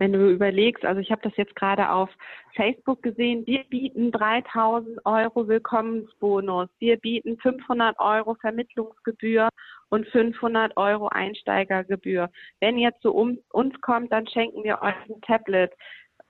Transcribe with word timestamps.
wenn 0.00 0.14
du 0.14 0.30
überlegst, 0.30 0.86
also 0.86 0.98
ich 0.98 1.12
habe 1.12 1.20
das 1.20 1.36
jetzt 1.36 1.54
gerade 1.54 1.90
auf 1.90 2.08
Facebook 2.56 3.02
gesehen, 3.02 3.46
wir 3.46 3.64
bieten 3.64 4.10
3000 4.10 5.04
Euro 5.04 5.46
Willkommensbonus, 5.46 6.70
wir 6.78 6.96
bieten 6.96 7.36
500 7.36 8.00
Euro 8.00 8.34
Vermittlungsgebühr 8.36 9.50
und 9.90 10.06
500 10.08 10.74
Euro 10.78 11.08
Einsteigergebühr. 11.08 12.30
Wenn 12.60 12.78
ihr 12.78 12.92
zu 13.02 13.12
uns 13.12 13.80
kommt, 13.82 14.10
dann 14.10 14.26
schenken 14.26 14.64
wir 14.64 14.80
euch 14.80 14.94
ein 15.10 15.20
Tablet 15.20 15.70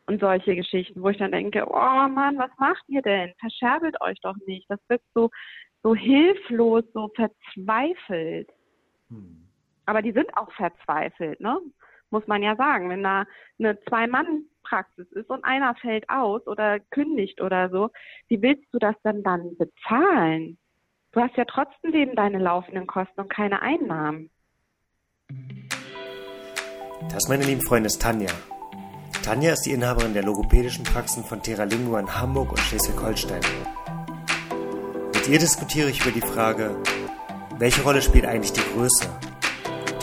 und 0.06 0.20
solche 0.20 0.56
Geschichten, 0.56 1.00
wo 1.00 1.10
ich 1.10 1.18
dann 1.18 1.30
denke, 1.30 1.64
oh 1.68 2.08
Mann, 2.08 2.38
was 2.38 2.50
macht 2.58 2.82
ihr 2.88 3.02
denn? 3.02 3.32
Verscherbelt 3.38 4.00
euch 4.00 4.18
doch 4.20 4.36
nicht. 4.48 4.68
Das 4.68 4.80
wirkt 4.88 5.06
so, 5.14 5.30
so 5.84 5.94
hilflos, 5.94 6.82
so 6.92 7.08
verzweifelt. 7.14 8.48
Hm. 9.10 9.46
Aber 9.86 10.02
die 10.02 10.12
sind 10.12 10.36
auch 10.36 10.50
verzweifelt, 10.54 11.40
ne? 11.40 11.60
Muss 12.10 12.26
man 12.26 12.42
ja 12.42 12.56
sagen. 12.56 12.88
Wenn 12.90 13.02
da 13.02 13.24
eine 13.58 13.80
Zwei-Mann-Praxis 13.88 15.10
ist 15.12 15.30
und 15.30 15.44
einer 15.44 15.74
fällt 15.76 16.08
aus 16.10 16.46
oder 16.46 16.80
kündigt 16.90 17.40
oder 17.40 17.70
so, 17.70 17.90
wie 18.28 18.42
willst 18.42 18.66
du 18.72 18.78
das 18.78 18.96
denn 19.04 19.22
dann 19.22 19.56
bezahlen? 19.56 20.58
Du 21.12 21.20
hast 21.20 21.36
ja 21.36 21.44
trotzdem 21.44 22.14
deine 22.14 22.38
laufenden 22.38 22.86
Kosten 22.86 23.20
und 23.20 23.30
keine 23.30 23.62
Einnahmen. 23.62 24.30
Das, 27.10 27.28
meine 27.28 27.44
lieben 27.44 27.62
Freunde, 27.62 27.86
ist 27.86 28.00
Tanja. 28.00 28.30
Tanja 29.24 29.52
ist 29.52 29.62
die 29.62 29.72
Inhaberin 29.72 30.14
der 30.14 30.24
logopädischen 30.24 30.84
Praxen 30.84 31.24
von 31.24 31.42
Teralingua 31.42 32.00
in 32.00 32.20
Hamburg 32.20 32.50
und 32.50 32.58
Schleswig-Holstein. 32.58 33.40
Mit 35.14 35.28
ihr 35.28 35.38
diskutiere 35.38 35.90
ich 35.90 36.00
über 36.00 36.12
die 36.12 36.20
Frage, 36.20 36.76
welche 37.58 37.82
Rolle 37.82 38.02
spielt 38.02 38.26
eigentlich 38.26 38.52
die 38.52 38.72
Größe? 38.72 39.29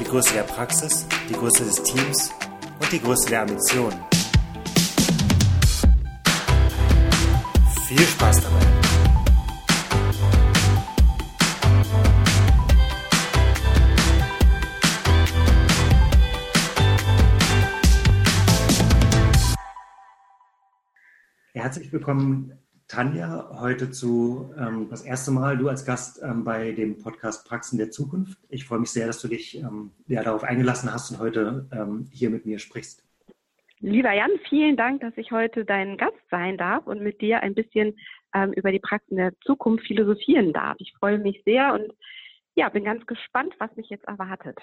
Die 0.07 0.11
Größe 0.11 0.35
der 0.35 0.43
Praxis, 0.43 1.05
die 1.29 1.33
Größe 1.33 1.65
des 1.65 1.83
Teams 1.83 2.31
und 2.79 2.89
die 2.93 3.01
Größe 3.01 3.27
der 3.27 3.41
Ambitionen. 3.41 3.99
Viel 7.89 7.99
Spaß 7.99 8.41
dabei! 8.41 8.65
Herzlich 21.53 21.91
willkommen, 21.91 22.57
Tanja, 22.87 23.49
heute 23.59 23.91
zu 23.91 24.53
ähm, 24.57 24.87
das 24.89 25.03
erste 25.03 25.31
Mal 25.31 25.57
du 25.57 25.67
als 25.67 25.85
Gast 25.85 26.21
ähm, 26.23 26.45
bei 26.45 26.71
dem 26.71 26.97
Podcast 26.97 27.45
Praxen 27.45 27.77
der 27.77 27.91
Zukunft. 27.91 28.37
Ich 28.47 28.63
freue 28.63 28.79
mich 28.79 28.91
sehr, 28.91 29.07
dass 29.07 29.21
du 29.21 29.27
dich 29.27 29.57
ähm, 29.57 29.91
ja, 30.07 30.23
darauf 30.23 30.45
eingelassen 30.45 30.93
hast 30.93 31.11
und 31.11 31.19
heute 31.19 31.67
ähm, 31.73 32.07
hier 32.13 32.29
mit 32.29 32.45
mir 32.45 32.59
sprichst. 32.59 33.03
Lieber 33.79 34.13
Jan, 34.13 34.31
vielen 34.47 34.77
Dank, 34.77 35.01
dass 35.01 35.17
ich 35.17 35.31
heute 35.31 35.65
dein 35.65 35.97
Gast 35.97 36.17
sein 36.31 36.57
darf 36.57 36.87
und 36.87 37.01
mit 37.01 37.19
dir 37.19 37.41
ein 37.41 37.55
bisschen 37.55 37.93
ähm, 38.33 38.53
über 38.53 38.71
die 38.71 38.79
Praxen 38.79 39.17
der 39.17 39.33
Zukunft 39.41 39.85
philosophieren 39.85 40.53
darf. 40.53 40.77
Ich 40.79 40.93
freue 40.97 41.19
mich 41.19 41.41
sehr 41.43 41.73
und 41.73 41.91
ja, 42.55 42.69
bin 42.69 42.85
ganz 42.85 43.05
gespannt, 43.05 43.53
was 43.59 43.75
mich 43.75 43.89
jetzt 43.89 44.05
erwartet. 44.05 44.57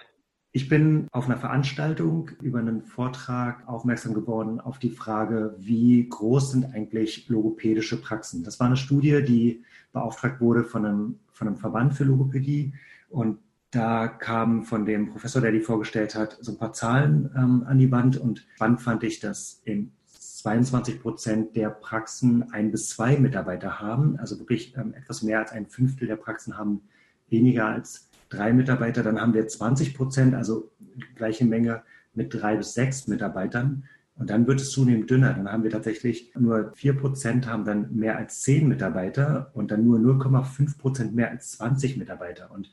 Ich 0.56 0.68
bin 0.68 1.08
auf 1.10 1.26
einer 1.26 1.36
Veranstaltung 1.36 2.30
über 2.40 2.60
einen 2.60 2.84
Vortrag 2.84 3.66
aufmerksam 3.66 4.14
geworden 4.14 4.60
auf 4.60 4.78
die 4.78 4.90
Frage, 4.90 5.56
wie 5.58 6.08
groß 6.08 6.52
sind 6.52 6.72
eigentlich 6.72 7.28
logopädische 7.28 8.00
Praxen? 8.00 8.44
Das 8.44 8.60
war 8.60 8.68
eine 8.68 8.76
Studie, 8.76 9.24
die 9.24 9.64
beauftragt 9.92 10.40
wurde 10.40 10.62
von 10.62 10.86
einem, 10.86 11.18
von 11.32 11.48
einem 11.48 11.56
Verband 11.56 11.94
für 11.94 12.04
Logopädie. 12.04 12.72
Und 13.10 13.40
da 13.72 14.06
kam 14.06 14.62
von 14.62 14.86
dem 14.86 15.10
Professor, 15.10 15.42
der 15.42 15.50
die 15.50 15.58
vorgestellt 15.58 16.14
hat, 16.14 16.38
so 16.40 16.52
ein 16.52 16.58
paar 16.58 16.72
Zahlen 16.72 17.30
ähm, 17.36 17.64
an 17.66 17.78
die 17.78 17.90
Wand. 17.90 18.16
Und 18.16 18.46
spannend 18.54 18.80
fand 18.80 19.02
ich, 19.02 19.18
dass 19.18 19.60
in 19.64 19.90
22 20.06 21.02
Prozent 21.02 21.56
der 21.56 21.70
Praxen 21.70 22.52
ein 22.52 22.70
bis 22.70 22.90
zwei 22.90 23.16
Mitarbeiter 23.16 23.80
haben. 23.80 24.20
Also 24.20 24.38
wirklich 24.38 24.76
ähm, 24.76 24.94
etwas 24.94 25.24
mehr 25.24 25.40
als 25.40 25.50
ein 25.50 25.66
Fünftel 25.66 26.06
der 26.06 26.14
Praxen 26.14 26.56
haben 26.56 26.82
weniger 27.28 27.66
als 27.66 28.08
drei 28.34 28.52
Mitarbeiter, 28.52 29.02
dann 29.02 29.20
haben 29.20 29.34
wir 29.34 29.46
20 29.46 29.94
Prozent, 29.94 30.34
also 30.34 30.70
gleiche 31.14 31.44
Menge 31.44 31.82
mit 32.14 32.32
drei 32.34 32.56
bis 32.56 32.74
sechs 32.74 33.06
Mitarbeitern. 33.06 33.84
Und 34.16 34.30
dann 34.30 34.46
wird 34.46 34.60
es 34.60 34.70
zunehmend 34.70 35.10
dünner. 35.10 35.34
Dann 35.34 35.50
haben 35.50 35.64
wir 35.64 35.70
tatsächlich 35.70 36.32
nur 36.38 36.72
vier 36.74 36.96
Prozent 36.96 37.48
haben 37.48 37.64
dann 37.64 37.94
mehr 37.96 38.16
als 38.16 38.42
zehn 38.42 38.68
Mitarbeiter 38.68 39.50
und 39.54 39.70
dann 39.70 39.84
nur 39.84 39.98
0,5 39.98 40.78
Prozent 40.78 41.14
mehr 41.14 41.30
als 41.30 41.52
20 41.52 41.96
Mitarbeiter. 41.96 42.50
Und 42.52 42.70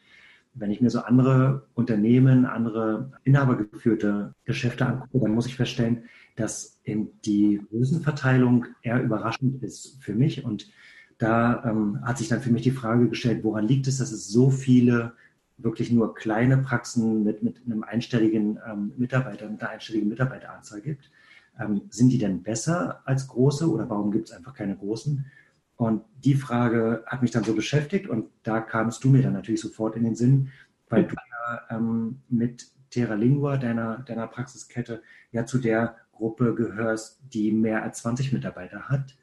wenn 0.54 0.70
ich 0.70 0.82
mir 0.82 0.90
so 0.90 1.00
andere 1.00 1.66
Unternehmen, 1.74 2.46
andere 2.46 3.12
inhabergeführte 3.24 4.36
Geschäfte 4.46 4.86
angucke, 4.86 5.26
dann 5.26 5.34
muss 5.34 5.48
ich 5.48 5.56
feststellen, 5.56 6.04
dass 6.36 6.82
die 6.86 7.62
Größenverteilung 7.70 8.66
eher 8.84 9.02
überraschend 9.02 9.64
ist 9.64 9.98
für 10.04 10.14
mich. 10.14 10.44
Und 10.44 10.70
da 11.18 11.64
ähm, 11.66 12.00
hat 12.04 12.18
sich 12.18 12.28
dann 12.28 12.42
für 12.42 12.52
mich 12.52 12.64
die 12.64 12.72
Frage 12.72 13.08
gestellt, 13.10 13.44
woran 13.44 13.68
liegt 13.68 13.88
es, 13.88 13.98
dass 13.98 14.12
es 14.12 14.28
so 14.28 14.50
viele 14.50 15.14
wirklich 15.64 15.92
nur 15.92 16.14
kleine 16.14 16.58
Praxen 16.58 17.24
mit, 17.24 17.44
mit 17.44 17.62
einem 17.66 17.84
einstelligen 17.84 18.60
ähm, 18.68 18.94
Mitarbeiter, 18.98 19.50
mit 19.50 19.62
einer 19.62 19.72
einstelligen 19.72 20.10
Mitarbeiteranzahl 20.10 20.82
gibt. 20.82 21.12
Ähm, 21.60 21.82
sind 21.90 22.10
die 22.10 22.18
denn 22.18 22.44
besser 22.44 23.02
als 23.06 23.28
große 23.28 23.70
oder 23.70 23.90
warum 23.90 24.12
gibt 24.12 24.30
es 24.30 24.36
einfach 24.36 24.54
keine 24.54 24.76
großen? 24.76 25.26
Und 25.76 26.04
die 26.24 26.36
Frage 26.36 27.04
hat 27.08 27.22
mich 27.22 27.32
dann 27.32 27.44
so 27.44 27.56
beschäftigt 27.56 28.08
und 28.08 28.30
da 28.44 28.62
kamst 28.62 29.04
du 29.04 29.10
mir 29.10 29.24
dann 29.24 29.34
natürlich 29.34 29.62
sofort 29.62 29.96
in 29.96 30.04
den 30.04 30.16
Sinn, 30.16 30.50
weil 30.90 31.06
du 31.06 31.16
ja 31.16 31.62
ähm, 31.72 32.22
mit 32.30 32.68
Terra 32.92 33.16
Lingua, 33.16 33.58
deiner, 33.58 34.00
deiner 34.00 34.28
Praxiskette, 34.28 35.02
ja 35.32 35.46
zu 35.46 35.58
der 35.58 35.96
Gruppe 36.12 36.54
gehörst, 36.54 37.22
die 37.34 37.52
mehr 37.52 37.82
als 37.82 38.00
20 38.00 38.32
Mitarbeiter 38.32 38.90
hat. 38.90 39.18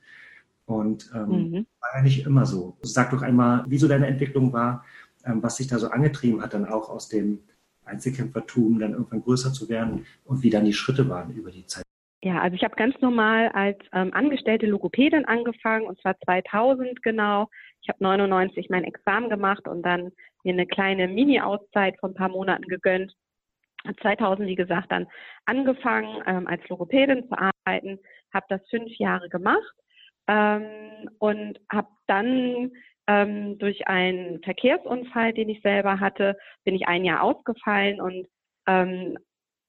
Und 0.67 1.11
ähm, 1.15 1.29
mhm. 1.29 1.67
war 1.81 1.91
ja 1.97 2.03
nicht 2.03 2.27
immer 2.27 2.45
so. 2.45 2.77
Sag 2.83 3.11
doch 3.11 3.23
einmal, 3.23 3.65
wie 3.69 3.79
so 3.79 3.89
deine 3.89 4.07
Entwicklung 4.07 4.53
war 4.53 4.85
was 5.25 5.57
sich 5.57 5.67
da 5.67 5.79
so 5.79 5.89
angetrieben 5.89 6.43
hat, 6.43 6.55
dann 6.55 6.67
auch 6.67 6.89
aus 6.89 7.09
dem 7.09 7.41
Einzelkämpfertum 7.85 8.79
dann 8.79 8.93
irgendwann 8.93 9.23
größer 9.23 9.53
zu 9.53 9.69
werden 9.69 10.07
und 10.25 10.43
wie 10.43 10.51
dann 10.51 10.65
die 10.65 10.73
Schritte 10.73 11.09
waren 11.09 11.33
über 11.33 11.51
die 11.51 11.67
Zeit. 11.67 11.85
Ja, 12.23 12.41
also 12.41 12.57
ich 12.57 12.65
habe 12.65 12.75
ganz 12.75 13.01
normal 13.01 13.49
als 13.51 13.79
ähm, 13.93 14.13
angestellte 14.13 14.67
Logopädin 14.67 15.25
angefangen 15.25 15.87
und 15.87 16.01
zwar 16.01 16.19
2000 16.21 17.03
genau. 17.03 17.49
Ich 17.81 17.89
habe 17.89 18.03
99 18.03 18.69
mein 18.71 18.85
Examen 18.85 19.31
gemacht 19.31 19.69
und 19.69 19.83
dann 19.83 20.11
mir 20.43 20.53
eine 20.53 20.67
kleine 20.67 21.07
Mini-Auszeit 21.07 21.99
von 22.01 22.11
ein 22.11 22.15
paar 22.15 22.29
Monaten 22.29 22.65
gegönnt. 22.65 23.15
2000, 24.03 24.49
wie 24.49 24.57
gesagt, 24.57 24.91
dann 24.91 25.07
angefangen 25.47 26.23
ähm, 26.27 26.49
als 26.49 26.69
Logopädin 26.69 27.29
zu 27.29 27.39
arbeiten, 27.39 28.01
habe 28.35 28.47
das 28.49 28.61
fünf 28.69 28.91
Jahre 28.99 29.29
gemacht 29.29 29.75
ähm, 30.27 31.09
und 31.19 31.61
habe 31.71 31.89
dann 32.09 32.73
ähm, 33.09 33.59
durch 33.59 33.89
einen 33.89 34.41
Verkehrsunfall, 34.43 35.33
den 35.33 35.49
ich 35.49 35.61
selber 35.63 35.99
hatte, 35.99 36.37
bin 36.65 36.75
ich 36.75 36.87
ein 36.87 37.05
Jahr 37.05 37.23
ausgefallen 37.23 38.01
und 38.01 38.29
ähm, 38.69 39.17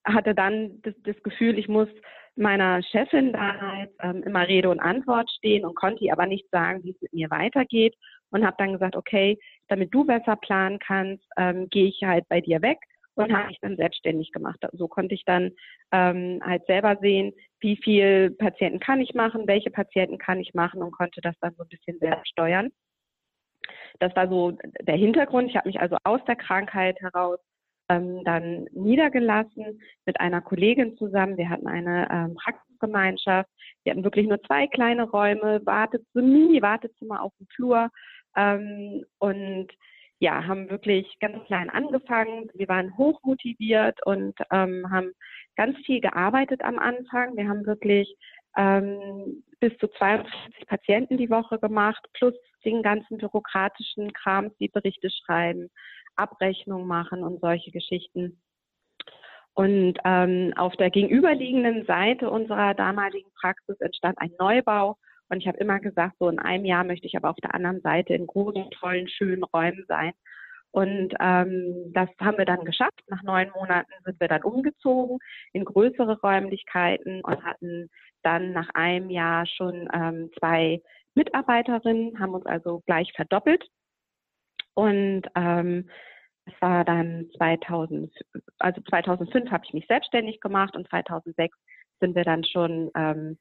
hatte 0.05 0.35
dann 0.35 0.81
das, 0.83 0.93
das, 1.03 1.15
Gefühl, 1.23 1.57
ich 1.57 1.67
muss 1.67 1.87
meiner 2.35 2.83
Chefin 2.83 3.33
damals 3.33 3.91
ähm, 4.01 4.23
immer 4.23 4.47
Rede 4.47 4.69
und 4.69 4.79
Antwort 4.79 5.29
stehen 5.31 5.65
und 5.65 5.75
konnte 5.75 6.03
ihr 6.03 6.13
aber 6.13 6.25
nicht 6.25 6.49
sagen, 6.51 6.83
wie 6.83 6.91
es 6.91 7.01
mit 7.01 7.13
mir 7.13 7.29
weitergeht 7.29 7.95
und 8.31 8.45
habe 8.45 8.55
dann 8.57 8.73
gesagt, 8.73 8.95
okay, 8.95 9.37
damit 9.67 9.93
du 9.93 10.05
besser 10.05 10.35
planen 10.35 10.79
kannst, 10.79 11.23
ähm, 11.37 11.69
gehe 11.69 11.87
ich 11.87 12.01
halt 12.03 12.27
bei 12.29 12.41
dir 12.41 12.61
weg 12.61 12.79
und 13.15 13.33
habe 13.35 13.51
ich 13.51 13.59
dann 13.59 13.75
selbstständig 13.75 14.31
gemacht. 14.31 14.59
So 14.71 14.87
konnte 14.87 15.13
ich 15.13 15.25
dann 15.25 15.51
ähm, 15.91 16.39
halt 16.43 16.65
selber 16.67 16.97
sehen, 17.01 17.33
wie 17.59 17.75
viel 17.75 18.31
Patienten 18.31 18.79
kann 18.79 19.01
ich 19.01 19.13
machen, 19.13 19.47
welche 19.47 19.71
Patienten 19.71 20.17
kann 20.17 20.39
ich 20.39 20.53
machen 20.53 20.81
und 20.81 20.91
konnte 20.91 21.19
das 21.21 21.35
dann 21.41 21.53
so 21.55 21.63
ein 21.63 21.69
bisschen 21.69 21.99
selber 21.99 22.21
steuern. 22.25 22.69
Das 23.99 24.15
war 24.15 24.27
so 24.27 24.57
der 24.81 24.95
Hintergrund. 24.95 25.49
Ich 25.49 25.55
habe 25.55 25.67
mich 25.67 25.79
also 25.79 25.97
aus 26.03 26.21
der 26.25 26.35
Krankheit 26.35 26.99
heraus 27.01 27.39
ähm, 27.89 28.23
dann 28.23 28.67
niedergelassen 28.71 29.81
mit 30.05 30.19
einer 30.19 30.41
Kollegin 30.41 30.95
zusammen. 30.97 31.37
Wir 31.37 31.49
hatten 31.49 31.67
eine 31.67 32.07
ähm, 32.11 32.35
Praxisgemeinschaft. 32.35 33.49
Wir 33.83 33.91
hatten 33.91 34.03
wirklich 34.03 34.27
nur 34.27 34.41
zwei 34.43 34.67
kleine 34.67 35.09
Räume, 35.09 35.61
Wartezimmer, 35.65 36.25
Mini-Wartezimmer 36.25 37.21
auf 37.21 37.33
dem 37.39 37.47
Flur 37.47 37.89
ähm, 38.35 39.03
und 39.17 39.67
ja, 40.19 40.45
haben 40.45 40.69
wirklich 40.69 41.17
ganz 41.19 41.43
klein 41.45 41.69
angefangen. 41.69 42.49
Wir 42.53 42.67
waren 42.67 42.95
hoch 42.97 43.21
motiviert 43.23 44.05
und 44.05 44.35
ähm, 44.51 44.85
haben 44.91 45.13
ganz 45.55 45.77
viel 45.85 46.01
gearbeitet 46.01 46.61
am 46.61 46.77
Anfang. 46.77 47.37
Wir 47.37 47.47
haben 47.47 47.65
wirklich 47.65 48.15
ähm, 48.59 49.43
bis 49.61 49.75
zu 49.77 49.87
42 49.87 50.67
Patienten 50.67 51.17
die 51.17 51.29
Woche 51.29 51.59
gemacht, 51.59 52.05
plus 52.13 52.33
den 52.65 52.83
ganzen 52.83 53.17
bürokratischen 53.17 54.11
Kram, 54.11 54.51
wie 54.59 54.67
Berichte 54.67 55.09
schreiben, 55.09 55.69
Abrechnung 56.17 56.85
machen 56.85 57.23
und 57.23 57.39
solche 57.39 57.71
Geschichten. 57.71 58.41
Und 59.53 59.95
ähm, 60.03 60.53
auf 60.57 60.75
der 60.75 60.89
gegenüberliegenden 60.89 61.85
Seite 61.85 62.29
unserer 62.29 62.73
damaligen 62.73 63.29
Praxis 63.39 63.79
entstand 63.79 64.17
ein 64.19 64.31
Neubau. 64.37 64.97
Und 65.29 65.37
ich 65.37 65.47
habe 65.47 65.57
immer 65.57 65.79
gesagt, 65.79 66.15
so 66.19 66.27
in 66.27 66.39
einem 66.39 66.65
Jahr 66.65 66.83
möchte 66.83 67.07
ich 67.07 67.15
aber 67.15 67.29
auf 67.29 67.37
der 67.37 67.55
anderen 67.55 67.81
Seite 67.81 68.13
in 68.13 68.27
großen, 68.27 68.69
tollen, 68.71 69.07
schönen 69.07 69.43
Räumen 69.43 69.85
sein. 69.87 70.11
Und 70.71 71.13
ähm, 71.19 71.91
das 71.93 72.09
haben 72.21 72.37
wir 72.37 72.45
dann 72.45 72.63
geschafft. 72.63 73.01
Nach 73.07 73.23
neun 73.23 73.49
Monaten 73.55 73.91
sind 74.05 74.19
wir 74.19 74.27
dann 74.27 74.43
umgezogen 74.43 75.17
in 75.51 75.65
größere 75.65 76.19
Räumlichkeiten 76.21 77.21
und 77.21 77.43
hatten 77.43 77.89
dann 78.23 78.51
nach 78.53 78.69
einem 78.73 79.09
Jahr 79.09 79.45
schon 79.45 79.87
ähm, 79.93 80.31
zwei 80.39 80.81
Mitarbeiterinnen, 81.15 82.19
haben 82.19 82.33
uns 82.33 82.45
also 82.45 82.81
gleich 82.85 83.11
verdoppelt. 83.13 83.65
Und 84.73 85.23
ähm, 85.35 85.89
es 86.45 86.53
war 86.61 86.85
dann 86.85 87.29
2000, 87.37 88.11
also 88.59 88.81
2005 88.81 89.51
habe 89.51 89.65
ich 89.65 89.73
mich 89.73 89.85
selbstständig 89.87 90.39
gemacht 90.39 90.75
und 90.75 90.87
2006 90.89 91.57
sind 91.99 92.15
wir 92.15 92.23
dann 92.23 92.43
schon 92.43 92.89
ähm, 92.95 93.37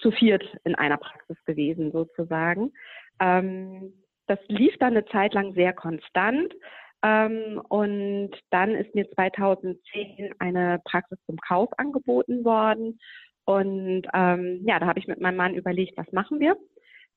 zu 0.00 0.10
viert 0.10 0.44
in 0.64 0.74
einer 0.74 0.96
Praxis 0.96 1.36
gewesen 1.44 1.92
sozusagen. 1.92 2.72
Ähm, 3.20 3.92
das 4.26 4.38
lief 4.48 4.76
dann 4.78 4.96
eine 4.96 5.04
Zeit 5.06 5.34
lang 5.34 5.54
sehr 5.54 5.72
konstant. 5.72 6.54
Ähm, 7.02 7.60
und 7.68 8.30
dann 8.50 8.74
ist 8.74 8.94
mir 8.94 9.10
2010 9.10 10.34
eine 10.38 10.80
Praxis 10.84 11.18
zum 11.26 11.36
Kauf 11.36 11.68
angeboten 11.76 12.44
worden. 12.44 12.98
Und 13.44 14.02
ähm, 14.14 14.62
ja, 14.66 14.78
da 14.78 14.86
habe 14.86 14.98
ich 14.98 15.06
mit 15.06 15.20
meinem 15.20 15.36
Mann 15.36 15.54
überlegt, 15.54 15.96
was 15.96 16.10
machen 16.12 16.40
wir? 16.40 16.56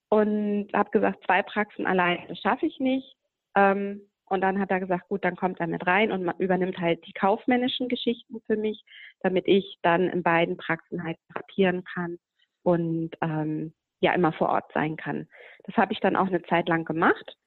Und 0.09 0.69
habe 0.73 0.91
gesagt, 0.91 1.23
zwei 1.25 1.41
Praxen 1.41 1.85
allein, 1.85 2.19
das 2.27 2.39
schaffe 2.39 2.65
ich 2.65 2.79
nicht. 2.79 3.15
Ähm, 3.55 4.01
und 4.29 4.41
dann 4.41 4.59
hat 4.59 4.71
er 4.71 4.81
gesagt, 4.81 5.07
gut, 5.07 5.23
dann 5.23 5.37
kommt 5.37 5.59
er 5.59 5.67
mit 5.67 5.87
rein 5.87 6.11
und 6.11 6.29
übernimmt 6.39 6.77
halt 6.79 7.05
die 7.07 7.13
kaufmännischen 7.13 7.87
Geschichten 7.87 8.41
für 8.45 8.57
mich, 8.57 8.83
damit 9.21 9.47
ich 9.47 9.79
dann 9.83 10.09
in 10.09 10.21
beiden 10.21 10.57
Praxen 10.57 11.03
halt 11.03 11.17
therapieren 11.27 11.83
kann 11.85 12.17
und 12.63 13.11
ähm, 13.21 13.73
ja 14.01 14.13
immer 14.13 14.33
vor 14.33 14.49
Ort 14.49 14.71
sein 14.73 14.97
kann. 14.97 15.27
Das 15.63 15.77
habe 15.77 15.93
ich 15.93 15.99
dann 16.01 16.17
auch 16.17 16.27
eine 16.27 16.41
Zeit 16.43 16.67
lang 16.67 16.83
gemacht, 16.83 17.37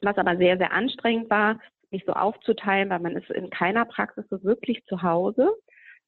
was 0.00 0.16
aber 0.16 0.36
sehr, 0.36 0.56
sehr 0.58 0.72
anstrengend 0.72 1.28
war, 1.28 1.60
mich 1.90 2.04
so 2.06 2.12
aufzuteilen, 2.12 2.90
weil 2.90 3.00
man 3.00 3.16
ist 3.16 3.30
in 3.30 3.50
keiner 3.50 3.84
Praxis 3.84 4.24
so 4.30 4.42
wirklich 4.44 4.84
zu 4.86 5.02
Hause, 5.02 5.52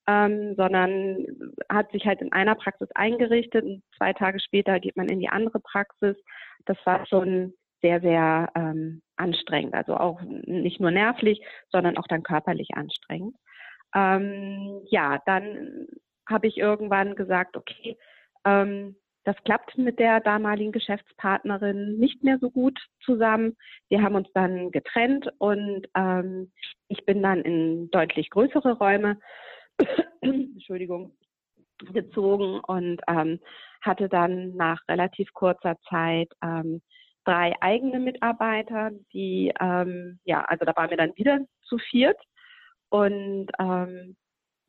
ähm, 0.09 0.55
sondern 0.57 1.27
hat 1.69 1.93
sich 1.93 2.07
halt 2.07 2.23
in 2.23 2.33
einer 2.33 2.55
Praxis 2.55 2.89
eingerichtet 2.95 3.65
und 3.65 3.83
zwei 3.97 4.15
Tage 4.15 4.41
später 4.41 4.81
geht 4.81 4.97
man 4.97 5.09
in 5.09 5.21
die 5.21 5.29
andere 5.29 5.61
Praxis. 5.61 6.17
Das 6.65 6.79
war 6.85 7.07
schon 7.07 7.53
sehr, 7.83 8.01
sehr 8.01 8.49
ähm, 8.57 9.03
anstrengend, 9.17 9.75
also 9.75 9.97
auch 9.97 10.21
nicht 10.23 10.81
nur 10.81 10.91
nervlich, 10.91 11.41
sondern 11.71 11.99
auch 11.99 12.07
dann 12.09 12.23
körperlich 12.23 12.71
anstrengend. 12.75 13.37
Ähm, 13.95 14.81
ja, 14.91 15.21
dann 15.27 15.87
habe 16.29 16.47
ich 16.47 16.57
irgendwann 16.57 17.15
gesagt, 17.15 17.57
okay, 17.57 17.97
ähm, 18.45 18.97
das 19.25 19.37
klappt 19.45 19.77
mit 19.77 19.99
der 19.99 20.21
damaligen 20.21 20.73
Geschäftspartnerin 20.73 21.99
nicht 21.99 22.25
mehr 22.25 22.39
so 22.41 22.51
gut 22.51 22.79
zusammen. 23.05 23.57
Wir 23.91 24.03
haben 24.03 24.15
uns 24.15 24.29
dann 24.33 24.71
getrennt 24.71 25.29
und 25.39 25.87
ähm, 25.95 26.51
ich 26.89 27.05
bin 27.05 27.23
dann 27.23 27.43
in 27.43 27.91
deutlich 27.91 28.31
größere 28.31 28.79
Räume, 28.79 29.19
Entschuldigung, 30.21 31.13
gezogen 31.93 32.61
und 32.67 33.01
ähm, 33.09 33.41
hatte 33.83 34.09
dann 34.09 34.55
nach 34.57 34.81
relativ 34.89 35.33
kurzer 35.33 35.77
Zeit 35.89 36.29
ähm, 36.43 36.83
drei 37.25 37.55
eigene 37.61 38.01
Mitarbeiter, 38.01 38.91
die, 39.13 39.53
ähm, 39.61 40.19
ja, 40.25 40.45
also 40.45 40.65
da 40.65 40.75
waren 40.77 40.91
wir 40.91 40.97
dann 40.97 41.17
wieder 41.17 41.41
zu 41.63 41.79
viert 41.79 42.19
und 42.89 43.49
ähm, 43.59 44.17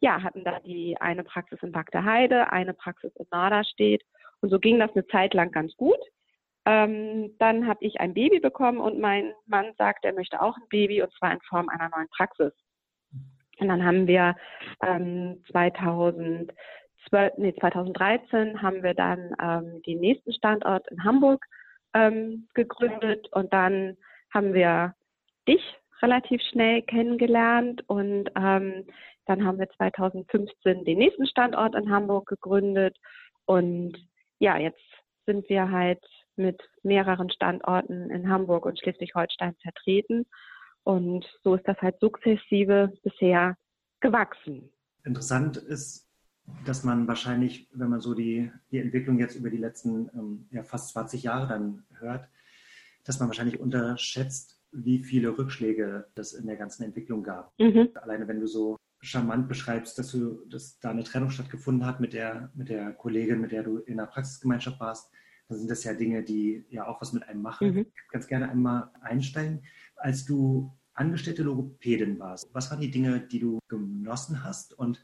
ja, 0.01 0.21
hatten 0.21 0.43
da 0.43 0.59
die 0.59 0.97
eine 0.99 1.23
Praxis 1.23 1.59
in 1.61 1.71
Bagdeheide, 1.71 2.51
eine 2.51 2.73
Praxis 2.73 3.13
in 3.15 3.25
Norderstedt 3.31 4.03
und 4.41 4.49
so 4.49 4.59
ging 4.59 4.79
das 4.79 4.91
eine 4.93 5.05
Zeit 5.07 5.33
lang 5.33 5.51
ganz 5.51 5.75
gut. 5.75 5.99
Ähm, 6.65 7.35
dann 7.39 7.65
habe 7.67 7.83
ich 7.85 7.99
ein 7.99 8.13
Baby 8.13 8.39
bekommen 8.39 8.79
und 8.79 8.99
mein 8.99 9.33
Mann 9.45 9.73
sagt, 9.77 10.05
er 10.05 10.13
möchte 10.13 10.41
auch 10.41 10.55
ein 10.57 10.67
Baby 10.69 11.01
und 11.01 11.13
zwar 11.13 11.31
in 11.31 11.41
Form 11.41 11.69
einer 11.69 11.89
neuen 11.89 12.09
Praxis. 12.09 12.53
Und 13.59 13.67
dann 13.67 13.83
haben 13.83 14.07
wir 14.07 14.35
ähm, 14.81 15.43
2012, 15.51 16.51
nee, 17.37 17.53
2013 17.59 18.61
haben 18.61 18.83
wir 18.83 18.93
dann 18.93 19.35
ähm, 19.41 19.81
den 19.83 19.99
nächsten 19.99 20.33
Standort 20.33 20.87
in 20.89 21.03
Hamburg 21.03 21.45
ähm, 21.93 22.47
gegründet. 22.53 23.27
Und 23.31 23.51
dann 23.53 23.97
haben 24.33 24.53
wir 24.53 24.95
dich 25.47 25.61
relativ 26.01 26.41
schnell 26.51 26.81
kennengelernt. 26.83 27.83
Und 27.87 28.29
ähm, 28.35 28.85
dann 29.25 29.45
haben 29.45 29.59
wir 29.59 29.69
2015 29.69 30.85
den 30.85 30.97
nächsten 30.97 31.27
Standort 31.27 31.75
in 31.75 31.91
Hamburg 31.91 32.27
gegründet. 32.27 32.97
Und 33.45 33.97
ja, 34.39 34.57
jetzt 34.57 34.81
sind 35.25 35.47
wir 35.49 35.69
halt 35.69 36.03
mit 36.35 36.61
mehreren 36.83 37.29
Standorten 37.29 38.09
in 38.09 38.29
Hamburg 38.29 38.65
und 38.65 38.79
Schleswig-Holstein 38.79 39.55
vertreten. 39.61 40.25
Und 40.83 41.25
so 41.43 41.55
ist 41.55 41.67
das 41.67 41.77
halt 41.81 41.99
sukzessive 41.99 42.93
bisher 43.03 43.57
gewachsen. 43.99 44.69
Interessant 45.03 45.57
ist, 45.57 46.07
dass 46.65 46.83
man 46.83 47.07
wahrscheinlich, 47.07 47.69
wenn 47.73 47.89
man 47.89 48.01
so 48.01 48.13
die, 48.13 48.51
die 48.71 48.79
Entwicklung 48.79 49.19
jetzt 49.19 49.35
über 49.35 49.49
die 49.49 49.57
letzten 49.57 50.09
ähm, 50.13 50.47
ja, 50.51 50.63
fast 50.63 50.89
20 50.89 51.23
Jahre 51.23 51.47
dann 51.47 51.85
hört, 51.99 52.27
dass 53.03 53.19
man 53.19 53.29
wahrscheinlich 53.29 53.59
unterschätzt, 53.59 54.59
wie 54.71 55.03
viele 55.03 55.37
Rückschläge 55.37 56.07
das 56.15 56.33
in 56.33 56.45
der 56.45 56.55
ganzen 56.55 56.83
Entwicklung 56.83 57.23
gab. 57.23 57.53
Mhm. 57.59 57.89
Alleine 57.95 58.27
wenn 58.27 58.39
du 58.39 58.47
so 58.47 58.77
charmant 59.01 59.47
beschreibst, 59.47 59.97
dass 59.97 60.11
du, 60.11 60.45
dass 60.49 60.79
da 60.79 60.89
eine 60.89 61.03
Trennung 61.03 61.29
stattgefunden 61.29 61.85
hat 61.85 61.99
mit 61.99 62.13
der, 62.13 62.51
mit 62.55 62.69
der 62.69 62.91
Kollegin, 62.93 63.41
mit 63.41 63.51
der 63.51 63.63
du 63.63 63.77
in 63.77 63.97
der 63.97 64.05
Praxisgemeinschaft 64.05 64.79
warst, 64.79 65.11
dann 65.47 65.57
sind 65.57 65.71
das 65.71 65.83
ja 65.83 65.93
Dinge, 65.93 66.23
die 66.23 66.65
ja 66.69 66.87
auch 66.87 67.01
was 67.01 67.13
mit 67.13 67.23
einem 67.23 67.41
machen. 67.41 67.73
Mhm. 67.73 67.79
Ich 67.79 68.11
ganz 68.11 68.27
gerne 68.27 68.49
einmal 68.49 68.91
einsteigen. 69.01 69.63
Als 69.99 70.25
du 70.25 70.71
angestellte 70.93 71.43
Logopädin 71.43 72.19
warst, 72.19 72.53
was 72.53 72.71
waren 72.71 72.81
die 72.81 72.91
Dinge, 72.91 73.21
die 73.21 73.39
du 73.39 73.59
genossen 73.67 74.43
hast 74.43 74.77
und 74.77 75.03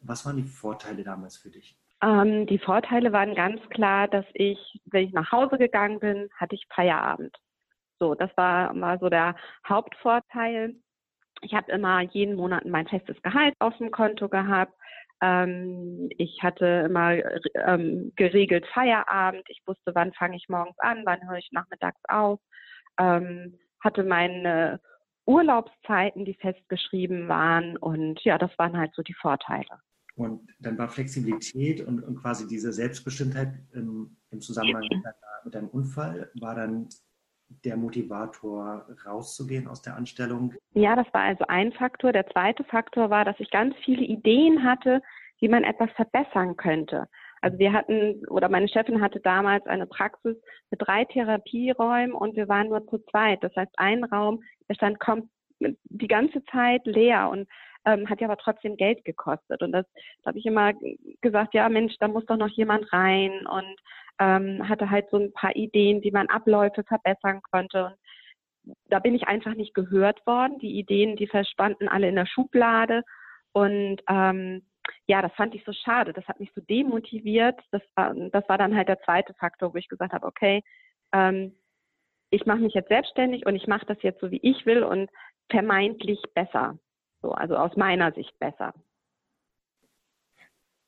was 0.00 0.24
waren 0.24 0.36
die 0.36 0.44
Vorteile 0.44 1.02
damals 1.02 1.36
für 1.36 1.50
dich? 1.50 1.76
Ähm, 2.02 2.46
die 2.46 2.58
Vorteile 2.58 3.12
waren 3.12 3.34
ganz 3.34 3.60
klar, 3.70 4.06
dass 4.06 4.24
ich, 4.34 4.58
wenn 4.86 5.06
ich 5.06 5.12
nach 5.12 5.32
Hause 5.32 5.58
gegangen 5.58 5.98
bin, 5.98 6.28
hatte 6.36 6.54
ich 6.54 6.66
Feierabend. 6.72 7.36
So, 7.98 8.14
das 8.14 8.30
war, 8.36 8.78
war 8.80 8.98
so 9.00 9.08
der 9.08 9.34
Hauptvorteil 9.68 10.76
ich 11.42 11.54
habe 11.54 11.70
immer 11.72 12.00
jeden 12.00 12.36
Monat 12.36 12.64
mein 12.64 12.88
festes 12.88 13.20
Gehalt 13.22 13.54
auf 13.58 13.76
dem 13.78 13.90
Konto 13.90 14.28
gehabt. 14.28 14.72
Ähm, 15.20 16.08
ich 16.16 16.42
hatte 16.42 16.84
immer 16.86 17.16
ähm, 17.66 18.12
geregelt 18.16 18.66
Feierabend. 18.72 19.42
Ich 19.48 19.62
wusste, 19.66 19.94
wann 19.94 20.12
fange 20.12 20.36
ich 20.36 20.48
morgens 20.48 20.78
an, 20.78 21.02
wann 21.04 21.28
höre 21.28 21.38
ich 21.38 21.48
nachmittags 21.52 22.00
auf. 22.08 22.40
Ähm, 22.98 23.58
hatte 23.80 24.04
meine 24.04 24.80
Urlaubszeiten, 25.26 26.24
die 26.24 26.34
festgeschrieben 26.34 27.28
waren. 27.28 27.76
Und 27.76 28.22
ja, 28.24 28.38
das 28.38 28.50
waren 28.58 28.76
halt 28.76 28.94
so 28.94 29.02
die 29.02 29.14
Vorteile. 29.14 29.68
Und 30.16 30.48
dann 30.58 30.76
war 30.78 30.88
Flexibilität 30.88 31.86
und, 31.86 32.02
und 32.02 32.16
quasi 32.16 32.46
diese 32.48 32.72
Selbstbestimmtheit 32.72 33.52
im, 33.72 34.16
im 34.30 34.40
Zusammenhang 34.40 34.82
mit, 34.82 35.04
deiner, 35.04 35.14
mit 35.44 35.54
deinem 35.54 35.68
Unfall, 35.68 36.30
war 36.40 36.56
dann 36.56 36.88
der 37.64 37.76
Motivator, 37.76 38.86
rauszugehen 39.06 39.68
aus 39.68 39.80
der 39.80 39.96
Anstellung? 39.96 40.54
Ja, 40.72 40.96
das 40.96 41.06
war 41.12 41.22
also 41.22 41.44
ein 41.48 41.72
Faktor. 41.72 42.12
Der 42.12 42.26
zweite 42.28 42.64
Faktor 42.64 43.10
war, 43.10 43.24
dass 43.24 43.38
ich 43.38 43.50
ganz 43.50 43.74
viele 43.84 44.02
Ideen 44.02 44.64
hatte, 44.64 45.02
wie 45.40 45.48
man 45.48 45.64
etwas 45.64 45.90
verbessern 45.92 46.56
könnte. 46.56 47.08
Also 47.40 47.58
wir 47.58 47.72
hatten, 47.72 48.26
oder 48.28 48.48
meine 48.48 48.68
Chefin 48.68 49.00
hatte 49.00 49.20
damals 49.20 49.66
eine 49.66 49.86
Praxis 49.86 50.36
mit 50.70 50.80
drei 50.80 51.04
Therapieräumen 51.04 52.12
und 52.12 52.36
wir 52.36 52.48
waren 52.48 52.68
nur 52.68 52.86
zu 52.88 52.98
zweit. 53.10 53.42
Das 53.42 53.54
heißt, 53.54 53.72
ein 53.76 54.04
Raum, 54.04 54.42
der 54.68 54.74
stand 54.74 55.00
kommt 55.00 55.28
die 55.60 56.08
ganze 56.08 56.44
Zeit 56.46 56.86
leer 56.86 57.28
und 57.30 57.48
ähm, 57.84 58.08
hat 58.08 58.20
ja 58.20 58.28
aber 58.28 58.36
trotzdem 58.36 58.76
Geld 58.76 59.04
gekostet. 59.04 59.62
Und 59.62 59.72
das, 59.72 59.86
da 60.22 60.28
habe 60.28 60.38
ich 60.38 60.46
immer 60.46 60.72
gesagt, 61.20 61.54
ja 61.54 61.68
Mensch, 61.68 61.94
da 61.98 62.08
muss 62.08 62.26
doch 62.26 62.36
noch 62.36 62.48
jemand 62.48 62.92
rein 62.92 63.46
und 63.46 63.76
ähm, 64.18 64.68
hatte 64.68 64.90
halt 64.90 65.08
so 65.10 65.16
ein 65.16 65.32
paar 65.32 65.54
Ideen, 65.56 66.02
wie 66.02 66.10
man 66.10 66.28
Abläufe 66.28 66.84
verbessern 66.84 67.40
konnte. 67.50 67.86
Und 67.86 67.96
da 68.90 68.98
bin 68.98 69.14
ich 69.14 69.26
einfach 69.26 69.54
nicht 69.54 69.74
gehört 69.74 70.26
worden. 70.26 70.58
Die 70.58 70.78
Ideen, 70.78 71.16
die 71.16 71.26
verspannten 71.26 71.88
alle 71.88 72.08
in 72.08 72.16
der 72.16 72.26
Schublade. 72.26 73.02
Und 73.52 74.02
ähm, 74.08 74.62
ja, 75.06 75.22
das 75.22 75.32
fand 75.34 75.54
ich 75.54 75.64
so 75.64 75.72
schade. 75.72 76.12
Das 76.12 76.26
hat 76.26 76.40
mich 76.40 76.50
so 76.54 76.60
demotiviert. 76.60 77.60
Das 77.70 77.82
war, 77.94 78.14
das 78.14 78.48
war 78.48 78.58
dann 78.58 78.76
halt 78.76 78.88
der 78.88 79.00
zweite 79.02 79.34
Faktor, 79.34 79.72
wo 79.72 79.78
ich 79.78 79.88
gesagt 79.88 80.12
habe, 80.12 80.26
okay, 80.26 80.62
ähm, 81.12 81.54
ich 82.30 82.46
mache 82.46 82.58
mich 82.58 82.74
jetzt 82.74 82.88
selbstständig 82.88 83.46
und 83.46 83.56
ich 83.56 83.66
mache 83.66 83.86
das 83.86 84.02
jetzt 84.02 84.20
so, 84.20 84.30
wie 84.30 84.40
ich 84.42 84.66
will 84.66 84.82
und 84.82 85.10
vermeintlich 85.50 86.22
besser. 86.34 86.78
So, 87.22 87.32
also 87.32 87.56
aus 87.56 87.76
meiner 87.76 88.12
Sicht 88.12 88.38
besser. 88.38 88.74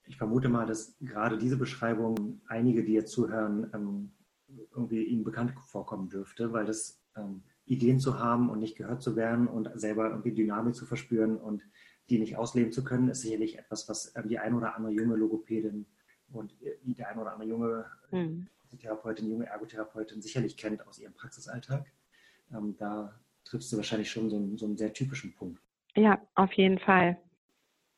Ich 0.06 0.16
vermute 0.16 0.48
mal, 0.48 0.66
dass 0.66 0.98
gerade 1.00 1.38
diese 1.38 1.56
Beschreibung 1.56 2.40
einige, 2.48 2.84
die 2.84 2.92
jetzt 2.92 3.12
zuhören, 3.12 3.70
ähm, 3.74 4.12
irgendwie 4.74 5.04
Ihnen 5.04 5.24
bekannt 5.24 5.52
vorkommen 5.68 6.08
dürfte, 6.08 6.52
weil 6.52 6.66
das 6.66 7.00
ähm, 7.16 7.44
Ideen 7.64 8.00
zu 8.00 8.18
haben 8.18 8.50
und 8.50 8.58
nicht 8.58 8.76
gehört 8.76 9.02
zu 9.02 9.14
werden 9.14 9.46
und 9.46 9.70
selber 9.74 10.10
irgendwie 10.10 10.34
Dynamik 10.34 10.74
zu 10.74 10.86
verspüren 10.86 11.36
und 11.36 11.62
die 12.10 12.18
nicht 12.18 12.36
ausleben 12.36 12.72
zu 12.72 12.84
können, 12.84 13.08
ist 13.08 13.22
sicherlich 13.22 13.58
etwas, 13.58 13.88
was 13.88 14.12
ähm, 14.16 14.28
die 14.28 14.38
ein 14.38 14.54
oder 14.54 14.76
andere 14.76 14.92
junge 14.92 15.16
Logopädin 15.16 15.86
und 16.32 16.54
die 16.84 16.94
der 16.94 17.08
ein 17.08 17.18
oder 17.18 17.32
andere 17.32 17.48
junge 17.48 17.84
mhm. 18.10 18.46
Therapeutin, 18.78 19.30
junge 19.30 19.46
Ergotherapeutin 19.46 20.22
sicherlich 20.22 20.56
kennt 20.56 20.86
aus 20.86 20.98
ihrem 20.98 21.12
Praxisalltag. 21.14 21.86
da 22.78 23.18
triffst 23.44 23.72
du 23.72 23.76
wahrscheinlich 23.76 24.10
schon 24.10 24.30
so 24.30 24.36
einen, 24.36 24.56
so 24.58 24.66
einen 24.66 24.76
sehr 24.76 24.92
typischen 24.92 25.34
Punkt. 25.34 25.60
Ja, 25.96 26.20
auf 26.36 26.52
jeden 26.52 26.78
Fall. 26.78 27.18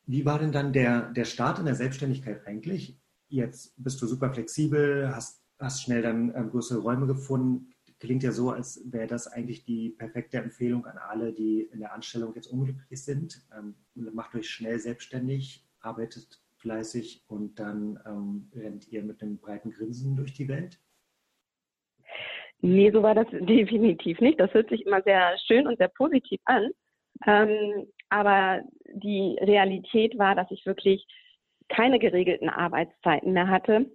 Wie 0.06 0.24
war 0.24 0.38
denn 0.38 0.52
dann 0.52 0.72
der, 0.72 1.10
der 1.12 1.24
Start 1.24 1.58
in 1.58 1.66
der 1.66 1.74
Selbstständigkeit 1.74 2.46
eigentlich? 2.46 2.98
Jetzt 3.28 3.74
bist 3.76 4.00
du 4.02 4.06
super 4.06 4.32
flexibel, 4.32 5.14
hast, 5.14 5.42
hast 5.58 5.82
schnell 5.82 6.02
dann 6.02 6.34
ähm, 6.34 6.50
größere 6.50 6.80
Räume 6.80 7.06
gefunden. 7.06 7.71
Klingt 8.02 8.24
ja 8.24 8.32
so, 8.32 8.50
als 8.50 8.82
wäre 8.90 9.06
das 9.06 9.28
eigentlich 9.28 9.64
die 9.64 9.90
perfekte 9.90 10.38
Empfehlung 10.38 10.86
an 10.86 10.98
alle, 10.98 11.32
die 11.32 11.68
in 11.72 11.78
der 11.78 11.92
Anstellung 11.92 12.34
jetzt 12.34 12.48
unglücklich 12.48 13.00
sind. 13.00 13.46
Ähm, 13.56 13.76
macht 13.94 14.34
euch 14.34 14.50
schnell 14.50 14.80
selbstständig, 14.80 15.64
arbeitet 15.78 16.42
fleißig 16.56 17.22
und 17.28 17.60
dann 17.60 18.00
ähm, 18.04 18.50
rennt 18.56 18.88
ihr 18.88 19.04
mit 19.04 19.22
einem 19.22 19.38
breiten 19.38 19.70
Grinsen 19.70 20.16
durch 20.16 20.32
die 20.32 20.48
Welt? 20.48 20.80
Nee, 22.60 22.90
so 22.90 23.04
war 23.04 23.14
das 23.14 23.28
definitiv 23.30 24.20
nicht. 24.20 24.40
Das 24.40 24.52
hört 24.52 24.70
sich 24.70 24.84
immer 24.84 25.02
sehr 25.02 25.38
schön 25.46 25.68
und 25.68 25.78
sehr 25.78 25.86
positiv 25.86 26.40
an. 26.46 26.70
Ähm, 27.24 27.86
aber 28.08 28.62
die 28.94 29.38
Realität 29.40 30.18
war, 30.18 30.34
dass 30.34 30.50
ich 30.50 30.66
wirklich 30.66 31.06
keine 31.68 32.00
geregelten 32.00 32.48
Arbeitszeiten 32.48 33.32
mehr 33.32 33.46
hatte 33.46 33.88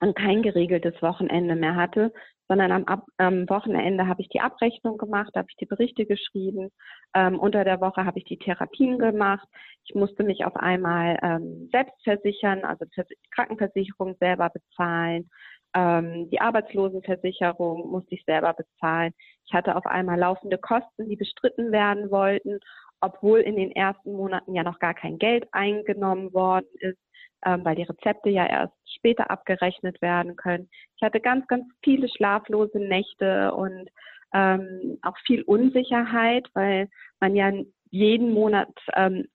und 0.00 0.16
kein 0.16 0.42
geregeltes 0.42 1.00
Wochenende 1.00 1.54
mehr 1.54 1.76
hatte, 1.76 2.12
sondern 2.48 2.72
am, 2.72 2.84
Ab 2.84 3.04
am 3.16 3.48
Wochenende 3.48 4.06
habe 4.06 4.22
ich 4.22 4.28
die 4.28 4.40
Abrechnung 4.40 4.98
gemacht, 4.98 5.32
habe 5.34 5.48
ich 5.50 5.56
die 5.56 5.66
Berichte 5.66 6.06
geschrieben, 6.06 6.70
ähm, 7.14 7.38
unter 7.38 7.64
der 7.64 7.80
Woche 7.80 8.04
habe 8.04 8.18
ich 8.18 8.24
die 8.24 8.38
Therapien 8.38 8.98
gemacht. 8.98 9.46
Ich 9.84 9.94
musste 9.94 10.24
mich 10.24 10.44
auf 10.44 10.56
einmal 10.56 11.18
ähm, 11.22 11.68
selbst 11.72 12.02
versichern, 12.04 12.64
also 12.64 12.84
die 12.84 13.16
Krankenversicherung 13.32 14.16
selber 14.20 14.50
bezahlen. 14.50 15.28
Ähm, 15.74 16.30
die 16.30 16.40
Arbeitslosenversicherung 16.40 17.90
musste 17.90 18.14
ich 18.14 18.24
selber 18.24 18.54
bezahlen. 18.54 19.12
Ich 19.46 19.52
hatte 19.52 19.76
auf 19.76 19.86
einmal 19.86 20.18
laufende 20.18 20.58
Kosten, 20.58 21.08
die 21.08 21.16
bestritten 21.16 21.72
werden 21.72 22.10
wollten, 22.10 22.60
obwohl 23.00 23.40
in 23.40 23.56
den 23.56 23.72
ersten 23.72 24.12
Monaten 24.12 24.54
ja 24.54 24.62
noch 24.62 24.78
gar 24.78 24.94
kein 24.94 25.18
Geld 25.18 25.46
eingenommen 25.52 26.32
worden 26.32 26.66
ist 26.80 26.98
ähm, 27.44 27.64
weil 27.64 27.76
die 27.76 27.82
Rezepte 27.82 28.30
ja 28.30 28.46
erst 28.46 28.74
später 28.96 29.30
abgerechnet 29.30 30.00
werden 30.00 30.36
können. 30.36 30.68
Ich 30.96 31.02
hatte 31.02 31.20
ganz, 31.20 31.46
ganz 31.46 31.64
viele 31.82 32.08
schlaflose 32.08 32.78
Nächte 32.78 33.52
und 33.54 33.88
ähm, 34.34 34.98
auch 35.02 35.16
viel 35.26 35.42
Unsicherheit, 35.42 36.48
weil 36.54 36.88
man 37.20 37.36
ja 37.36 37.52
jeden 37.90 38.32
Monat 38.32 38.68
ähm, 38.94 39.26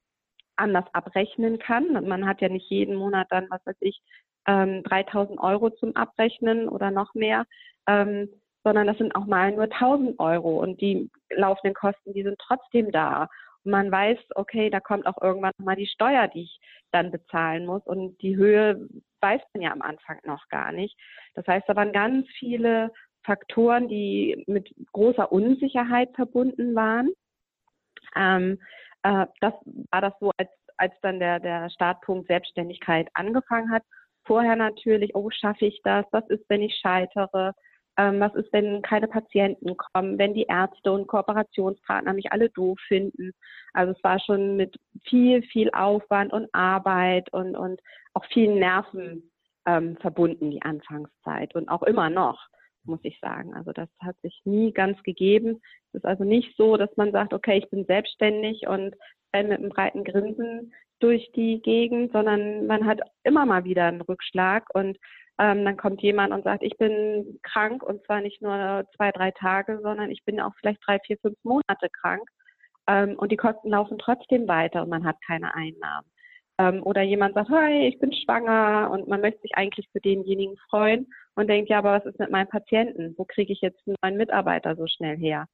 anders 0.55 0.86
abrechnen 0.93 1.60
kann. 1.60 1.93
Man 2.08 2.27
hat 2.27 2.41
ja 2.41 2.50
nicht 2.50 2.70
jeden 2.70 2.96
Monat 2.96 3.27
dann, 3.29 3.48
was 3.50 3.65
weiß 3.65 3.77
ich, 3.79 4.01
ähm, 4.48 4.84
3000 4.84 5.39
Euro 5.39 5.70
zum 5.70 5.96
Abrechnen 5.96 6.67
oder 6.67 6.91
noch 6.91 7.13
mehr, 7.13 7.46
ähm, 7.88 8.29
sondern 8.63 8.88
das 8.88 8.98
sind 8.98 9.15
auch 9.15 9.25
mal 9.25 9.51
nur 9.51 9.70
1000 9.70 10.20
Euro 10.20 10.60
und 10.62 10.81
die 10.81 11.10
laufenden 11.29 11.74
Kosten, 11.74 12.13
die 12.13 12.24
sind 12.24 12.38
trotzdem 12.39 12.91
da. 12.91 13.27
Man 13.63 13.91
weiß, 13.91 14.17
okay, 14.35 14.69
da 14.69 14.79
kommt 14.79 15.05
auch 15.05 15.21
irgendwann 15.21 15.53
mal 15.59 15.75
die 15.75 15.87
Steuer, 15.87 16.27
die 16.27 16.43
ich 16.43 16.59
dann 16.91 17.11
bezahlen 17.11 17.65
muss. 17.65 17.85
Und 17.85 18.19
die 18.21 18.35
Höhe 18.35 18.87
weiß 19.21 19.41
man 19.53 19.61
ja 19.61 19.71
am 19.71 19.81
Anfang 19.81 20.19
noch 20.25 20.47
gar 20.49 20.71
nicht. 20.71 20.97
Das 21.35 21.45
heißt, 21.47 21.67
da 21.67 21.75
waren 21.75 21.91
ganz 21.91 22.27
viele 22.39 22.91
Faktoren, 23.23 23.87
die 23.87 24.43
mit 24.47 24.73
großer 24.93 25.31
Unsicherheit 25.31 26.09
verbunden 26.15 26.75
waren. 26.75 27.11
Ähm, 28.15 28.59
äh, 29.03 29.27
das 29.39 29.53
war 29.91 30.01
das 30.01 30.13
so, 30.19 30.31
als, 30.37 30.49
als 30.77 30.93
dann 31.01 31.19
der, 31.19 31.39
der 31.39 31.69
Startpunkt 31.69 32.27
Selbstständigkeit 32.27 33.09
angefangen 33.13 33.71
hat. 33.71 33.83
Vorher 34.25 34.55
natürlich, 34.55 35.15
oh, 35.15 35.29
schaffe 35.29 35.65
ich 35.65 35.81
das? 35.83 36.05
Was 36.11 36.27
ist, 36.29 36.43
wenn 36.49 36.61
ich 36.61 36.75
scheitere? 36.75 37.53
Ähm, 37.98 38.19
was 38.19 38.33
ist, 38.36 38.51
wenn 38.53 38.81
keine 38.81 39.07
Patienten 39.07 39.75
kommen, 39.75 40.17
wenn 40.17 40.33
die 40.33 40.45
Ärzte 40.48 40.91
und 40.91 41.07
Kooperationspartner 41.07 42.13
mich 42.13 42.31
alle 42.31 42.50
doof 42.50 42.79
finden? 42.88 43.31
Also 43.74 43.93
es 43.93 44.03
war 44.03 44.19
schon 44.19 44.55
mit 44.55 44.77
viel, 45.03 45.43
viel 45.43 45.69
Aufwand 45.71 46.31
und 46.31 46.48
Arbeit 46.53 47.31
und, 47.33 47.55
und 47.55 47.81
auch 48.13 48.25
vielen 48.25 48.60
Nerven 48.60 49.29
ähm, 49.65 49.98
verbunden, 49.98 50.51
die 50.51 50.62
Anfangszeit 50.62 51.53
und 51.55 51.69
auch 51.69 51.83
immer 51.83 52.10
noch, 52.10 52.48
muss 52.83 53.00
ich 53.03 53.19
sagen. 53.19 53.53
Also 53.53 53.71
das 53.71 53.89
hat 54.00 54.15
sich 54.21 54.41
nie 54.45 54.71
ganz 54.71 55.01
gegeben. 55.03 55.62
Es 55.91 56.00
ist 56.00 56.05
also 56.05 56.24
nicht 56.24 56.55
so, 56.57 56.77
dass 56.77 56.95
man 56.98 57.12
sagt, 57.12 57.33
okay, 57.33 57.57
ich 57.57 57.69
bin 57.69 57.86
selbstständig 57.86 58.67
und 58.67 58.95
renne 59.33 59.50
mit 59.50 59.60
einem 59.60 59.69
breiten 59.69 60.03
Grinsen 60.03 60.74
durch 61.00 61.31
die 61.36 61.62
Gegend, 61.62 62.12
sondern 62.12 62.67
man 62.67 62.86
hat 62.86 63.01
immer 63.24 63.45
mal 63.45 63.63
wieder 63.63 63.86
einen 63.86 64.01
Rückschlag 64.01 64.65
und 64.74 64.98
ähm, 65.41 65.65
dann 65.65 65.75
kommt 65.75 66.01
jemand 66.03 66.33
und 66.33 66.43
sagt, 66.43 66.62
ich 66.62 66.77
bin 66.77 67.39
krank 67.41 67.81
und 67.81 68.05
zwar 68.05 68.21
nicht 68.21 68.43
nur 68.43 68.86
zwei, 68.95 69.12
drei 69.12 69.31
Tage, 69.31 69.79
sondern 69.81 70.12
ich 70.12 70.24
bin 70.24 70.39
auch 70.39 70.53
vielleicht 70.60 70.81
drei, 70.86 71.00
vier, 71.00 71.17
fünf 71.17 71.36
Monate 71.43 71.89
krank. 72.00 72.29
Ähm, 72.88 73.17
und 73.17 73.31
die 73.31 73.38
Kosten 73.38 73.69
laufen 73.69 73.98
trotzdem 73.98 74.48
weiter 74.48 74.83
und 74.83 74.89
man 74.89 75.03
hat 75.03 75.17
keine 75.25 75.55
Einnahmen. 75.55 76.07
Ähm, 76.60 76.83
oder 76.83 77.01
jemand 77.01 77.33
sagt, 77.33 77.50
hey, 77.50 77.88
ich 77.88 77.98
bin 77.98 78.13
schwanger 78.13 78.91
und 78.91 79.07
man 79.07 79.21
möchte 79.21 79.41
sich 79.41 79.55
eigentlich 79.55 79.88
für 79.91 80.00
denjenigen 80.00 80.57
freuen 80.69 81.07
und 81.36 81.50
denkt, 81.50 81.71
ja, 81.71 81.79
aber 81.79 81.93
was 81.93 82.05
ist 82.05 82.19
mit 82.19 82.29
meinem 82.29 82.50
Patienten? 82.50 83.15
Wo 83.17 83.25
kriege 83.25 83.51
ich 83.51 83.62
jetzt 83.62 83.81
einen 83.88 83.95
neuen 84.03 84.17
Mitarbeiter 84.17 84.75
so 84.75 84.86
schnell 84.86 85.17
her? 85.17 85.48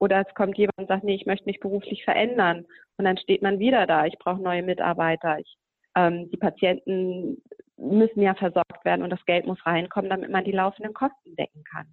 Oder 0.00 0.24
es 0.26 0.34
kommt 0.34 0.58
jemand 0.58 0.78
und 0.78 0.88
sagt, 0.88 1.04
nee, 1.04 1.14
ich 1.14 1.26
möchte 1.26 1.46
mich 1.46 1.60
beruflich 1.60 2.02
verändern. 2.04 2.66
Und 2.96 3.04
dann 3.04 3.18
steht 3.18 3.42
man 3.42 3.60
wieder 3.60 3.86
da, 3.86 4.06
ich 4.06 4.18
brauche 4.18 4.42
neue 4.42 4.64
Mitarbeiter. 4.64 5.38
Ich, 5.38 5.56
ähm, 5.94 6.30
die 6.32 6.38
Patienten 6.38 7.42
müssen 7.80 8.22
ja 8.22 8.34
versorgt 8.34 8.69
werden 8.84 9.02
und 9.02 9.10
das 9.10 9.24
Geld 9.26 9.46
muss 9.46 9.64
reinkommen, 9.64 10.10
damit 10.10 10.30
man 10.30 10.44
die 10.44 10.52
laufenden 10.52 10.94
Kosten 10.94 11.36
decken 11.36 11.64
kann. 11.64 11.86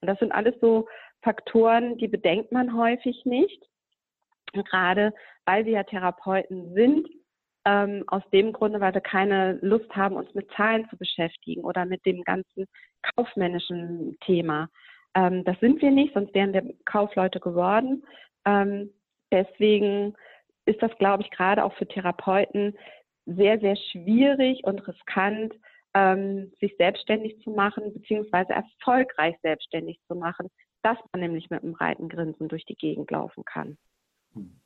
Und 0.00 0.08
das 0.08 0.18
sind 0.18 0.32
alles 0.32 0.54
so 0.60 0.86
Faktoren, 1.22 1.96
die 1.98 2.08
bedenkt 2.08 2.52
man 2.52 2.76
häufig 2.76 3.24
nicht. 3.24 3.62
Gerade 4.52 5.12
weil 5.46 5.64
wir 5.64 5.72
ja 5.72 5.82
Therapeuten 5.82 6.74
sind, 6.74 7.08
ähm, 7.64 8.04
aus 8.06 8.22
dem 8.32 8.52
Grunde, 8.52 8.80
weil 8.80 8.94
wir 8.94 9.00
keine 9.00 9.58
Lust 9.62 9.94
haben, 9.96 10.16
uns 10.16 10.32
mit 10.34 10.50
Zahlen 10.52 10.88
zu 10.90 10.96
beschäftigen 10.96 11.64
oder 11.64 11.86
mit 11.86 12.04
dem 12.04 12.22
ganzen 12.22 12.66
kaufmännischen 13.14 14.16
Thema. 14.20 14.68
Ähm, 15.14 15.44
das 15.44 15.58
sind 15.60 15.80
wir 15.80 15.90
nicht, 15.90 16.14
sonst 16.14 16.34
wären 16.34 16.52
wir 16.52 16.62
Kaufleute 16.84 17.40
geworden. 17.40 18.04
Ähm, 18.44 18.90
deswegen 19.32 20.14
ist 20.66 20.82
das, 20.82 20.96
glaube 20.98 21.22
ich, 21.22 21.30
gerade 21.30 21.64
auch 21.64 21.74
für 21.74 21.86
Therapeuten 21.86 22.76
sehr, 23.26 23.58
sehr 23.60 23.76
schwierig 23.76 24.64
und 24.64 24.86
riskant, 24.86 25.54
ähm, 25.94 26.52
sich 26.60 26.74
selbstständig 26.76 27.40
zu 27.42 27.50
machen, 27.50 27.92
beziehungsweise 27.92 28.52
erfolgreich 28.52 29.36
selbstständig 29.42 30.00
zu 30.08 30.14
machen, 30.14 30.48
dass 30.82 30.98
man 31.12 31.20
nämlich 31.20 31.50
mit 31.50 31.62
einem 31.62 31.72
breiten 31.72 32.08
Grinsen 32.08 32.48
durch 32.48 32.64
die 32.66 32.76
Gegend 32.76 33.10
laufen 33.10 33.44
kann. 33.44 33.78
Hm. 34.34 34.60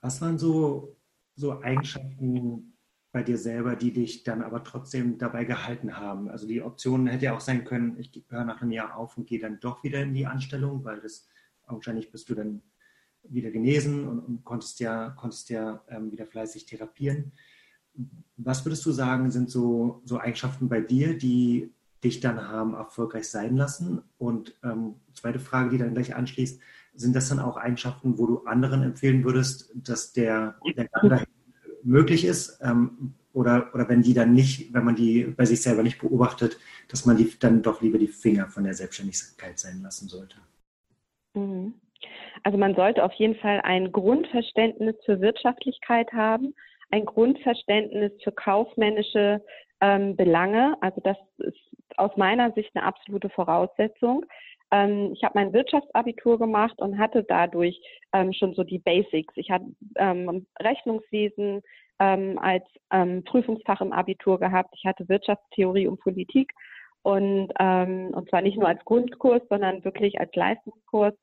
Was 0.00 0.20
waren 0.20 0.38
so, 0.38 0.96
so 1.34 1.60
Eigenschaften 1.62 2.76
bei 3.12 3.22
dir 3.22 3.38
selber, 3.38 3.76
die 3.76 3.92
dich 3.92 4.24
dann 4.24 4.42
aber 4.42 4.62
trotzdem 4.62 5.18
dabei 5.18 5.44
gehalten 5.44 5.96
haben? 5.96 6.28
Also 6.28 6.46
die 6.46 6.62
Option 6.62 7.06
hätte 7.06 7.26
ja 7.26 7.36
auch 7.36 7.40
sein 7.40 7.64
können, 7.64 7.98
ich 7.98 8.10
höre 8.28 8.44
nach 8.44 8.62
einem 8.62 8.72
Jahr 8.72 8.96
auf 8.96 9.16
und 9.16 9.26
gehe 9.26 9.38
dann 9.38 9.60
doch 9.60 9.84
wieder 9.84 10.02
in 10.02 10.14
die 10.14 10.26
Anstellung, 10.26 10.84
weil 10.84 11.00
das 11.00 11.28
wahrscheinlich 11.66 12.10
bist 12.10 12.28
du 12.28 12.34
dann 12.34 12.62
wieder 13.22 13.50
genesen 13.50 14.06
und, 14.06 14.20
und 14.20 14.44
konntest 14.44 14.80
ja, 14.80 15.10
konntest 15.10 15.50
ja 15.50 15.82
ähm, 15.88 16.12
wieder 16.12 16.26
fleißig 16.26 16.66
therapieren. 16.66 17.32
Was 18.36 18.64
würdest 18.64 18.84
du 18.84 18.92
sagen, 18.92 19.30
sind 19.30 19.50
so, 19.50 20.02
so 20.04 20.18
Eigenschaften 20.18 20.68
bei 20.68 20.80
dir, 20.80 21.16
die 21.16 21.72
dich 22.04 22.20
dann 22.20 22.48
haben 22.48 22.74
erfolgreich 22.74 23.28
sein 23.28 23.56
lassen? 23.56 24.02
Und 24.18 24.54
ähm, 24.62 24.96
zweite 25.14 25.38
Frage, 25.38 25.70
die 25.70 25.78
dann 25.78 25.94
gleich 25.94 26.14
anschließt, 26.14 26.60
sind 26.94 27.16
das 27.16 27.28
dann 27.28 27.40
auch 27.40 27.56
Eigenschaften, 27.56 28.18
wo 28.18 28.26
du 28.26 28.44
anderen 28.44 28.82
empfehlen 28.82 29.24
würdest, 29.24 29.72
dass 29.74 30.12
der, 30.12 30.56
der 30.76 30.88
Gang 30.88 31.26
möglich 31.82 32.24
ist? 32.24 32.58
Ähm, 32.62 33.14
oder, 33.32 33.70
oder 33.74 33.86
wenn 33.88 34.00
die 34.00 34.14
dann 34.14 34.32
nicht, 34.32 34.72
wenn 34.72 34.84
man 34.84 34.96
die 34.96 35.24
bei 35.24 35.44
sich 35.44 35.60
selber 35.60 35.82
nicht 35.82 36.00
beobachtet, 36.00 36.58
dass 36.88 37.04
man 37.04 37.18
die 37.18 37.30
dann 37.38 37.62
doch 37.62 37.82
lieber 37.82 37.98
die 37.98 38.08
Finger 38.08 38.48
von 38.48 38.64
der 38.64 38.72
Selbstständigkeit 38.72 39.58
sein 39.58 39.82
lassen 39.82 40.08
sollte? 40.08 40.36
Mhm. 41.34 41.74
Also 42.42 42.56
man 42.56 42.74
sollte 42.74 43.04
auf 43.04 43.12
jeden 43.14 43.36
Fall 43.36 43.60
ein 43.62 43.92
Grundverständnis 43.92 44.96
für 45.04 45.20
Wirtschaftlichkeit 45.20 46.12
haben, 46.12 46.54
ein 46.90 47.04
Grundverständnis 47.04 48.12
für 48.22 48.32
kaufmännische 48.32 49.42
ähm, 49.80 50.16
Belange. 50.16 50.76
Also 50.80 51.00
das 51.02 51.16
ist 51.38 51.58
aus 51.96 52.16
meiner 52.16 52.52
Sicht 52.52 52.70
eine 52.74 52.84
absolute 52.84 53.28
Voraussetzung. 53.30 54.24
Ähm, 54.70 55.12
ich 55.14 55.22
habe 55.22 55.38
mein 55.38 55.52
Wirtschaftsabitur 55.52 56.38
gemacht 56.38 56.78
und 56.78 56.98
hatte 56.98 57.24
dadurch 57.24 57.80
ähm, 58.12 58.32
schon 58.32 58.54
so 58.54 58.64
die 58.64 58.78
Basics. 58.78 59.32
Ich 59.36 59.50
hatte 59.50 59.66
ähm, 59.96 60.46
Rechnungswesen 60.60 61.62
ähm, 61.98 62.38
als 62.38 62.64
ähm, 62.92 63.24
Prüfungsfach 63.24 63.80
im 63.80 63.92
Abitur 63.92 64.38
gehabt. 64.38 64.74
Ich 64.76 64.84
hatte 64.84 65.08
Wirtschaftstheorie 65.08 65.86
und 65.86 66.00
Politik 66.00 66.52
und, 67.02 67.52
ähm, 67.58 68.10
und 68.12 68.28
zwar 68.28 68.42
nicht 68.42 68.58
nur 68.58 68.68
als 68.68 68.84
Grundkurs, 68.84 69.42
sondern 69.48 69.84
wirklich 69.84 70.18
als 70.20 70.34
Leistungskurs 70.34 71.14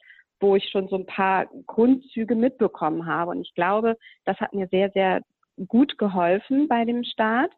wo 0.44 0.58
ich 0.58 0.70
schon 0.70 0.90
so 0.90 0.98
ein 0.98 1.06
paar 1.06 1.48
Grundzüge 1.68 2.36
mitbekommen 2.36 3.06
habe. 3.06 3.32
Und 3.32 3.42
ich 3.42 3.54
glaube, 3.56 3.98
das 4.26 4.38
hat 4.42 4.54
mir 4.54 4.68
sehr, 4.68 4.92
sehr 4.92 5.22
gut 5.68 5.98
geholfen 5.98 6.68
bei 6.68 6.86
dem 6.86 7.04
Start. 7.04 7.52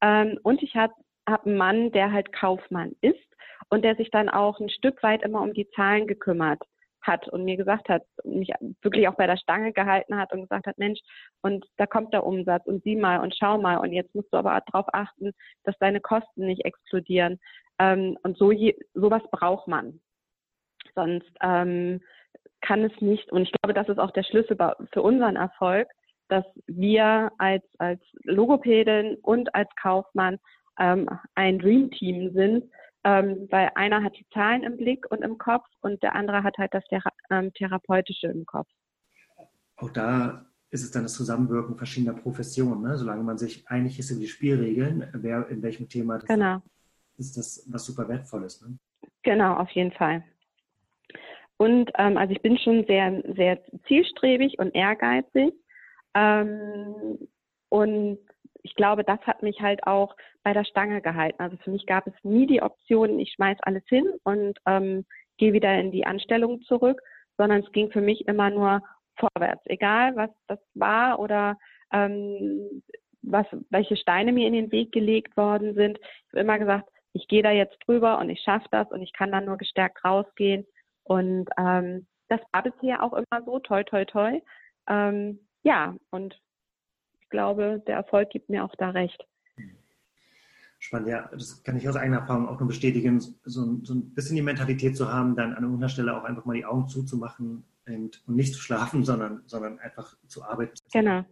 Ähm, 0.00 0.38
und 0.42 0.62
ich 0.62 0.74
habe 0.74 0.94
hab 1.28 1.46
einen 1.46 1.56
Mann, 1.56 1.92
der 1.92 2.12
halt 2.12 2.32
Kaufmann 2.32 2.92
ist 3.00 3.18
und 3.68 3.82
der 3.82 3.96
sich 3.96 4.10
dann 4.10 4.28
auch 4.28 4.60
ein 4.60 4.70
Stück 4.70 5.02
weit 5.02 5.22
immer 5.22 5.40
um 5.40 5.52
die 5.52 5.68
Zahlen 5.70 6.06
gekümmert 6.06 6.62
hat 7.02 7.28
und 7.28 7.44
mir 7.44 7.56
gesagt 7.56 7.88
hat, 7.88 8.02
mich 8.24 8.50
wirklich 8.80 9.08
auch 9.08 9.16
bei 9.16 9.26
der 9.26 9.36
Stange 9.36 9.72
gehalten 9.72 10.16
hat 10.16 10.32
und 10.32 10.42
gesagt 10.42 10.66
hat, 10.66 10.78
Mensch, 10.78 11.00
und 11.42 11.66
da 11.76 11.86
kommt 11.86 12.12
der 12.12 12.24
Umsatz 12.24 12.64
und 12.66 12.82
sieh 12.84 12.96
mal 12.96 13.20
und 13.20 13.34
schau 13.36 13.58
mal 13.58 13.78
und 13.78 13.92
jetzt 13.92 14.14
musst 14.14 14.32
du 14.32 14.36
aber 14.36 14.60
darauf 14.66 14.86
achten, 14.92 15.32
dass 15.64 15.76
deine 15.78 16.00
Kosten 16.00 16.46
nicht 16.46 16.64
explodieren. 16.64 17.40
Ähm, 17.78 18.16
und 18.22 18.38
so 18.38 18.52
je, 18.52 18.76
sowas 18.94 19.22
braucht 19.30 19.66
man. 19.66 20.00
Sonst 20.94 21.32
ähm, 21.42 22.00
kann 22.60 22.84
es 22.84 23.00
nicht, 23.00 23.30
und 23.32 23.42
ich 23.42 23.52
glaube, 23.52 23.74
das 23.74 23.88
ist 23.88 23.98
auch 23.98 24.12
der 24.12 24.22
Schlüssel 24.22 24.56
für 24.92 25.02
unseren 25.02 25.36
Erfolg, 25.36 25.88
dass 26.32 26.46
wir 26.66 27.30
als, 27.36 27.62
als 27.76 28.00
Logopädin 28.24 29.18
und 29.20 29.54
als 29.54 29.68
Kaufmann 29.80 30.38
ähm, 30.78 31.06
ein 31.34 31.58
Dream 31.58 31.90
Team 31.90 32.32
sind, 32.32 32.64
ähm, 33.04 33.46
weil 33.50 33.70
einer 33.74 34.02
hat 34.02 34.16
die 34.16 34.26
Zahlen 34.32 34.62
im 34.62 34.78
Blick 34.78 35.04
und 35.10 35.22
im 35.22 35.36
Kopf 35.36 35.66
und 35.82 36.02
der 36.02 36.14
andere 36.14 36.42
hat 36.42 36.56
halt 36.56 36.72
das 36.72 36.84
Thera 36.86 37.10
ähm, 37.30 37.52
Therapeutische 37.52 38.28
im 38.28 38.46
Kopf. 38.46 38.68
Auch 39.76 39.90
da 39.90 40.46
ist 40.70 40.82
es 40.82 40.90
dann 40.90 41.02
das 41.02 41.12
Zusammenwirken 41.12 41.76
verschiedener 41.76 42.18
Professionen, 42.18 42.80
ne? 42.80 42.96
solange 42.96 43.22
man 43.22 43.36
sich 43.36 43.68
einig 43.68 43.98
ist 43.98 44.10
über 44.10 44.20
die 44.20 44.26
Spielregeln, 44.26 45.06
wer 45.12 45.46
in 45.48 45.62
welchem 45.62 45.86
Thema 45.86 46.18
das 46.18 46.28
genau. 46.28 46.62
ist, 47.18 47.36
das 47.36 47.68
was 47.70 47.84
super 47.84 48.08
wertvolles. 48.08 48.62
Ne? 48.62 48.78
Genau, 49.22 49.54
auf 49.56 49.70
jeden 49.72 49.92
Fall. 49.92 50.24
Und 51.58 51.90
ähm, 51.98 52.16
also 52.16 52.32
ich 52.32 52.40
bin 52.40 52.56
schon 52.56 52.86
sehr, 52.86 53.22
sehr 53.36 53.60
zielstrebig 53.86 54.58
und 54.58 54.74
ehrgeizig. 54.74 55.52
Ähm, 56.14 57.18
und 57.68 58.18
ich 58.62 58.74
glaube, 58.74 59.04
das 59.04 59.20
hat 59.22 59.42
mich 59.42 59.60
halt 59.60 59.86
auch 59.86 60.14
bei 60.42 60.52
der 60.52 60.64
Stange 60.64 61.00
gehalten. 61.00 61.42
Also 61.42 61.56
für 61.58 61.70
mich 61.70 61.86
gab 61.86 62.06
es 62.06 62.14
nie 62.22 62.46
die 62.46 62.62
Option, 62.62 63.18
ich 63.18 63.32
schmeiß 63.32 63.58
alles 63.62 63.84
hin 63.86 64.06
und 64.24 64.58
ähm, 64.66 65.04
gehe 65.38 65.52
wieder 65.52 65.78
in 65.78 65.90
die 65.90 66.06
Anstellung 66.06 66.62
zurück, 66.62 67.00
sondern 67.36 67.62
es 67.62 67.72
ging 67.72 67.90
für 67.90 68.00
mich 68.00 68.26
immer 68.28 68.50
nur 68.50 68.82
vorwärts, 69.16 69.62
egal 69.66 70.16
was 70.16 70.30
das 70.46 70.58
war 70.74 71.18
oder 71.18 71.58
ähm, 71.92 72.82
was, 73.22 73.46
welche 73.70 73.96
Steine 73.96 74.32
mir 74.32 74.46
in 74.46 74.54
den 74.54 74.72
Weg 74.72 74.92
gelegt 74.92 75.36
worden 75.36 75.74
sind. 75.74 75.98
Ich 75.98 76.32
habe 76.32 76.40
immer 76.40 76.58
gesagt, 76.58 76.88
ich 77.12 77.28
gehe 77.28 77.42
da 77.42 77.50
jetzt 77.50 77.76
drüber 77.86 78.18
und 78.18 78.30
ich 78.30 78.40
schaffe 78.40 78.66
das 78.70 78.90
und 78.90 79.02
ich 79.02 79.12
kann 79.12 79.30
dann 79.30 79.44
nur 79.44 79.58
gestärkt 79.58 80.04
rausgehen. 80.04 80.66
Und 81.04 81.48
ähm, 81.58 82.06
das 82.28 82.40
war 82.52 82.62
bisher 82.62 83.02
auch 83.02 83.12
immer 83.12 83.44
so, 83.44 83.58
toi, 83.58 83.82
toi, 83.84 84.04
toi. 84.04 84.40
Ähm, 84.88 85.40
ja, 85.62 85.96
und 86.10 86.40
glaube, 87.32 87.82
der 87.88 87.96
Erfolg 87.96 88.30
gibt 88.30 88.48
mir 88.48 88.64
auch 88.64 88.74
da 88.76 88.90
recht. 88.90 89.26
Spannend, 90.78 91.08
ja, 91.08 91.28
das 91.32 91.62
kann 91.62 91.76
ich 91.76 91.88
aus 91.88 91.96
eigener 91.96 92.18
Erfahrung 92.18 92.48
auch 92.48 92.58
nur 92.58 92.68
bestätigen, 92.68 93.20
so, 93.20 93.78
so 93.82 93.94
ein 93.94 94.14
bisschen 94.14 94.36
die 94.36 94.42
Mentalität 94.42 94.96
zu 94.96 95.12
haben, 95.12 95.36
dann 95.36 95.54
an 95.54 95.62
irgendeiner 95.62 95.88
Stelle 95.88 96.16
auch 96.16 96.24
einfach 96.24 96.44
mal 96.44 96.56
die 96.56 96.64
Augen 96.64 96.88
zuzumachen 96.88 97.64
und, 97.86 98.22
und 98.26 98.36
nicht 98.36 98.54
zu 98.54 98.60
schlafen, 98.60 99.04
sondern, 99.04 99.42
sondern 99.46 99.78
einfach 99.78 100.16
zu 100.26 100.42
arbeiten. 100.44 100.74
Genau. 100.92 101.24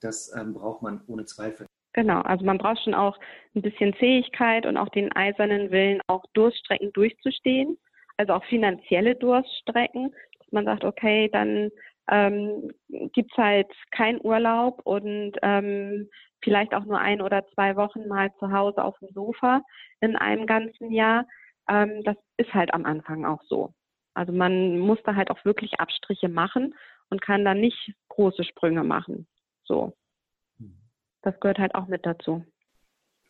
Das 0.00 0.34
ähm, 0.36 0.52
braucht 0.52 0.82
man 0.82 1.00
ohne 1.06 1.24
Zweifel. 1.24 1.66
Genau, 1.92 2.22
also 2.22 2.44
man 2.44 2.58
braucht 2.58 2.82
schon 2.82 2.94
auch 2.94 3.18
ein 3.54 3.62
bisschen 3.62 3.94
Fähigkeit 3.94 4.66
und 4.66 4.76
auch 4.76 4.88
den 4.88 5.12
eisernen 5.12 5.70
Willen, 5.70 6.00
auch 6.08 6.24
Durststrecken 6.34 6.92
durchzustehen, 6.92 7.78
also 8.16 8.32
auch 8.32 8.44
finanzielle 8.46 9.14
Durststrecken, 9.14 10.12
dass 10.40 10.50
man 10.50 10.64
sagt, 10.64 10.82
okay, 10.82 11.30
dann 11.32 11.70
ähm, 12.08 12.70
gibt 12.88 13.32
es 13.32 13.38
halt 13.38 13.70
keinen 13.90 14.20
Urlaub 14.22 14.80
und 14.84 15.32
ähm, 15.42 16.08
vielleicht 16.42 16.74
auch 16.74 16.84
nur 16.84 16.98
ein 16.98 17.22
oder 17.22 17.46
zwei 17.54 17.76
Wochen 17.76 18.06
mal 18.06 18.30
zu 18.38 18.52
Hause 18.52 18.84
auf 18.84 18.98
dem 18.98 19.08
Sofa 19.14 19.62
in 20.00 20.16
einem 20.16 20.46
ganzen 20.46 20.92
Jahr. 20.92 21.26
Ähm, 21.68 22.02
das 22.04 22.16
ist 22.36 22.52
halt 22.52 22.74
am 22.74 22.84
Anfang 22.84 23.24
auch 23.24 23.42
so. 23.48 23.72
Also 24.12 24.32
man 24.32 24.78
muss 24.78 24.98
da 25.04 25.14
halt 25.14 25.30
auch 25.30 25.44
wirklich 25.44 25.80
Abstriche 25.80 26.28
machen 26.28 26.74
und 27.08 27.22
kann 27.22 27.44
dann 27.44 27.60
nicht 27.60 27.94
große 28.08 28.44
Sprünge 28.44 28.84
machen. 28.84 29.26
So. 29.64 29.96
Das 31.22 31.38
gehört 31.40 31.58
halt 31.58 31.74
auch 31.74 31.88
mit 31.88 32.04
dazu. 32.04 32.44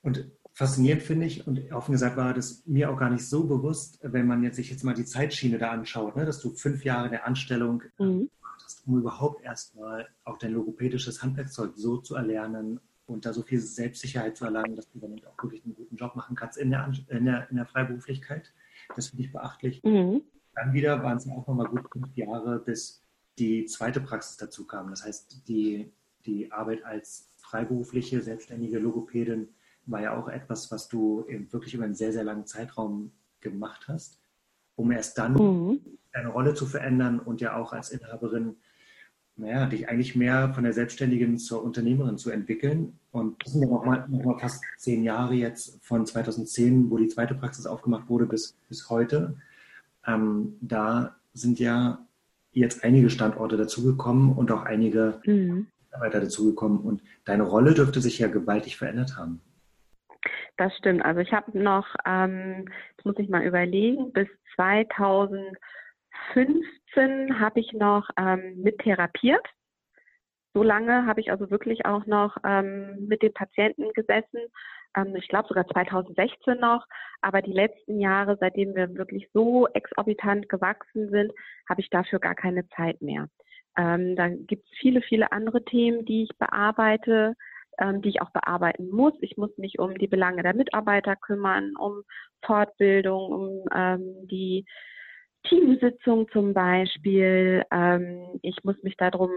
Und 0.02 0.30
faszinierend 0.52 1.02
finde 1.02 1.26
ich, 1.26 1.46
und 1.46 1.72
offen 1.72 1.92
gesagt 1.92 2.16
war 2.16 2.34
das 2.34 2.66
mir 2.66 2.90
auch 2.90 2.98
gar 2.98 3.08
nicht 3.08 3.26
so 3.26 3.46
bewusst, 3.46 4.00
wenn 4.02 4.26
man 4.26 4.42
jetzt 4.42 4.56
sich 4.56 4.68
jetzt 4.68 4.82
mal 4.82 4.94
die 4.94 5.04
Zeitschiene 5.04 5.58
da 5.58 5.70
anschaut, 5.70 6.16
ne, 6.16 6.26
dass 6.26 6.40
du 6.40 6.50
fünf 6.50 6.84
Jahre 6.84 7.08
der 7.08 7.24
Anstellung 7.26 7.82
mhm 7.98 8.28
hast, 8.62 8.86
um 8.86 8.98
überhaupt 8.98 9.42
erstmal 9.42 10.08
auch 10.24 10.38
dein 10.38 10.52
logopädisches 10.52 11.22
Handwerkzeug 11.22 11.72
so 11.76 11.98
zu 11.98 12.14
erlernen 12.14 12.80
und 13.06 13.26
da 13.26 13.32
so 13.32 13.42
viel 13.42 13.60
Selbstsicherheit 13.60 14.36
zu 14.36 14.44
erlangen, 14.44 14.76
dass 14.76 14.90
du 14.90 14.98
damit 14.98 15.26
auch 15.26 15.42
wirklich 15.42 15.64
einen 15.64 15.74
guten 15.74 15.96
Job 15.96 16.16
machen 16.16 16.36
kannst 16.36 16.58
in 16.58 16.70
der, 16.70 16.90
in 17.08 17.24
der, 17.24 17.50
in 17.50 17.56
der 17.56 17.66
Freiberuflichkeit. 17.66 18.52
Das 18.96 19.08
finde 19.08 19.24
ich 19.24 19.32
beachtlich. 19.32 19.82
Mhm. 19.82 20.22
Dann 20.54 20.72
wieder 20.72 21.02
waren 21.02 21.16
es 21.16 21.28
auch 21.28 21.46
nochmal 21.46 21.66
gut 21.66 21.88
fünf 21.92 22.14
Jahre, 22.16 22.58
bis 22.58 23.02
die 23.38 23.66
zweite 23.66 24.00
Praxis 24.00 24.36
dazu 24.36 24.66
kam. 24.66 24.90
Das 24.90 25.04
heißt, 25.04 25.48
die, 25.48 25.92
die 26.24 26.52
Arbeit 26.52 26.84
als 26.84 27.30
freiberufliche, 27.38 28.22
selbstständige 28.22 28.78
Logopädin 28.78 29.48
war 29.86 30.00
ja 30.00 30.16
auch 30.16 30.28
etwas, 30.28 30.70
was 30.70 30.88
du 30.88 31.24
eben 31.28 31.52
wirklich 31.52 31.74
über 31.74 31.84
einen 31.84 31.94
sehr, 31.94 32.12
sehr 32.12 32.24
langen 32.24 32.46
Zeitraum 32.46 33.12
gemacht 33.40 33.86
hast, 33.88 34.18
um 34.76 34.90
erst 34.92 35.18
dann 35.18 35.34
mhm 35.34 35.98
deine 36.14 36.28
Rolle 36.28 36.54
zu 36.54 36.64
verändern 36.64 37.18
und 37.18 37.40
ja 37.40 37.56
auch 37.56 37.72
als 37.72 37.90
Inhaberin, 37.90 38.56
naja, 39.36 39.66
dich 39.66 39.88
eigentlich 39.88 40.14
mehr 40.14 40.54
von 40.54 40.62
der 40.62 40.72
Selbstständigen 40.72 41.38
zur 41.38 41.62
Unternehmerin 41.62 42.16
zu 42.16 42.30
entwickeln. 42.30 42.98
Und 43.10 43.44
das 43.44 43.52
sind 43.52 43.62
ja 43.62 43.68
noch 43.68 43.84
mal, 43.84 44.06
noch 44.08 44.24
mal 44.24 44.38
fast 44.38 44.62
zehn 44.78 45.02
Jahre 45.02 45.34
jetzt 45.34 45.84
von 45.84 46.06
2010, 46.06 46.88
wo 46.88 46.98
die 46.98 47.08
zweite 47.08 47.34
Praxis 47.34 47.66
aufgemacht 47.66 48.08
wurde, 48.08 48.26
bis, 48.26 48.56
bis 48.68 48.88
heute. 48.88 49.36
Ähm, 50.06 50.56
da 50.60 51.16
sind 51.32 51.58
ja 51.58 52.06
jetzt 52.52 52.84
einige 52.84 53.10
Standorte 53.10 53.56
dazugekommen 53.56 54.32
und 54.32 54.52
auch 54.52 54.62
einige 54.62 55.20
mhm. 55.24 55.66
Mitarbeiter 55.86 56.20
dazugekommen. 56.20 56.78
Und 56.78 57.02
deine 57.24 57.42
Rolle 57.42 57.74
dürfte 57.74 58.00
sich 58.00 58.20
ja 58.20 58.28
gewaltig 58.28 58.76
verändert 58.76 59.16
haben. 59.16 59.40
Das 60.56 60.76
stimmt. 60.76 61.04
Also 61.04 61.20
ich 61.20 61.32
habe 61.32 61.58
noch, 61.58 61.86
ähm, 62.06 62.66
jetzt 62.96 63.04
muss 63.04 63.18
ich 63.18 63.28
mal 63.28 63.44
überlegen, 63.44 64.12
bis 64.12 64.28
2000 64.54 65.58
15 66.32 67.40
habe 67.40 67.60
ich 67.60 67.72
noch 67.72 68.08
ähm, 68.18 68.62
mit 68.62 68.78
therapiert. 68.78 69.46
So 70.54 70.62
lange 70.62 71.06
habe 71.06 71.20
ich 71.20 71.30
also 71.32 71.50
wirklich 71.50 71.84
auch 71.84 72.06
noch 72.06 72.36
ähm, 72.44 73.06
mit 73.08 73.22
den 73.22 73.34
Patienten 73.34 73.92
gesessen. 73.92 74.40
Ähm, 74.96 75.14
ich 75.16 75.28
glaube 75.28 75.48
sogar 75.48 75.66
2016 75.66 76.58
noch. 76.60 76.86
Aber 77.20 77.42
die 77.42 77.52
letzten 77.52 78.00
Jahre, 78.00 78.36
seitdem 78.38 78.74
wir 78.74 78.94
wirklich 78.94 79.28
so 79.32 79.66
exorbitant 79.68 80.48
gewachsen 80.48 81.10
sind, 81.10 81.32
habe 81.68 81.80
ich 81.80 81.90
dafür 81.90 82.20
gar 82.20 82.36
keine 82.36 82.68
Zeit 82.68 83.02
mehr. 83.02 83.28
Ähm, 83.76 84.14
da 84.14 84.28
gibt 84.28 84.64
es 84.64 84.78
viele, 84.78 85.02
viele 85.02 85.32
andere 85.32 85.64
Themen, 85.64 86.04
die 86.04 86.24
ich 86.24 86.38
bearbeite, 86.38 87.34
ähm, 87.78 88.02
die 88.02 88.10
ich 88.10 88.22
auch 88.22 88.30
bearbeiten 88.30 88.88
muss. 88.90 89.14
Ich 89.20 89.36
muss 89.36 89.56
mich 89.58 89.80
um 89.80 89.98
die 89.98 90.06
Belange 90.06 90.42
der 90.44 90.54
Mitarbeiter 90.54 91.16
kümmern, 91.16 91.72
um 91.76 92.02
Fortbildung, 92.44 93.32
um 93.32 93.64
ähm, 93.74 94.28
die 94.28 94.64
Teamsitzung 95.48 96.28
zum 96.30 96.54
Beispiel. 96.54 97.64
Ähm, 97.70 98.38
ich 98.42 98.56
muss 98.64 98.82
mich 98.82 98.96
darum 98.96 99.30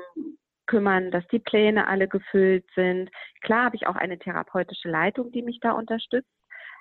kümmern, 0.65 1.11
dass 1.11 1.25
die 1.27 1.39
Pläne 1.39 1.87
alle 1.87 2.07
gefüllt 2.07 2.65
sind. 2.75 3.09
Klar 3.41 3.65
habe 3.65 3.75
ich 3.75 3.87
auch 3.87 3.95
eine 3.95 4.19
therapeutische 4.19 4.89
Leitung, 4.89 5.31
die 5.31 5.41
mich 5.41 5.59
da 5.61 5.71
unterstützt. 5.71 6.29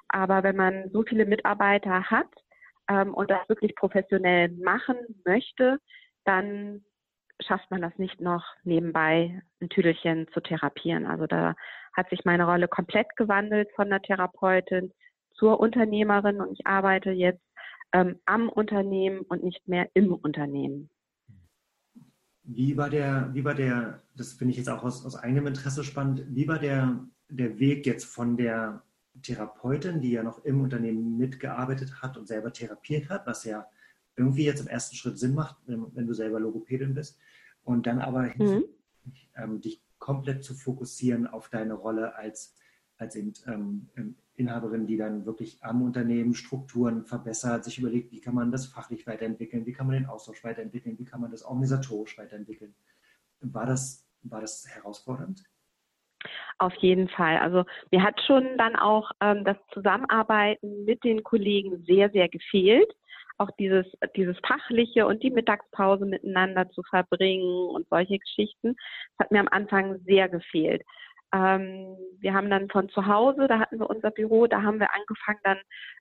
Aber 0.08 0.42
wenn 0.42 0.56
man 0.56 0.90
so 0.90 1.02
viele 1.02 1.26
Mitarbeiter 1.26 2.04
hat 2.04 2.28
ähm, 2.88 3.14
und 3.14 3.30
das 3.30 3.48
wirklich 3.48 3.74
professionell 3.74 4.50
machen 4.50 4.96
möchte, 5.24 5.78
dann 6.24 6.84
schafft 7.40 7.70
man 7.70 7.82
das 7.82 7.96
nicht 7.98 8.20
noch 8.20 8.44
nebenbei 8.62 9.42
ein 9.60 9.68
Tüdelchen 9.68 10.26
zu 10.32 10.40
therapieren. 10.40 11.06
Also 11.06 11.26
da 11.26 11.54
hat 11.94 12.08
sich 12.10 12.24
meine 12.24 12.44
Rolle 12.44 12.68
komplett 12.68 13.14
gewandelt 13.16 13.68
von 13.74 13.90
der 13.90 14.02
Therapeutin 14.02 14.92
zur 15.34 15.60
Unternehmerin 15.60 16.40
und 16.40 16.52
ich 16.52 16.66
arbeite 16.66 17.10
jetzt 17.10 17.45
ähm, 17.96 18.16
am 18.26 18.50
Unternehmen 18.50 19.20
und 19.22 19.42
nicht 19.42 19.66
mehr 19.66 19.88
im 19.94 20.12
Unternehmen. 20.12 20.90
Wie 22.42 22.76
war 22.76 22.90
der, 22.90 23.30
wie 23.32 23.44
war 23.44 23.54
der, 23.54 24.02
das 24.14 24.34
finde 24.34 24.52
ich 24.52 24.58
jetzt 24.58 24.68
auch 24.68 24.84
aus, 24.84 25.04
aus 25.04 25.16
eigenem 25.16 25.46
Interesse 25.46 25.82
spannend, 25.82 26.24
wie 26.28 26.46
war 26.46 26.58
der, 26.58 27.08
der 27.28 27.58
Weg 27.58 27.86
jetzt 27.86 28.04
von 28.04 28.36
der 28.36 28.82
Therapeutin, 29.22 30.02
die 30.02 30.12
ja 30.12 30.22
noch 30.22 30.44
im 30.44 30.60
Unternehmen 30.60 31.16
mitgearbeitet 31.16 32.02
hat 32.02 32.18
und 32.18 32.28
selber 32.28 32.52
therapiert 32.52 33.08
hat, 33.08 33.26
was 33.26 33.44
ja 33.44 33.66
irgendwie 34.14 34.44
jetzt 34.44 34.60
im 34.60 34.68
ersten 34.68 34.94
Schritt 34.94 35.18
Sinn 35.18 35.34
macht, 35.34 35.56
wenn, 35.66 36.06
du 36.06 36.12
selber 36.12 36.38
Logopädin 36.38 36.94
bist, 36.94 37.18
und 37.64 37.86
dann 37.86 38.00
aber 38.00 38.30
mhm. 38.36 38.64
ähm, 39.36 39.60
dich 39.60 39.82
komplett 39.98 40.44
zu 40.44 40.54
fokussieren 40.54 41.26
auf 41.26 41.48
deine 41.48 41.74
Rolle 41.74 42.14
als, 42.14 42.54
als 42.98 43.16
eben, 43.16 43.32
ähm, 43.46 43.88
Inhaberin, 44.34 44.86
die 44.86 44.96
dann 44.96 45.24
wirklich 45.24 45.58
am 45.62 45.82
Unternehmen 45.82 46.34
Strukturen 46.34 47.04
verbessert, 47.04 47.64
sich 47.64 47.78
überlegt, 47.78 48.12
wie 48.12 48.20
kann 48.20 48.34
man 48.34 48.52
das 48.52 48.66
fachlich 48.66 49.06
weiterentwickeln, 49.06 49.64
wie 49.66 49.72
kann 49.72 49.86
man 49.86 49.96
den 49.96 50.06
Austausch 50.06 50.44
weiterentwickeln, 50.44 50.98
wie 50.98 51.04
kann 51.04 51.20
man 51.20 51.30
das 51.30 51.42
organisatorisch 51.42 52.18
weiterentwickeln. 52.18 52.74
War 53.40 53.66
das, 53.66 54.06
war 54.22 54.40
das 54.40 54.66
herausfordernd? 54.68 55.42
Auf 56.58 56.74
jeden 56.76 57.08
Fall. 57.08 57.38
Also 57.38 57.64
mir 57.90 58.02
hat 58.02 58.20
schon 58.26 58.58
dann 58.58 58.76
auch 58.76 59.10
ähm, 59.20 59.44
das 59.44 59.56
Zusammenarbeiten 59.72 60.84
mit 60.84 61.04
den 61.04 61.22
Kollegen 61.22 61.84
sehr, 61.84 62.10
sehr 62.10 62.28
gefehlt. 62.28 62.90
auch 63.38 63.50
dieses, 63.58 63.86
dieses 64.16 64.36
Fachliche 64.46 65.06
und 65.06 65.22
die 65.22 65.30
Mittagspause 65.30 66.06
miteinander 66.06 66.68
zu 66.70 66.82
verbringen 66.82 67.68
und 67.68 67.88
solche 67.88 68.18
Geschichten. 68.18 68.76
Das 69.16 69.26
hat 69.26 69.30
mir 69.30 69.40
am 69.40 69.48
Anfang 69.48 69.98
sehr 70.04 70.28
gefehlt. 70.28 70.82
Ähm, 71.34 71.96
wir 72.20 72.34
haben 72.34 72.50
dann 72.50 72.68
von 72.68 72.88
zu 72.88 73.06
Hause, 73.06 73.46
da 73.48 73.58
hatten 73.58 73.78
wir 73.78 73.90
unser 73.90 74.10
Büro, 74.10 74.46
da 74.46 74.62
haben 74.62 74.80
wir 74.80 74.88
angefangen 74.94 75.40
dann 75.42 75.58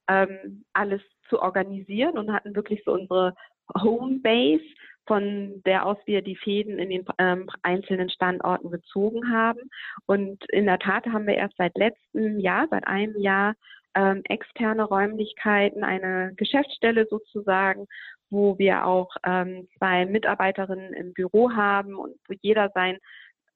ähm, 0.07 0.65
alles 0.73 1.01
zu 1.29 1.41
organisieren 1.41 2.17
und 2.17 2.31
hatten 2.31 2.55
wirklich 2.55 2.83
so 2.85 2.93
unsere 2.93 3.35
Homebase, 3.81 4.63
von 5.07 5.61
der 5.65 5.85
aus 5.85 5.97
wir 6.05 6.21
die 6.21 6.35
Fäden 6.35 6.79
in 6.79 6.89
den 6.89 7.05
ähm, 7.19 7.47
einzelnen 7.61 8.09
Standorten 8.09 8.71
gezogen 8.71 9.31
haben. 9.31 9.59
Und 10.07 10.43
in 10.49 10.65
der 10.65 10.79
Tat 10.79 11.05
haben 11.05 11.27
wir 11.27 11.35
erst 11.35 11.55
seit 11.57 11.77
letztem 11.77 12.39
Jahr, 12.39 12.67
seit 12.69 12.88
einem 12.88 13.19
Jahr, 13.19 13.53
ähm, 13.95 14.21
externe 14.27 14.83
Räumlichkeiten, 14.83 15.83
eine 15.83 16.33
Geschäftsstelle 16.35 17.07
sozusagen, 17.09 17.88
wo 18.29 18.57
wir 18.57 18.85
auch 18.85 19.15
ähm, 19.25 19.67
zwei 19.77 20.05
Mitarbeiterinnen 20.05 20.93
im 20.93 21.13
Büro 21.13 21.51
haben 21.51 21.95
und 21.95 22.15
wo 22.27 22.33
jeder 22.41 22.71
sein 22.73 22.97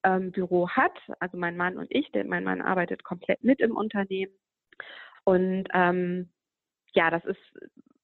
ähm, 0.04 0.32
Büro 0.32 0.70
hat. 0.70 0.98
Also 1.20 1.38
mein 1.38 1.58
Mann 1.58 1.78
und 1.78 1.88
ich, 1.90 2.12
denn 2.12 2.28
mein 2.28 2.44
Mann 2.44 2.62
arbeitet 2.62 3.04
komplett 3.04 3.44
mit 3.44 3.60
im 3.60 3.76
Unternehmen. 3.76 4.34
Und 5.24 5.66
ähm, 5.74 6.30
ja, 6.94 7.10
das 7.12 7.24
ist 7.26 7.40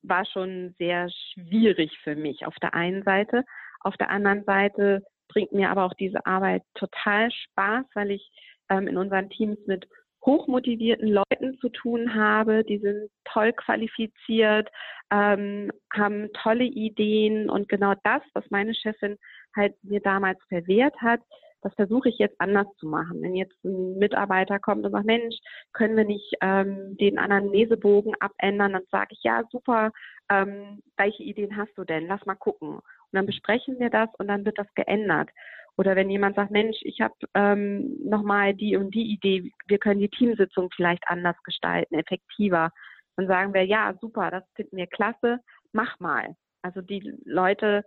war 0.08 0.26
schon 0.26 0.76
sehr 0.78 1.10
schwierig 1.10 1.98
für 2.04 2.16
mich 2.16 2.46
auf 2.46 2.56
der 2.62 2.74
einen 2.74 3.04
Seite. 3.04 3.44
Auf 3.80 3.98
der 3.98 4.10
anderen 4.10 4.44
Seite 4.44 5.04
bringt 5.28 5.52
mir 5.52 5.70
aber 5.70 5.86
auch 5.86 5.94
diese 5.94 6.26
Arbeit 6.26 6.64
total 6.76 7.32
Spaß, 7.32 7.86
weil 7.94 8.12
ich 8.12 8.32
ähm, 8.70 8.88
in 8.88 8.98
unseren 8.98 9.30
Teams 9.30 9.58
mit 9.66 9.88
hochmotivierten 10.26 11.08
Leuten 11.08 11.58
zu 11.60 11.70
tun 11.70 12.16
habe. 12.16 12.64
Die 12.64 12.80
sind 12.80 13.10
toll 13.26 13.54
qualifiziert, 13.54 14.70
ähm, 15.12 15.72
haben 15.94 16.30
tolle 16.34 16.64
Ideen 16.64 17.50
und 17.50 17.70
genau 17.70 17.94
das, 18.04 18.22
was 18.34 18.44
meine 18.50 18.74
Chefin 18.74 19.18
halt 19.56 19.76
mir 19.84 20.02
damals 20.02 20.40
verwehrt 20.50 20.96
hat, 21.02 21.22
das 21.66 21.74
versuche 21.74 22.10
ich 22.10 22.20
jetzt 22.20 22.40
anders 22.40 22.68
zu 22.78 22.86
machen. 22.86 23.24
Wenn 23.24 23.34
jetzt 23.34 23.58
ein 23.66 23.98
Mitarbeiter 23.98 24.60
kommt 24.60 24.86
und 24.86 24.92
sagt, 24.92 25.08
Mensch, 25.08 25.36
können 25.74 25.98
wir 25.98 26.06
nicht 26.06 26.36
ähm, 26.42 26.96
den 26.98 27.18
anderen 27.18 27.52
Lesebogen 27.52 28.14
abändern, 28.20 28.74
dann 28.74 28.84
sage 28.92 29.08
ich, 29.10 29.24
ja, 29.24 29.44
super, 29.52 29.92
ähm, 30.30 30.84
welche 30.96 31.24
Ideen 31.24 31.58
hast 31.58 31.76
du 31.76 31.84
denn? 31.84 32.06
Lass 32.06 32.24
mal 32.28 32.36
gucken. 32.36 32.76
Und 32.76 32.84
dann 33.14 33.26
besprechen 33.26 33.80
wir 33.80 33.90
das 33.90 34.10
und 34.20 34.28
dann 34.28 34.46
wird 34.46 34.60
das 34.60 34.72
geändert. 34.76 35.32
Oder 35.76 35.96
wenn 35.96 36.12
jemand 36.12 36.36
sagt, 36.36 36.52
Mensch, 36.52 36.78
ich 36.82 37.02
habe 37.02 37.16
ähm, 37.34 37.98
nochmal 38.04 38.54
die 38.54 38.78
und 38.78 38.94
die 38.94 39.12
Idee, 39.14 39.52
wir 39.66 39.80
können 39.80 40.02
die 40.02 40.10
Teamsitzung 40.10 40.70
vielleicht 40.76 41.04
anders 41.08 41.36
gestalten, 41.44 41.96
effektiver. 41.96 42.70
Dann 43.18 43.26
sagen 43.26 43.56
wir, 43.56 43.66
ja, 43.66 43.96
super, 44.00 44.30
das 44.30 44.44
finden 44.54 44.78
wir 44.78 44.86
klasse, 44.86 45.40
mach 45.74 46.00
mal. 46.00 46.36
Also 46.62 46.82
die 46.82 47.12
Leute 47.26 47.84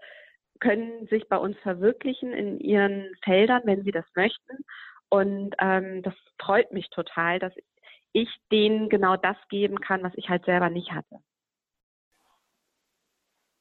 können 0.60 1.06
sich 1.08 1.28
bei 1.28 1.36
uns 1.36 1.56
verwirklichen 1.58 2.32
in 2.32 2.60
ihren 2.60 3.14
Feldern, 3.22 3.62
wenn 3.64 3.84
sie 3.84 3.92
das 3.92 4.04
möchten. 4.14 4.64
Und 5.08 5.54
ähm, 5.58 6.02
das 6.02 6.14
freut 6.40 6.72
mich 6.72 6.88
total, 6.90 7.38
dass 7.38 7.52
ich 8.12 8.28
denen 8.50 8.88
genau 8.88 9.16
das 9.16 9.36
geben 9.48 9.80
kann, 9.80 10.02
was 10.02 10.12
ich 10.16 10.28
halt 10.28 10.44
selber 10.44 10.70
nicht 10.70 10.92
hatte. 10.92 11.16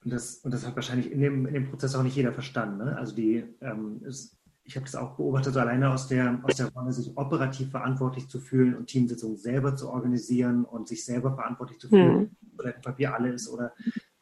Und 0.04 0.14
das, 0.14 0.38
und 0.38 0.54
das 0.54 0.66
hat 0.66 0.76
wahrscheinlich 0.76 1.12
in 1.12 1.20
dem, 1.20 1.46
in 1.48 1.54
dem 1.54 1.70
Prozess 1.70 1.96
auch 1.96 2.04
nicht 2.04 2.16
jeder 2.16 2.32
verstanden. 2.32 2.86
Ne? 2.86 2.98
Also 2.98 3.16
die, 3.16 3.44
ähm, 3.62 4.02
ist, 4.06 4.38
ich 4.64 4.76
habe 4.76 4.86
das 4.86 4.96
auch 4.96 5.16
beobachtet, 5.16 5.54
so 5.54 5.60
alleine 5.60 5.90
aus 5.92 6.08
der, 6.08 6.40
aus 6.44 6.56
der 6.56 6.72
Rolle, 6.72 6.92
sich 6.92 7.18
operativ 7.18 7.72
verantwortlich 7.72 8.28
zu 8.30 8.40
fühlen 8.40 8.76
und 8.76 8.88
Teamsitzungen 8.88 9.38
selber 9.38 9.76
zu 9.76 9.90
organisieren 9.90 10.66
und 10.66 10.88
sich 10.88 11.04
selber 11.06 11.34
verantwortlich 11.36 11.80
zu 11.80 11.90
fühlen, 11.90 12.20
hm. 12.20 12.38
oder 12.58 12.76
im 12.76 12.82
Papier 12.82 13.14
alles 13.14 13.50
oder 13.50 13.74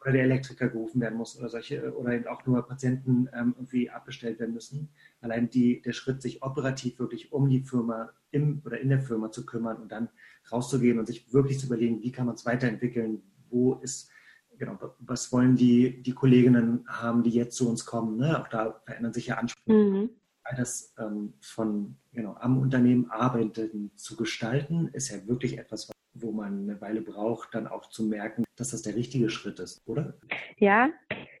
oder 0.06 0.12
der 0.12 0.22
Elektriker 0.22 0.68
gerufen 0.68 1.00
werden 1.00 1.18
muss 1.18 1.36
oder 1.36 1.48
solche 1.48 1.92
oder 1.96 2.12
eben 2.12 2.28
auch 2.28 2.46
nur 2.46 2.62
Patienten 2.62 3.28
ähm, 3.34 3.56
irgendwie 3.56 3.90
abbestellt 3.90 4.38
werden 4.38 4.54
müssen. 4.54 4.88
Allein 5.20 5.50
die, 5.50 5.82
der 5.82 5.92
Schritt, 5.92 6.22
sich 6.22 6.44
operativ 6.44 7.00
wirklich 7.00 7.32
um 7.32 7.50
die 7.50 7.62
Firma 7.62 8.10
im 8.30 8.62
oder 8.64 8.80
in 8.80 8.88
der 8.88 9.00
Firma 9.00 9.32
zu 9.32 9.44
kümmern 9.44 9.78
und 9.78 9.90
dann 9.90 10.08
rauszugehen 10.52 11.00
und 11.00 11.06
sich 11.06 11.32
wirklich 11.32 11.58
zu 11.58 11.66
überlegen, 11.66 12.02
wie 12.02 12.12
kann 12.12 12.26
man 12.26 12.36
es 12.36 12.46
weiterentwickeln, 12.46 13.20
wo 13.50 13.74
ist 13.74 14.08
genau, 14.56 14.78
was 15.00 15.32
wollen 15.32 15.56
die, 15.56 16.00
die 16.00 16.12
Kolleginnen 16.12 16.84
haben, 16.86 17.24
die 17.24 17.30
jetzt 17.30 17.56
zu 17.56 17.68
uns 17.68 17.84
kommen. 17.84 18.16
Ne? 18.16 18.40
Auch 18.40 18.46
da 18.46 18.80
verändern 18.84 19.12
sich 19.12 19.26
ja 19.26 19.38
Ansprüche. 19.38 19.76
Mhm. 19.76 20.10
All 20.44 20.56
das 20.56 20.94
ähm, 21.00 21.32
von 21.40 21.96
genau, 22.12 22.36
am 22.38 22.58
Unternehmen 22.58 23.10
arbeiten 23.10 23.90
zu 23.96 24.14
gestalten, 24.14 24.86
ist 24.92 25.08
ja 25.08 25.26
wirklich 25.26 25.58
etwas, 25.58 25.90
wo 26.22 26.32
man 26.32 26.68
eine 26.68 26.80
Weile 26.80 27.02
braucht, 27.02 27.54
dann 27.54 27.66
auch 27.66 27.86
zu 27.88 28.04
merken, 28.04 28.44
dass 28.56 28.70
das 28.70 28.82
der 28.82 28.94
richtige 28.94 29.30
Schritt 29.30 29.58
ist, 29.58 29.86
oder? 29.86 30.14
Ja, 30.58 30.90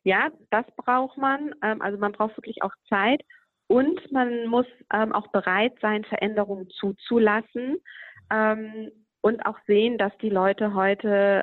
ja, 0.04 0.30
das 0.50 0.66
braucht 0.76 1.18
man. 1.18 1.54
Ähm, 1.62 1.82
also 1.82 1.98
man 1.98 2.12
braucht 2.12 2.36
wirklich 2.36 2.62
auch 2.62 2.72
Zeit 2.88 3.22
und 3.68 4.12
man 4.12 4.46
muss 4.46 4.66
ähm, 4.92 5.12
auch 5.12 5.28
bereit 5.28 5.74
sein, 5.80 6.04
Veränderungen 6.04 6.68
zuzulassen 6.70 7.78
ähm, 8.30 8.90
und 9.26 9.44
auch 9.44 9.58
sehen, 9.66 9.98
dass 9.98 10.16
die 10.18 10.30
Leute 10.30 10.72
heute 10.74 11.42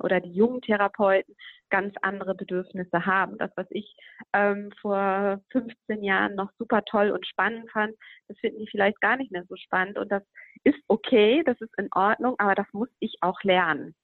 oder 0.00 0.18
die 0.18 0.32
jungen 0.32 0.62
Therapeuten 0.62 1.34
ganz 1.68 1.94
andere 2.00 2.34
Bedürfnisse 2.34 3.04
haben. 3.04 3.36
Das, 3.36 3.50
was 3.54 3.66
ich 3.68 3.94
ähm, 4.32 4.70
vor 4.80 5.38
15 5.52 6.02
Jahren 6.02 6.36
noch 6.36 6.50
super 6.58 6.82
toll 6.86 7.10
und 7.10 7.26
spannend 7.26 7.70
fand, 7.70 7.94
das 8.28 8.38
finden 8.38 8.60
die 8.60 8.70
vielleicht 8.70 8.98
gar 9.02 9.18
nicht 9.18 9.30
mehr 9.30 9.44
so 9.46 9.56
spannend. 9.56 9.98
Und 9.98 10.10
das 10.10 10.22
ist 10.64 10.78
okay, 10.88 11.42
das 11.44 11.60
ist 11.60 11.76
in 11.76 11.90
Ordnung, 11.92 12.34
aber 12.38 12.54
das 12.54 12.66
muss 12.72 12.88
ich 12.98 13.18
auch 13.20 13.42
lernen. 13.42 13.94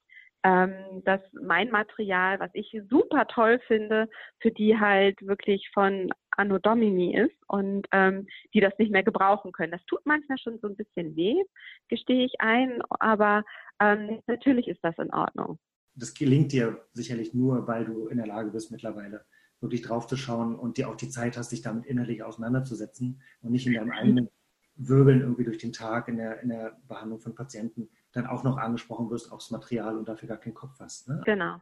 Ähm, 0.43 0.75
dass 1.07 1.23
mein 1.33 1.71
Material, 1.71 2.39
was 2.41 2.51
ich 2.53 2.79
super 2.91 3.27
toll 3.27 3.59
finde, 3.67 4.07
für 4.41 4.51
die 4.51 4.79
halt 4.79 5.27
wirklich 5.27 5.71
von 5.73 6.11
Anno 6.37 6.59
Domini 6.59 7.16
ist 7.16 7.37
und 7.49 7.87
ähm, 7.92 8.27
die 8.53 8.61
das 8.61 8.73
nicht 8.79 8.92
mehr 8.92 9.03
gebrauchen 9.03 9.53
können. 9.53 9.73
Das 9.73 9.85
tut 9.87 10.01
manchmal 10.05 10.38
schon 10.38 10.59
so 10.61 10.68
ein 10.68 10.77
bisschen 10.77 11.16
weh, 11.16 11.42
gestehe 11.88 12.25
ich 12.25 12.35
ein, 12.40 12.83
aber 12.90 13.44
ähm, 13.81 14.20
natürlich 14.27 14.68
ist 14.68 14.83
das 14.83 14.97
in 14.99 15.12
Ordnung 15.12 15.59
das 15.94 16.14
gelingt 16.14 16.53
dir 16.53 16.85
sicherlich 16.92 17.35
nur, 17.35 17.66
weil 17.66 17.85
du 17.85 18.09
in 18.09 18.16
der 18.16 18.27
Lage 18.27 18.51
bist, 18.51 18.70
mittlerweile 18.70 19.25
wirklich 19.61 19.83
draufzuschauen 19.83 20.57
und 20.57 20.77
dir 20.77 20.88
auch 20.88 20.97
die 20.97 21.09
Zeit 21.09 21.37
hast, 21.37 21.53
dich 21.53 21.62
damit 21.62 21.87
innerlich 21.87 22.23
auseinanderzusetzen 22.23 23.23
und 23.40 23.53
nicht 23.53 23.66
in 23.66 23.75
deinem 23.75 23.92
eigenen 23.92 24.29
Wirbeln 24.77 25.20
irgendwie 25.20 25.44
durch 25.44 25.59
den 25.59 25.73
Tag 25.73 26.09
in 26.09 26.16
der, 26.16 26.40
in 26.42 26.49
der 26.49 26.77
Behandlung 26.88 27.20
von 27.20 27.35
Patienten 27.35 27.88
dann 28.12 28.27
auch 28.27 28.42
noch 28.44 28.59
angesprochen 28.59 29.09
wirst 29.11 29.33
aufs 29.33 29.51
Material 29.51 29.97
und 29.97 30.09
dafür 30.09 30.29
gar 30.29 30.38
keinen 30.38 30.55
Kopf 30.55 30.79
hast. 30.81 31.09
Ne? 31.09 31.23
Genau. 31.25 31.61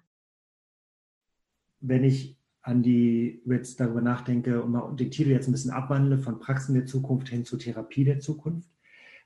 Wenn 1.80 2.04
ich 2.04 2.38
an 2.62 2.83
die, 2.83 3.42
jetzt 3.44 3.81
darüber 3.81 4.01
nachdenke 4.01 4.62
und 4.62 4.70
mal 4.70 4.94
den 4.94 5.11
Titel 5.11 5.31
jetzt 5.31 5.48
ein 5.48 5.53
bisschen 5.53 5.72
abwandle, 5.72 6.18
von 6.18 6.38
Praxen 6.38 6.75
der 6.75 6.87
Zukunft 6.87 7.29
hin 7.29 7.44
zur 7.44 7.59
Therapie 7.59 8.05
der 8.05 8.20
Zukunft, 8.20 8.70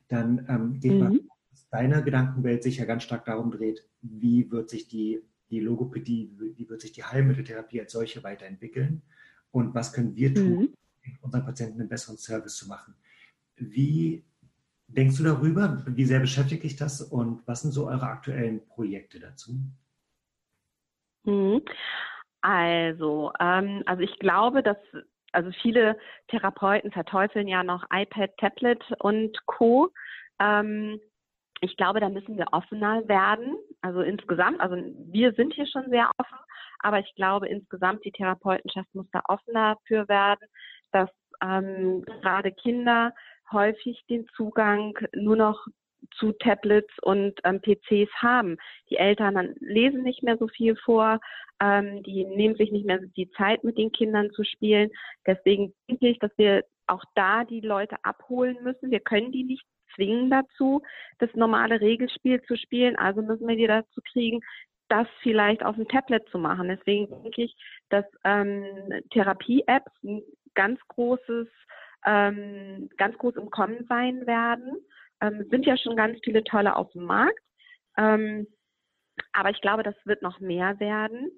dann 0.09 0.46
ähm, 0.49 0.81
geht 0.81 0.92
mhm. 0.92 0.99
man 0.99 1.20
deine 1.70 2.03
Gedankenwelt 2.03 2.62
sich 2.62 2.79
ja 2.79 2.85
ganz 2.85 3.03
stark 3.03 3.25
darum 3.25 3.51
dreht, 3.51 3.87
wie 4.01 4.51
wird 4.51 4.70
sich 4.70 4.88
die, 4.88 5.22
die 5.51 5.61
Logopädie, 5.61 6.33
wie 6.57 6.68
wird 6.68 6.81
sich 6.81 6.92
die 6.92 7.05
Heilmitteltherapie 7.05 7.81
als 7.81 7.92
solche 7.92 8.22
weiterentwickeln 8.22 9.03
und 9.51 9.75
was 9.75 9.92
können 9.92 10.14
wir 10.16 10.35
tun, 10.35 10.75
mhm. 11.05 11.18
unseren 11.20 11.44
Patienten 11.44 11.81
einen 11.81 11.88
besseren 11.88 12.18
Service 12.18 12.57
zu 12.57 12.68
machen. 12.68 12.94
Wie 13.57 14.25
denkst 14.88 15.16
du 15.18 15.25
darüber? 15.25 15.85
Wie 15.87 16.05
sehr 16.05 16.20
beschäftigt 16.20 16.62
dich 16.62 16.77
das 16.77 17.03
und 17.03 17.46
was 17.46 17.62
sind 17.62 17.72
so 17.72 17.88
eure 17.88 18.07
aktuellen 18.07 18.66
Projekte 18.66 19.20
dazu? 19.20 19.59
Mhm. 21.25 21.62
Also, 22.46 23.32
ähm, 23.40 23.82
also 23.87 24.04
ich 24.04 24.16
glaube, 24.20 24.62
dass 24.62 24.76
also 25.32 25.50
viele 25.62 25.98
Therapeuten 26.28 26.92
verteufeln 26.92 27.48
ja 27.48 27.64
noch 27.64 27.85
iPad, 27.92 28.30
Tablet 28.37 28.85
und 29.00 29.37
Co. 29.46 29.88
Ähm, 30.38 31.00
ich 31.61 31.76
glaube, 31.76 31.98
da 31.98 32.09
müssen 32.09 32.37
wir 32.38 32.46
offener 32.52 33.09
werden. 33.09 33.56
Also 33.80 34.00
insgesamt, 34.00 34.61
also 34.61 34.76
wir 34.76 35.32
sind 35.32 35.54
hier 35.54 35.66
schon 35.66 35.90
sehr 35.90 36.09
offen, 36.18 36.38
aber 36.78 37.00
ich 37.00 37.12
glaube 37.16 37.48
insgesamt 37.48 38.04
die 38.04 38.12
Therapeutenschaft 38.12 38.94
muss 38.94 39.11
da 39.11 39.22
offener 39.26 39.76
für 39.85 40.09
werden, 40.09 40.46
dass 40.92 41.11
ähm, 41.42 42.04
gerade 42.04 42.52
Kinder 42.52 43.12
häufig 43.50 44.04
den 44.09 44.24
Zugang 44.37 44.96
nur 45.16 45.35
noch 45.35 45.66
zu 46.18 46.32
Tablets 46.32 46.92
und 47.02 47.35
ähm, 47.44 47.61
PCs 47.61 48.11
haben. 48.16 48.56
Die 48.90 48.96
Eltern 48.96 49.54
lesen 49.61 50.02
nicht 50.02 50.22
mehr 50.22 50.37
so 50.38 50.48
viel 50.48 50.76
vor, 50.76 51.20
ähm, 51.61 52.02
die 52.02 52.24
nehmen 52.24 52.56
sich 52.56 52.70
nicht 52.70 52.87
mehr 52.87 53.00
die 53.16 53.30
Zeit, 53.32 53.64
mit 53.64 53.78
den 53.78 53.92
Kindern 53.92 54.30
zu 54.30 54.44
spielen. 54.44 54.90
Deswegen 55.26 55.72
denke 55.88 56.09
ich, 56.09 56.18
dass 56.18 56.30
wir 56.37 56.64
auch 56.87 57.02
da 57.14 57.44
die 57.44 57.61
Leute 57.61 57.96
abholen 58.02 58.59
müssen. 58.62 58.90
Wir 58.90 59.00
können 59.00 59.32
die 59.32 59.44
nicht 59.44 59.64
zwingen 59.94 60.30
dazu, 60.30 60.82
das 61.18 61.30
normale 61.35 61.80
Regelspiel 61.80 62.42
zu 62.42 62.56
spielen. 62.56 62.96
Also 62.96 63.22
müssen 63.22 63.48
wir 63.48 63.56
die 63.56 63.66
dazu 63.66 64.00
kriegen, 64.12 64.40
das 64.88 65.09
vielleicht 65.22 65.64
auf 65.64 65.76
dem 65.76 65.88
Tablet 65.88 66.28
zu 66.28 66.38
machen. 66.38 66.68
Deswegen 66.68 67.09
denke 67.22 67.42
ich, 67.42 67.56
dass 67.88 68.04
ähm, 68.24 68.64
Therapie-Apps 69.11 69.90
ein 70.04 70.22
ganz 70.54 70.80
großes, 70.88 71.48
ähm, 72.04 72.88
ganz 72.96 73.16
groß 73.18 73.37
im 73.37 73.50
Kommen 73.50 73.85
sein 73.88 74.26
werden. 74.26 74.76
Ähm, 75.20 75.46
sind 75.50 75.66
ja 75.66 75.76
schon 75.76 75.96
ganz 75.96 76.18
viele 76.24 76.44
tolle 76.44 76.76
auf 76.76 76.90
dem 76.92 77.05
Markt. 77.05 77.40
Ähm, 77.96 78.46
aber 79.33 79.50
ich 79.50 79.61
glaube, 79.61 79.83
das 79.83 79.94
wird 80.05 80.22
noch 80.22 80.40
mehr 80.40 80.79
werden. 80.81 81.31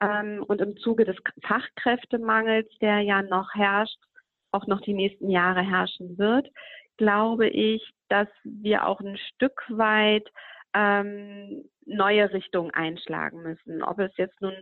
ähm, 0.00 0.42
und 0.46 0.60
im 0.60 0.76
Zuge 0.78 1.04
des 1.04 1.16
Fachkräftemangels, 1.42 2.68
der 2.80 3.00
ja 3.00 3.22
noch 3.22 3.54
herrscht, 3.54 3.98
auch 4.50 4.66
noch 4.66 4.80
die 4.80 4.94
nächsten 4.94 5.30
Jahre 5.30 5.62
herrschen 5.62 6.18
wird, 6.18 6.48
glaube 6.96 7.48
ich, 7.48 7.92
dass 8.08 8.28
wir 8.44 8.86
auch 8.86 9.00
ein 9.00 9.16
Stück 9.16 9.62
weit 9.68 10.28
ähm, 10.74 11.64
neue 11.86 12.32
Richtungen 12.32 12.70
einschlagen 12.72 13.42
müssen. 13.42 13.82
Ob 13.82 13.98
es 13.98 14.16
jetzt 14.16 14.40
nun 14.40 14.54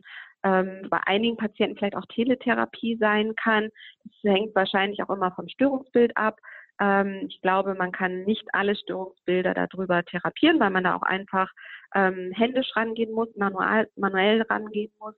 ähm, 0.45 0.87
bei 0.91 0.99
einigen 1.07 1.37
Patienten 1.37 1.77
vielleicht 1.77 1.97
auch 1.97 2.07
Teletherapie 2.07 2.97
sein 2.99 3.35
kann, 3.37 3.71
das 4.05 4.33
hängt 4.33 4.55
wahrscheinlich 4.55 5.03
auch 5.03 5.11
immer 5.11 5.33
vom 5.33 5.49
Störungsbild 5.49 6.17
ab. 6.17 6.39
Ähm, 6.81 7.27
ich 7.29 7.41
glaube, 7.41 7.75
man 7.75 7.93
kann 7.93 8.25
nicht 8.25 8.47
alle 8.53 8.77
Störungsbilder 8.77 9.55
darüber 9.55 10.05
therapieren, 10.05 10.61
weil 10.61 10.71
man 10.71 10.85
da 10.85 10.95
auch 10.97 11.03
einfach 11.03 11.51
ähm, 11.95 12.33
händisch 12.33 12.75
rangehen 12.77 13.13
muss, 13.13 13.29
manual, 13.37 13.89
manuell 13.97 14.43
rangehen 14.43 14.93
muss. 14.99 15.15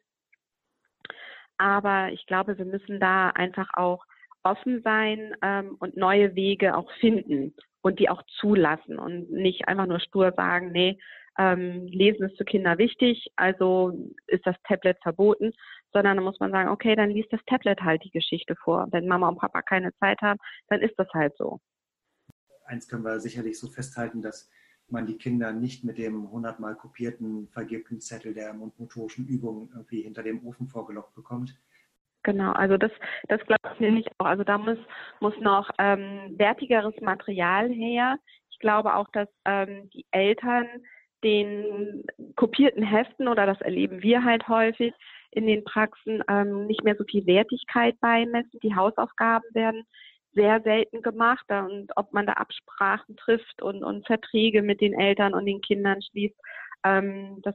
Aber 1.58 2.10
ich 2.12 2.24
glaube, 2.26 2.56
wir 2.56 2.64
müssen 2.64 3.00
da 3.00 3.28
einfach 3.30 3.68
auch 3.74 4.04
offen 4.42 4.80
sein 4.82 5.34
ähm, 5.42 5.76
und 5.78 5.96
neue 5.96 6.34
Wege 6.34 6.76
auch 6.76 6.90
finden 7.00 7.54
und 7.82 7.98
die 7.98 8.08
auch 8.08 8.22
zulassen 8.38 8.98
und 8.98 9.30
nicht 9.30 9.68
einfach 9.68 9.86
nur 9.86 10.00
stur 10.00 10.32
sagen, 10.32 10.72
nee, 10.72 10.98
ähm, 11.38 11.86
Lesen 11.86 12.28
ist 12.28 12.36
für 12.36 12.44
Kinder 12.44 12.78
wichtig, 12.78 13.30
also 13.36 13.92
ist 14.26 14.46
das 14.46 14.56
Tablet 14.66 14.98
verboten, 15.02 15.52
sondern 15.92 16.16
da 16.16 16.22
muss 16.22 16.40
man 16.40 16.50
sagen, 16.50 16.68
okay, 16.68 16.96
dann 16.96 17.10
liest 17.10 17.32
das 17.32 17.40
Tablet 17.46 17.80
halt 17.80 18.04
die 18.04 18.10
Geschichte 18.10 18.56
vor. 18.56 18.88
Wenn 18.90 19.08
Mama 19.08 19.28
und 19.28 19.38
Papa 19.38 19.62
keine 19.62 19.94
Zeit 19.98 20.20
haben, 20.20 20.38
dann 20.68 20.80
ist 20.80 20.94
das 20.98 21.08
halt 21.12 21.34
so. 21.36 21.60
Eins 22.64 22.88
können 22.88 23.04
wir 23.04 23.18
sicherlich 23.20 23.58
so 23.58 23.68
festhalten, 23.68 24.22
dass 24.22 24.50
man 24.88 25.06
die 25.06 25.18
Kinder 25.18 25.52
nicht 25.52 25.84
mit 25.84 25.98
dem 25.98 26.30
hundertmal 26.30 26.74
kopierten, 26.74 27.48
vergilbten 27.48 28.00
Zettel 28.00 28.34
der 28.34 28.52
mundmotorischen 28.54 29.26
Übungen 29.26 29.70
irgendwie 29.72 30.02
hinter 30.02 30.22
dem 30.22 30.44
Ofen 30.46 30.68
vorgelockt 30.68 31.14
bekommt. 31.14 31.56
Genau, 32.22 32.52
also 32.52 32.76
das, 32.76 32.90
das 33.28 33.40
glaube 33.46 33.74
ich 33.74 33.80
nämlich 33.80 34.06
auch. 34.18 34.26
Also 34.26 34.44
da 34.44 34.58
muss, 34.58 34.78
muss 35.20 35.34
noch 35.40 35.70
ähm, 35.78 36.34
wertigeres 36.36 36.94
Material 37.00 37.70
her. 37.70 38.18
Ich 38.50 38.58
glaube 38.58 38.94
auch, 38.94 39.08
dass 39.12 39.28
ähm, 39.46 39.88
die 39.90 40.04
Eltern 40.10 40.66
den 41.22 42.04
kopierten 42.36 42.82
Heften 42.82 43.28
oder 43.28 43.46
das 43.46 43.60
erleben 43.60 44.02
wir 44.02 44.24
halt 44.24 44.48
häufig 44.48 44.94
in 45.30 45.46
den 45.46 45.64
Praxen 45.64 46.22
ähm, 46.28 46.66
nicht 46.66 46.82
mehr 46.82 46.96
so 46.96 47.04
viel 47.04 47.26
Wertigkeit 47.26 47.98
beimessen. 48.00 48.58
Die 48.62 48.74
Hausaufgaben 48.74 49.44
werden 49.52 49.84
sehr 50.32 50.60
selten 50.62 51.02
gemacht 51.02 51.44
und 51.48 51.90
ob 51.96 52.12
man 52.12 52.26
da 52.26 52.34
Absprachen 52.34 53.16
trifft 53.16 53.62
und, 53.62 53.82
und 53.82 54.06
Verträge 54.06 54.62
mit 54.62 54.80
den 54.80 54.98
Eltern 54.98 55.34
und 55.34 55.46
den 55.46 55.60
Kindern 55.60 56.00
schließt, 56.02 56.36
ähm, 56.84 57.40
das 57.42 57.54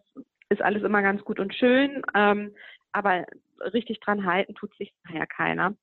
ist 0.49 0.61
alles 0.61 0.83
immer 0.83 1.01
ganz 1.01 1.23
gut 1.23 1.39
und 1.39 1.53
schön, 1.55 2.01
ähm, 2.13 2.53
aber 2.91 3.25
richtig 3.73 3.99
dran 3.99 4.25
halten 4.25 4.55
tut 4.55 4.75
sich 4.75 4.93
nachher 5.03 5.27
keiner. 5.27 5.75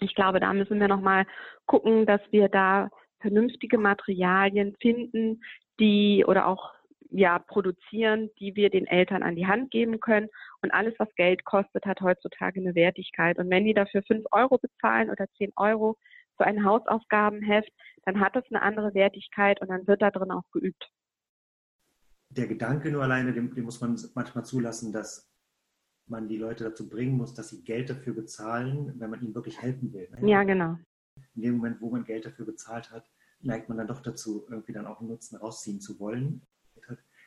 Ich 0.00 0.14
glaube, 0.14 0.40
da 0.40 0.52
müssen 0.52 0.80
wir 0.80 0.88
nochmal 0.88 1.26
gucken, 1.66 2.06
dass 2.06 2.20
wir 2.30 2.48
da 2.48 2.90
vernünftige 3.20 3.78
Materialien 3.78 4.76
finden, 4.80 5.42
die 5.80 6.24
oder 6.26 6.46
auch 6.46 6.75
ja, 7.16 7.38
produzieren, 7.38 8.30
die 8.38 8.56
wir 8.56 8.70
den 8.70 8.86
Eltern 8.86 9.22
an 9.22 9.36
die 9.36 9.46
Hand 9.46 9.70
geben 9.70 10.00
können. 10.00 10.28
Und 10.62 10.72
alles, 10.72 10.94
was 10.98 11.08
Geld 11.14 11.44
kostet, 11.44 11.86
hat 11.86 12.00
heutzutage 12.00 12.60
eine 12.60 12.74
Wertigkeit. 12.74 13.38
Und 13.38 13.50
wenn 13.50 13.64
die 13.64 13.74
dafür 13.74 14.02
fünf 14.02 14.24
Euro 14.32 14.58
bezahlen 14.58 15.10
oder 15.10 15.26
zehn 15.38 15.52
Euro 15.56 15.96
für 16.36 16.44
ein 16.44 16.64
Hausaufgabenheft, 16.64 17.72
dann 18.04 18.20
hat 18.20 18.36
das 18.36 18.44
eine 18.50 18.62
andere 18.62 18.94
Wertigkeit 18.94 19.60
und 19.60 19.68
dann 19.68 19.86
wird 19.86 20.02
da 20.02 20.10
drin 20.10 20.30
auch 20.30 20.44
geübt. 20.52 20.90
Der 22.30 22.46
Gedanke 22.46 22.90
nur 22.90 23.02
alleine, 23.02 23.32
den, 23.32 23.54
den 23.54 23.64
muss 23.64 23.80
man 23.80 23.98
manchmal 24.14 24.44
zulassen, 24.44 24.92
dass 24.92 25.30
man 26.08 26.28
die 26.28 26.36
Leute 26.36 26.64
dazu 26.64 26.88
bringen 26.88 27.16
muss, 27.16 27.34
dass 27.34 27.48
sie 27.48 27.64
Geld 27.64 27.88
dafür 27.88 28.14
bezahlen, 28.14 28.92
wenn 29.00 29.10
man 29.10 29.22
ihnen 29.22 29.34
wirklich 29.34 29.60
helfen 29.60 29.92
will. 29.92 30.08
Ne? 30.10 30.30
Ja, 30.30 30.44
genau. 30.44 30.76
In 31.34 31.42
dem 31.42 31.56
Moment, 31.56 31.80
wo 31.80 31.90
man 31.90 32.04
Geld 32.04 32.26
dafür 32.26 32.44
bezahlt 32.44 32.90
hat, 32.90 33.10
neigt 33.40 33.68
man 33.68 33.78
dann 33.78 33.86
doch 33.86 34.02
dazu, 34.02 34.46
irgendwie 34.48 34.72
dann 34.72 34.86
auch 34.86 35.00
einen 35.00 35.08
Nutzen 35.08 35.36
rausziehen 35.36 35.80
zu 35.80 35.98
wollen. 35.98 36.42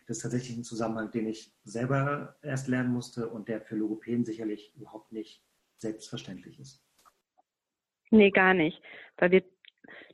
Das 0.09 0.17
ist 0.17 0.23
tatsächlich 0.23 0.57
ein 0.57 0.63
Zusammenhang, 0.63 1.11
den 1.11 1.27
ich 1.27 1.53
selber 1.65 2.35
erst 2.41 2.67
lernen 2.67 2.91
musste 2.91 3.29
und 3.29 3.47
der 3.47 3.61
für 3.61 3.75
Logopäden 3.75 4.25
sicherlich 4.25 4.73
überhaupt 4.75 5.11
nicht 5.11 5.43
selbstverständlich 5.77 6.59
ist. 6.59 6.83
Nee, 8.09 8.31
gar 8.31 8.55
nicht. 8.55 8.81
Weil 9.17 9.29
wir 9.29 9.43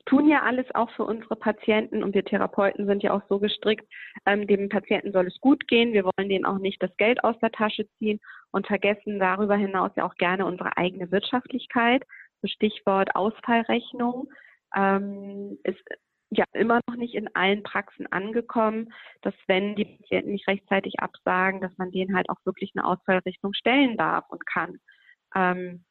tun 0.04 0.28
ja 0.28 0.42
alles 0.42 0.66
auch 0.74 0.90
für 0.90 1.04
unsere 1.04 1.34
Patienten 1.34 2.02
und 2.02 2.14
wir 2.14 2.26
Therapeuten 2.26 2.84
sind 2.84 3.02
ja 3.04 3.14
auch 3.14 3.22
so 3.30 3.38
gestrickt, 3.38 3.90
ähm, 4.26 4.46
dem 4.46 4.68
Patienten 4.68 5.12
soll 5.12 5.28
es 5.28 5.40
gut 5.40 5.66
gehen. 5.66 5.94
Wir 5.94 6.04
wollen 6.04 6.28
denen 6.28 6.44
auch 6.44 6.58
nicht 6.58 6.82
das 6.82 6.94
Geld 6.98 7.24
aus 7.24 7.38
der 7.40 7.52
Tasche 7.52 7.88
ziehen 7.96 8.20
und 8.50 8.66
vergessen 8.66 9.18
darüber 9.18 9.56
hinaus 9.56 9.92
ja 9.96 10.04
auch 10.04 10.16
gerne 10.16 10.44
unsere 10.44 10.76
eigene 10.76 11.10
Wirtschaftlichkeit. 11.10 12.04
So 12.42 12.48
Stichwort 12.48 13.16
Ausfallrechnung. 13.16 14.28
Ähm, 14.76 15.58
ist 15.64 15.82
ja 16.30 16.44
immer 16.52 16.80
noch 16.88 16.96
nicht 16.96 17.14
in 17.14 17.34
allen 17.34 17.62
Praxen 17.62 18.10
angekommen, 18.10 18.92
dass 19.22 19.34
wenn 19.46 19.76
die 19.76 19.84
Patienten 19.84 20.32
nicht 20.32 20.48
rechtzeitig 20.48 21.00
absagen, 21.00 21.60
dass 21.60 21.76
man 21.78 21.92
denen 21.92 22.16
halt 22.16 22.28
auch 22.30 22.44
wirklich 22.44 22.72
eine 22.74 22.86
Ausfallrichtung 22.86 23.52
stellen 23.54 23.96
darf 23.96 24.24
und 24.28 24.44
kann. 24.46 24.78
Ähm, 25.34 25.84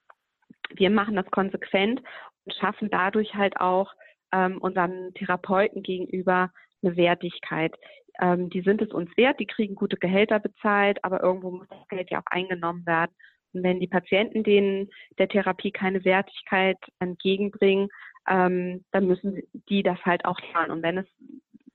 wir 0.76 0.90
machen 0.90 1.16
das 1.16 1.30
konsequent 1.32 2.02
und 2.46 2.54
schaffen 2.56 2.90
dadurch 2.90 3.34
halt 3.36 3.60
auch 3.60 3.94
ähm, 4.34 4.58
unseren 4.60 5.14
Therapeuten 5.14 5.84
gegenüber 5.84 6.52
eine 6.84 6.98
Wertigkeit. 6.98 7.76
Ähm, 8.20 8.50
die 8.50 8.62
sind 8.62 8.82
es 8.82 8.92
uns 8.92 9.16
wert, 9.18 9.40
die 9.40 9.48
kriegen 9.48 9.76
gute 9.76 9.98
Gehälter 9.98 10.40
bezahlt, 10.40 11.04
aber 11.04 11.22
irgendwo 11.22 11.52
muss 11.52 11.68
das 11.70 11.88
Geld 11.90 12.10
ja 12.10 12.20
auch 12.20 12.32
eingenommen 12.32 12.86
werden. 12.86 13.12
Und 13.54 13.64
wenn 13.64 13.80
die 13.80 13.88
Patienten 13.88 14.44
denen 14.44 14.90
der 15.18 15.30
Therapie 15.30 15.72
keine 15.72 16.04
Wertigkeit 16.04 16.78
entgegenbringen, 17.00 17.88
ähm, 18.28 18.84
dann 18.92 19.08
müssen 19.08 19.42
die 19.70 19.84
das 19.84 20.00
halt 20.06 20.26
auch 20.26 20.40
lernen. 20.54 20.72
Und 20.72 20.84
wenn 20.84 20.98
es 21.00 21.08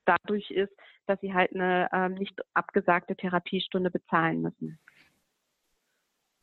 dadurch 0.04 0.50
ist, 0.50 0.72
dass 1.06 1.20
sie 1.20 1.34
halt 1.34 1.54
eine 1.54 1.88
ähm, 1.92 2.14
nicht 2.14 2.38
abgesagte 2.54 3.16
Therapiestunde 3.16 3.90
bezahlen 3.90 4.42
müssen. 4.42 4.78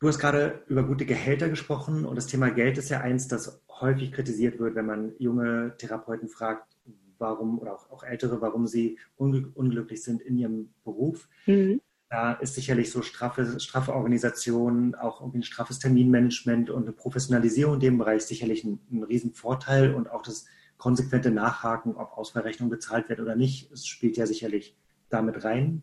Du 0.00 0.06
hast 0.06 0.20
gerade 0.20 0.62
über 0.68 0.84
gute 0.84 1.06
Gehälter 1.06 1.48
gesprochen 1.48 2.04
und 2.04 2.14
das 2.14 2.28
Thema 2.28 2.50
Geld 2.50 2.78
ist 2.78 2.88
ja 2.88 3.00
eins, 3.00 3.26
das 3.26 3.64
häufig 3.68 4.12
kritisiert 4.12 4.60
wird, 4.60 4.76
wenn 4.76 4.86
man 4.86 5.12
junge 5.18 5.74
Therapeuten 5.76 6.28
fragt, 6.28 6.76
warum 7.18 7.58
oder 7.58 7.74
auch, 7.74 7.90
auch 7.90 8.04
ältere, 8.04 8.40
warum 8.40 8.68
sie 8.68 8.98
unglücklich 9.16 10.02
sind 10.04 10.22
in 10.22 10.36
ihrem 10.38 10.72
Beruf. 10.84 11.28
Mhm. 11.46 11.80
Da 12.10 12.32
ist 12.32 12.54
sicherlich 12.54 12.90
so 12.90 13.02
straffe, 13.02 13.60
straffe 13.60 13.94
Organisation, 13.94 14.94
auch 14.94 15.20
irgendwie 15.20 15.40
ein 15.40 15.42
straffes 15.42 15.78
Terminmanagement 15.78 16.70
und 16.70 16.84
eine 16.84 16.92
Professionalisierung 16.92 17.74
in 17.74 17.80
dem 17.80 17.98
Bereich 17.98 18.22
sicherlich 18.22 18.64
ein, 18.64 18.80
ein 18.90 19.02
Riesenvorteil 19.02 19.94
und 19.94 20.10
auch 20.10 20.22
das 20.22 20.46
konsequente 20.78 21.30
Nachhaken, 21.30 21.96
ob 21.96 22.16
Ausfallrechnung 22.16 22.70
bezahlt 22.70 23.08
wird 23.08 23.20
oder 23.20 23.36
nicht, 23.36 23.70
es 23.72 23.86
spielt 23.86 24.16
ja 24.16 24.26
sicherlich 24.26 24.76
damit 25.10 25.44
rein. 25.44 25.82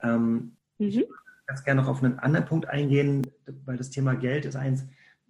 Ähm, 0.00 0.56
mhm. 0.78 0.86
Ich 0.86 0.96
würde 0.96 1.12
ganz 1.46 1.64
gerne 1.64 1.82
noch 1.82 1.88
auf 1.88 2.02
einen 2.02 2.18
anderen 2.18 2.46
Punkt 2.46 2.68
eingehen, 2.68 3.26
weil 3.64 3.76
das 3.76 3.90
Thema 3.90 4.14
Geld 4.14 4.44
ist 4.44 4.56
eins, 4.56 4.84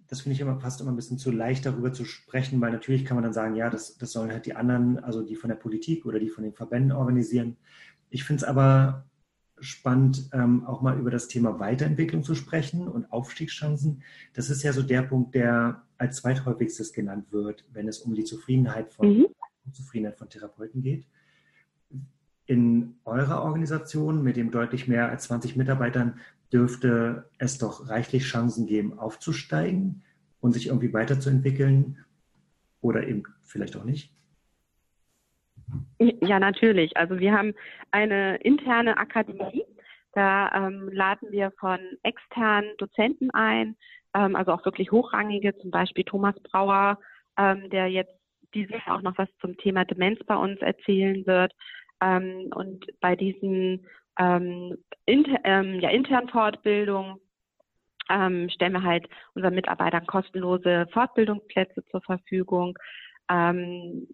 das 0.07 0.21
finde 0.21 0.35
ich 0.35 0.41
immer 0.41 0.59
fast 0.59 0.81
immer 0.81 0.91
ein 0.91 0.95
bisschen 0.95 1.17
zu 1.17 1.31
leicht 1.31 1.65
darüber 1.65 1.91
zu 1.91 2.05
sprechen, 2.05 2.61
weil 2.61 2.71
natürlich 2.71 3.05
kann 3.05 3.15
man 3.15 3.23
dann 3.23 3.33
sagen, 3.33 3.55
ja, 3.55 3.69
das, 3.69 3.97
das 3.97 4.11
sollen 4.11 4.31
halt 4.31 4.45
die 4.45 4.55
anderen, 4.55 5.03
also 5.03 5.23
die 5.23 5.35
von 5.35 5.49
der 5.49 5.55
Politik 5.55 6.05
oder 6.05 6.19
die 6.19 6.29
von 6.29 6.43
den 6.43 6.53
Verbänden 6.53 6.91
organisieren. 6.91 7.57
Ich 8.09 8.23
finde 8.23 8.43
es 8.43 8.47
aber 8.47 9.05
spannend, 9.59 10.29
ähm, 10.33 10.65
auch 10.65 10.81
mal 10.81 10.99
über 10.99 11.11
das 11.11 11.27
Thema 11.27 11.59
Weiterentwicklung 11.59 12.23
zu 12.23 12.35
sprechen 12.35 12.87
und 12.87 13.11
Aufstiegschancen. 13.11 14.03
Das 14.33 14.49
ist 14.49 14.63
ja 14.63 14.73
so 14.73 14.81
der 14.81 15.03
Punkt, 15.03 15.35
der 15.35 15.83
als 15.97 16.17
zweithäufigstes 16.17 16.93
genannt 16.93 17.31
wird, 17.31 17.65
wenn 17.71 17.87
es 17.87 17.99
um 17.99 18.13
die 18.13 18.23
Zufriedenheit 18.23 18.93
von, 18.93 19.19
mhm. 19.19 19.25
Zufriedenheit 19.71 20.17
von 20.17 20.29
Therapeuten 20.29 20.81
geht. 20.81 21.05
In 22.45 22.97
eurer 23.05 23.43
Organisation 23.43 24.23
mit 24.23 24.35
dem 24.35 24.51
deutlich 24.51 24.87
mehr 24.87 25.09
als 25.09 25.23
20 25.23 25.55
Mitarbeitern 25.55 26.19
dürfte 26.53 27.29
es 27.37 27.57
doch 27.57 27.89
reichlich 27.89 28.23
Chancen 28.23 28.67
geben, 28.67 28.99
aufzusteigen 28.99 30.03
und 30.41 30.53
sich 30.53 30.67
irgendwie 30.67 30.93
weiterzuentwickeln 30.93 31.97
oder 32.81 33.07
eben 33.07 33.23
vielleicht 33.41 33.75
auch 33.77 33.83
nicht. 33.83 34.13
Ja, 35.99 36.39
natürlich. 36.39 36.95
Also 36.97 37.19
wir 37.19 37.33
haben 37.33 37.53
eine 37.91 38.37
interne 38.37 38.97
Akademie. 38.97 39.63
Da 40.13 40.49
ähm, 40.53 40.89
laden 40.91 41.31
wir 41.31 41.51
von 41.59 41.79
externen 42.03 42.71
Dozenten 42.77 43.31
ein, 43.31 43.75
ähm, 44.13 44.35
also 44.35 44.53
auch 44.53 44.63
wirklich 44.63 44.91
hochrangige, 44.91 45.57
zum 45.57 45.71
Beispiel 45.71 46.05
Thomas 46.05 46.35
Brauer, 46.41 46.99
ähm, 47.37 47.69
der 47.69 47.87
jetzt 47.87 48.13
dieses 48.53 48.71
Jahr 48.85 48.97
auch 48.97 49.01
noch 49.01 49.17
was 49.17 49.27
zum 49.41 49.57
Thema 49.57 49.83
Demenz 49.83 50.19
bei 50.25 50.35
uns 50.35 50.59
erzählen 50.61 51.25
wird. 51.25 51.53
Ähm, 52.01 52.49
und 52.55 52.85
bei 53.01 53.15
diesen 53.15 53.85
ähm, 54.17 54.77
inter, 55.05 55.39
ähm, 55.43 55.79
ja, 55.81 55.89
internen 55.89 56.29
Fortbildungen 56.29 57.19
stellen 58.07 58.73
wir 58.73 58.83
halt 58.83 59.09
unseren 59.33 59.55
Mitarbeitern 59.55 60.05
kostenlose 60.05 60.85
Fortbildungsplätze 60.93 61.83
zur 61.85 62.01
Verfügung. 62.01 62.77
Ähm, 63.31 64.07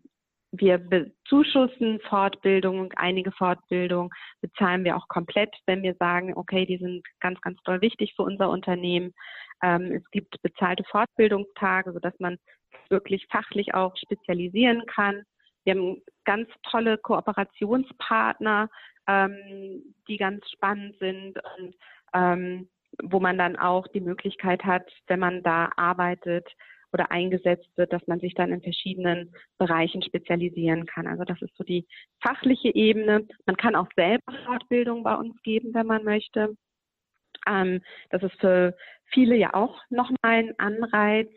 wir 0.51 0.77
bezuschussen 0.77 1.99
Fortbildung, 2.01 2.91
einige 2.97 3.31
Fortbildungen 3.31 4.09
bezahlen 4.41 4.83
wir 4.83 4.97
auch 4.97 5.07
komplett, 5.07 5.55
wenn 5.65 5.81
wir 5.81 5.95
sagen, 5.95 6.33
okay, 6.35 6.65
die 6.65 6.77
sind 6.77 7.03
ganz, 7.21 7.39
ganz 7.41 7.57
toll 7.63 7.81
wichtig 7.81 8.13
für 8.15 8.23
unser 8.23 8.49
Unternehmen. 8.49 9.13
Ähm, 9.63 9.93
es 9.93 10.11
gibt 10.11 10.41
bezahlte 10.41 10.83
Fortbildungstage, 10.83 11.93
sodass 11.93 12.13
man 12.19 12.37
wirklich 12.89 13.27
fachlich 13.31 13.73
auch 13.73 13.95
spezialisieren 13.95 14.85
kann. 14.87 15.23
Wir 15.63 15.75
haben 15.75 16.01
ganz 16.25 16.49
tolle 16.69 16.97
Kooperationspartner, 16.97 18.69
ähm, 19.07 19.95
die 20.07 20.17
ganz 20.17 20.49
spannend 20.49 20.97
sind 20.99 21.39
und 21.57 21.75
ähm, 22.13 22.69
wo 23.03 23.21
man 23.21 23.37
dann 23.37 23.55
auch 23.55 23.87
die 23.87 24.01
Möglichkeit 24.01 24.65
hat, 24.65 24.91
wenn 25.07 25.19
man 25.19 25.43
da 25.43 25.71
arbeitet 25.77 26.45
oder 26.93 27.11
eingesetzt 27.11 27.69
wird, 27.75 27.93
dass 27.93 28.05
man 28.07 28.19
sich 28.19 28.33
dann 28.33 28.51
in 28.51 28.61
verschiedenen 28.61 29.33
Bereichen 29.57 30.01
spezialisieren 30.01 30.85
kann. 30.85 31.07
Also 31.07 31.23
das 31.23 31.41
ist 31.41 31.55
so 31.57 31.63
die 31.63 31.87
fachliche 32.21 32.73
Ebene. 32.73 33.27
Man 33.45 33.57
kann 33.57 33.75
auch 33.75 33.87
selber 33.95 34.33
Fortbildung 34.45 35.03
bei 35.03 35.15
uns 35.15 35.41
geben, 35.43 35.73
wenn 35.73 35.87
man 35.87 36.03
möchte. 36.03 36.55
Ähm, 37.47 37.81
das 38.09 38.23
ist 38.23 38.39
für 38.39 38.75
viele 39.05 39.35
ja 39.35 39.53
auch 39.53 39.81
nochmal 39.89 40.17
ein 40.21 40.59
Anreiz, 40.59 41.29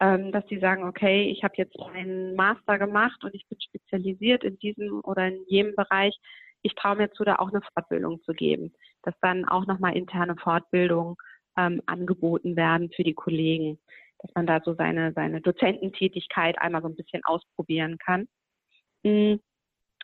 ähm, 0.00 0.32
dass 0.32 0.46
sie 0.48 0.58
sagen, 0.58 0.84
okay, 0.84 1.30
ich 1.30 1.42
habe 1.42 1.54
jetzt 1.56 1.78
einen 1.80 2.34
Master 2.36 2.78
gemacht 2.78 3.22
und 3.24 3.34
ich 3.34 3.46
bin 3.48 3.60
spezialisiert 3.60 4.44
in 4.44 4.58
diesem 4.58 5.00
oder 5.02 5.26
in 5.28 5.44
jenem 5.48 5.74
Bereich. 5.74 6.16
Ich 6.62 6.74
traue 6.74 6.96
mir 6.96 7.10
zu, 7.12 7.24
da 7.24 7.36
auch 7.36 7.48
eine 7.48 7.62
Fortbildung 7.74 8.22
zu 8.22 8.32
geben, 8.32 8.72
dass 9.02 9.14
dann 9.20 9.44
auch 9.44 9.66
nochmal 9.66 9.96
interne 9.96 10.36
Fortbildungen 10.36 11.16
ähm, 11.56 11.82
angeboten 11.86 12.56
werden 12.56 12.90
für 12.94 13.04
die 13.04 13.14
Kollegen, 13.14 13.78
dass 14.20 14.34
man 14.34 14.46
da 14.46 14.60
so 14.64 14.74
seine, 14.74 15.12
seine 15.12 15.40
Dozententätigkeit 15.40 16.58
einmal 16.58 16.82
so 16.82 16.88
ein 16.88 16.96
bisschen 16.96 17.22
ausprobieren 17.24 17.98
kann. 17.98 18.28
Hm. 19.04 19.40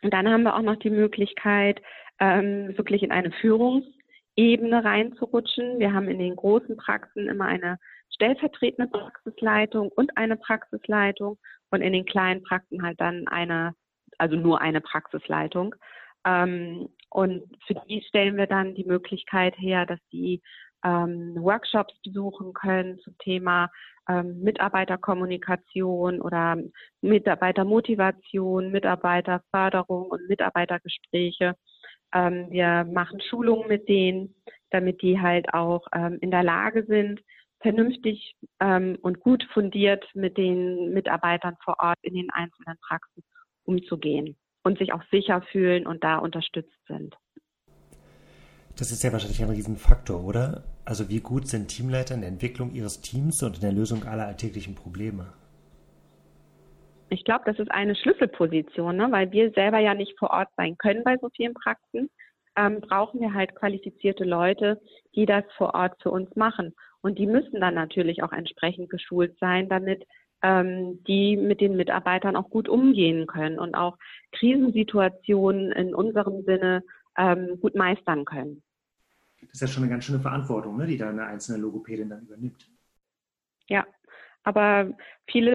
Und 0.03 0.13
dann 0.13 0.29
haben 0.29 0.43
wir 0.43 0.55
auch 0.55 0.61
noch 0.61 0.77
die 0.77 0.89
Möglichkeit, 0.89 1.81
ähm, 2.19 2.77
wirklich 2.77 3.03
in 3.03 3.11
eine 3.11 3.31
Führungsebene 3.31 4.83
reinzurutschen. 4.83 5.79
Wir 5.79 5.93
haben 5.93 6.07
in 6.07 6.19
den 6.19 6.35
großen 6.35 6.77
Praxen 6.77 7.27
immer 7.27 7.45
eine 7.45 7.77
stellvertretende 8.13 8.89
Praxisleitung 8.89 9.89
und 9.89 10.15
eine 10.17 10.37
Praxisleitung 10.37 11.37
und 11.71 11.81
in 11.81 11.93
den 11.93 12.05
kleinen 12.05 12.43
Praxen 12.43 12.83
halt 12.83 12.99
dann 13.01 13.27
eine, 13.27 13.73
also 14.17 14.35
nur 14.35 14.61
eine 14.61 14.81
Praxisleitung. 14.81 15.75
Ähm, 16.25 16.89
und 17.09 17.43
für 17.67 17.75
die 17.87 18.01
stellen 18.07 18.37
wir 18.37 18.47
dann 18.47 18.75
die 18.75 18.85
Möglichkeit 18.85 19.57
her, 19.57 19.85
dass 19.85 19.99
die 20.11 20.41
ähm, 20.83 21.35
Workshops 21.37 21.93
besuchen 22.03 22.53
können 22.53 22.99
zum 22.99 23.17
Thema 23.19 23.69
ähm, 24.09 24.41
Mitarbeiterkommunikation 24.41 26.21
oder 26.21 26.57
Mitarbeitermotivation, 27.01 28.71
Mitarbeiterförderung 28.71 30.09
und 30.09 30.27
Mitarbeitergespräche. 30.27 31.55
Ähm, 32.13 32.47
wir 32.49 32.85
machen 32.85 33.19
Schulungen 33.21 33.67
mit 33.67 33.89
denen, 33.89 34.35
damit 34.69 35.01
die 35.01 35.19
halt 35.19 35.53
auch 35.53 35.85
ähm, 35.93 36.17
in 36.21 36.31
der 36.31 36.43
Lage 36.43 36.85
sind, 36.85 37.21
vernünftig 37.59 38.35
ähm, 38.59 38.97
und 39.01 39.19
gut 39.19 39.43
fundiert 39.53 40.05
mit 40.13 40.37
den 40.37 40.93
Mitarbeitern 40.93 41.57
vor 41.63 41.75
Ort 41.79 41.97
in 42.01 42.13
den 42.13 42.29
einzelnen 42.31 42.77
Praxen 42.87 43.23
umzugehen 43.63 44.37
und 44.63 44.77
sich 44.77 44.93
auch 44.93 45.03
sicher 45.11 45.41
fühlen 45.51 45.87
und 45.87 46.03
da 46.03 46.17
unterstützt 46.17 46.77
sind. 46.87 47.15
Das 48.77 48.91
ist 48.91 49.03
ja 49.03 49.13
wahrscheinlich 49.13 49.41
ein 49.41 49.49
Riesenfaktor, 49.49 50.23
oder? 50.23 50.63
Also 50.83 51.07
wie 51.09 51.21
gut 51.21 51.47
sind 51.47 51.69
Teamleiter 51.69 52.13
in 52.13 52.21
der 52.21 52.29
Entwicklung 52.29 52.73
ihres 52.73 52.99
Teams 52.99 53.41
und 53.41 53.55
in 53.55 53.61
der 53.61 53.71
Lösung 53.71 54.03
aller 54.03 54.27
alltäglichen 54.27 54.75
Probleme? 54.75 55.27
Ich 57.09 57.23
glaube, 57.23 57.43
das 57.45 57.57
ist 57.57 57.71
eine 57.71 57.95
Schlüsselposition, 57.95 58.97
ne? 58.97 59.07
weil 59.11 59.31
wir 59.31 59.51
selber 59.51 59.79
ja 59.79 59.93
nicht 59.93 60.17
vor 60.19 60.31
Ort 60.31 60.49
sein 60.57 60.77
können 60.77 61.03
bei 61.03 61.15
so 61.21 61.29
vielen 61.29 61.53
Praxen. 61.53 62.09
Ähm, 62.57 62.81
brauchen 62.81 63.21
wir 63.21 63.33
halt 63.33 63.55
qualifizierte 63.55 64.25
Leute, 64.25 64.81
die 65.15 65.25
das 65.25 65.43
vor 65.57 65.73
Ort 65.73 66.01
für 66.01 66.11
uns 66.11 66.35
machen. 66.35 66.73
Und 67.01 67.17
die 67.17 67.27
müssen 67.27 67.61
dann 67.61 67.75
natürlich 67.75 68.23
auch 68.23 68.31
entsprechend 68.33 68.89
geschult 68.89 69.37
sein, 69.39 69.69
damit 69.69 70.05
ähm, 70.41 71.01
die 71.07 71.37
mit 71.37 71.61
den 71.61 71.77
Mitarbeitern 71.77 72.35
auch 72.35 72.49
gut 72.49 72.67
umgehen 72.67 73.27
können 73.27 73.59
und 73.59 73.75
auch 73.75 73.97
Krisensituationen 74.33 75.71
in 75.71 75.95
unserem 75.95 76.43
Sinne 76.43 76.83
ähm, 77.17 77.59
gut 77.61 77.75
meistern 77.75 78.25
können. 78.25 78.61
Ist 79.55 79.61
ja 79.61 79.67
schon 79.67 79.83
eine 79.83 79.89
ganz 79.89 80.03
schöne 80.03 80.19
Verantwortung, 80.19 80.75
ne, 80.75 80.85
die 80.85 80.97
da 80.97 81.07
eine 81.07 81.27
einzelne 81.27 81.59
Logopädin 81.59 82.09
dann 82.09 82.23
übernimmt. 82.23 82.69
Ja, 83.69 83.87
aber 84.43 84.93
viele 85.31 85.53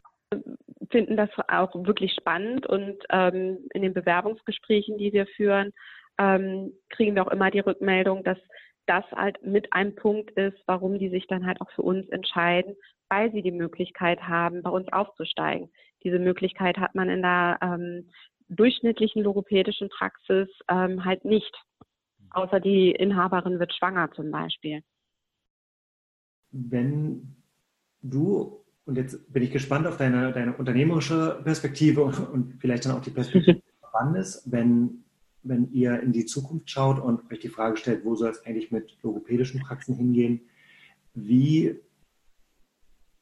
finden 0.91 1.19
das 1.19 1.29
auch 1.49 1.75
wirklich 1.85 2.15
spannend 2.15 2.67
und 2.67 2.97
ähm, 3.11 3.59
in 3.75 3.83
den 3.83 3.93
Bewerbungsgesprächen, 3.93 4.97
die 4.97 5.13
wir 5.13 5.27
führen, 5.27 5.73
ähm, 6.17 6.73
kriegen 6.89 7.15
wir 7.15 7.27
auch 7.27 7.31
immer 7.31 7.51
die 7.51 7.61
Rückmeldung, 7.61 8.25
dass 8.25 8.39
das 8.87 9.05
halt 9.13 9.45
mit 9.45 9.71
einem 9.75 9.95
Punkt 9.95 10.31
ist, 10.31 10.57
warum 10.65 10.99
die 10.99 11.11
sich 11.11 11.27
dann 11.27 11.45
halt 11.45 11.61
auch 11.61 11.71
für 11.73 11.83
uns 11.83 12.09
entscheiden, 12.09 12.77
weil 13.11 13.31
sie 13.33 13.43
die 13.43 13.53
Möglichkeit 13.53 14.23
haben, 14.23 14.63
bei 14.63 14.71
uns 14.71 14.91
aufzusteigen. 14.95 15.71
Diese 16.05 16.19
Möglichkeit 16.19 16.79
hat 16.79 16.95
man 16.95 17.11
in 17.11 17.21
der 17.21 17.59
ähm, 17.61 18.09
durchschnittlichen 18.49 19.23
logopädischen 19.23 19.91
Praxis 19.91 20.49
ähm, 20.71 21.05
halt 21.05 21.27
nicht. 21.27 21.55
Außer 22.31 22.61
die 22.61 22.90
Inhaberin 22.90 23.59
wird 23.59 23.75
schwanger 23.75 24.11
zum 24.12 24.31
Beispiel. 24.31 24.83
Wenn 26.53 27.37
du, 28.03 28.64
und 28.85 28.97
jetzt 28.97 29.33
bin 29.33 29.43
ich 29.43 29.51
gespannt 29.51 29.87
auf 29.87 29.97
deine, 29.97 30.33
deine 30.33 30.57
unternehmerische 30.57 31.40
Perspektive 31.45 32.03
und, 32.03 32.19
und 32.19 32.61
vielleicht 32.61 32.85
dann 32.87 32.93
auch 32.93 33.03
die 33.03 33.11
Perspektive 33.11 33.55
des 33.61 33.79
Verbandes, 33.81 34.43
wenn 34.47 35.05
wenn 35.43 35.73
ihr 35.73 36.01
in 36.01 36.12
die 36.12 36.27
Zukunft 36.27 36.71
schaut 36.71 36.99
und 36.99 37.31
euch 37.31 37.40
die 37.40 37.49
Frage 37.49 37.77
stellt, 37.77 38.05
wo 38.05 38.14
soll 38.14 38.31
es 38.31 38.45
eigentlich 38.45 38.71
mit 38.71 38.97
logopädischen 39.03 39.61
Praxen 39.61 39.95
hingehen? 39.97 40.40
Wie 41.14 41.81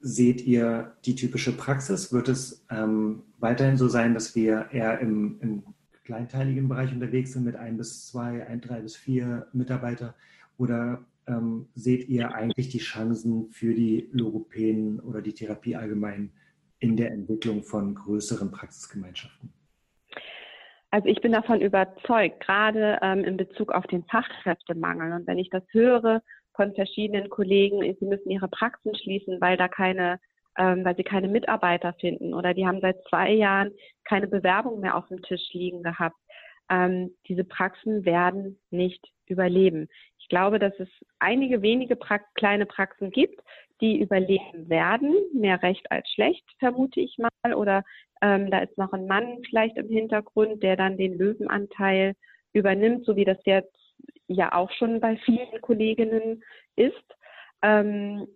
seht 0.01 0.44
ihr 0.47 0.97
die 1.05 1.14
typische 1.14 1.57
Praxis? 1.57 2.12
Wird 2.12 2.29
es 2.29 2.64
ähm, 2.71 3.23
weiterhin 3.38 3.77
so 3.77 3.88
sein, 3.88 4.14
dass 4.14 4.35
wir 4.35 4.68
eher 4.73 4.99
im, 5.01 5.38
im, 5.40 5.62
kleinteiligen 6.09 6.68
Bereich 6.68 6.90
unterwegs 6.90 7.35
sind 7.35 7.44
mit 7.44 7.55
ein 7.55 7.77
bis 7.77 8.07
zwei, 8.07 8.47
ein, 8.47 8.62
drei 8.62 8.81
bis 8.81 8.97
vier 8.97 9.47
Mitarbeiter? 9.53 10.14
Oder 10.57 11.05
ähm, 11.27 11.68
seht 11.75 12.09
ihr 12.09 12.35
eigentlich 12.35 12.71
die 12.71 12.79
Chancen 12.79 13.51
für 13.51 13.75
die 13.75 14.09
Logopäden 14.12 15.01
oder 15.01 15.21
die 15.21 15.35
Therapie 15.35 15.77
allgemein 15.77 16.33
in 16.79 16.97
der 16.97 17.11
Entwicklung 17.11 17.62
von 17.62 17.94
größeren 17.94 18.51
Praxisgemeinschaften? 18.51 19.53
Also 20.90 21.09
ich 21.09 21.21
bin 21.21 21.33
davon 21.33 21.61
überzeugt, 21.61 22.40
gerade 22.40 22.99
ähm, 23.03 23.25
in 23.25 23.37
Bezug 23.37 23.71
auf 23.73 23.87
den 23.87 24.03
Fachkräftemangel. 24.05 25.12
Und 25.12 25.27
wenn 25.27 25.37
ich 25.37 25.51
das 25.51 25.62
höre 25.73 26.23
von 26.55 26.75
verschiedenen 26.75 27.29
Kollegen, 27.29 27.83
sie 28.01 28.07
müssen 28.07 28.31
ihre 28.31 28.49
Praxen 28.49 28.97
schließen, 28.97 29.42
weil 29.42 29.59
da 29.59 29.68
keine, 29.68 30.21
ähm, 30.59 30.85
weil 30.85 30.97
sie 30.97 31.05
keine 31.05 31.29
Mitarbeiter 31.29 31.94
finden 31.94 32.35
oder 32.35 32.53
die 32.53 32.66
haben 32.66 32.81
seit 32.81 33.03
zwei 33.09 33.31
Jahren 33.33 33.71
keine 34.05 34.27
Bewerbung 34.27 34.81
mehr 34.81 34.97
auf 34.97 35.07
dem 35.09 35.23
Tisch 35.23 35.53
liegen 35.53 35.83
gehabt. 35.83 36.16
Ähm, 36.71 37.14
diese 37.29 37.44
Praxen 37.44 38.05
werden 38.05 38.59
nicht 38.71 39.07
überleben. 39.27 39.88
Ich 40.18 40.29
glaube, 40.29 40.59
dass 40.59 40.79
es 40.79 40.88
einige 41.18 41.62
wenige 41.62 41.97
pra 41.97 42.18
kleine 42.35 42.66
Praxen 42.66 43.11
gibt, 43.11 43.40
die 43.81 44.01
überleben 44.01 44.68
werden, 44.68 45.14
mehr 45.33 45.62
recht 45.62 45.90
als 45.90 46.11
schlecht, 46.11 46.44
vermute 46.59 47.01
ich 47.01 47.16
mal, 47.18 47.55
oder 47.55 47.85
ähm, 48.21 48.51
da 48.51 48.59
ist 48.59 48.77
noch 48.77 48.92
ein 48.92 49.07
Mann 49.07 49.38
vielleicht 49.49 49.77
im 49.77 49.88
Hintergrund, 49.88 50.62
der 50.62 50.77
dann 50.77 50.97
den 50.97 51.16
Löwenanteil 51.16 52.14
übernimmt, 52.53 53.07
so 53.07 53.16
wie 53.16 53.25
das 53.25 53.38
jetzt 53.44 53.77
ja 54.27 54.53
auch 54.53 54.71
schon 54.73 55.01
bei 55.01 55.16
vielen 55.18 55.61
Kolleginnen 55.61 56.42
ist. 56.77 57.16
Ähm, 57.62 58.27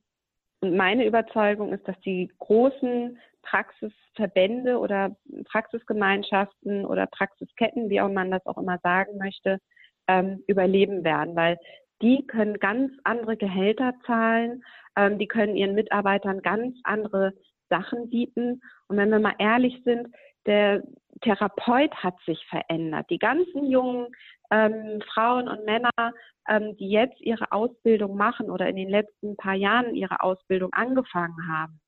und 0.62 0.76
meine 0.76 1.04
Überzeugung 1.04 1.72
ist, 1.72 1.86
dass 1.88 1.98
die 2.00 2.30
großen 2.38 3.18
Praxisverbände 3.42 4.78
oder 4.78 5.16
Praxisgemeinschaften 5.46 6.86
oder 6.86 7.06
Praxisketten, 7.06 7.90
wie 7.90 8.00
auch 8.00 8.08
man 8.08 8.30
das 8.30 8.46
auch 8.46 8.58
immer 8.58 8.78
sagen 8.82 9.18
möchte, 9.18 9.58
ähm, 10.06 10.44
überleben 10.46 11.02
werden, 11.02 11.34
weil 11.34 11.58
die 12.00 12.24
können 12.26 12.60
ganz 12.60 12.92
andere 13.02 13.36
Gehälter 13.36 13.94
zahlen, 14.06 14.62
ähm, 14.96 15.18
die 15.18 15.26
können 15.26 15.56
ihren 15.56 15.74
Mitarbeitern 15.74 16.42
ganz 16.42 16.76
andere 16.84 17.32
Sachen 17.68 18.08
bieten. 18.08 18.60
Und 18.86 18.96
wenn 18.96 19.10
wir 19.10 19.18
mal 19.18 19.34
ehrlich 19.38 19.82
sind, 19.84 20.14
der 20.46 20.82
Therapeut 21.22 21.94
hat 21.94 22.16
sich 22.26 22.44
verändert. 22.46 23.08
Die 23.10 23.18
ganzen 23.18 23.70
jungen 23.70 24.08
ähm, 24.50 25.00
Frauen 25.12 25.48
und 25.48 25.64
Männer, 25.64 25.90
ähm, 26.48 26.76
die 26.76 26.90
jetzt 26.90 27.20
ihre 27.20 27.52
Ausbildung 27.52 28.16
machen 28.16 28.50
oder 28.50 28.68
in 28.68 28.76
den 28.76 28.88
letzten 28.88 29.36
paar 29.36 29.54
Jahren 29.54 29.94
ihre 29.94 30.20
Ausbildung 30.20 30.72
angefangen 30.72 31.48
haben, 31.48 31.80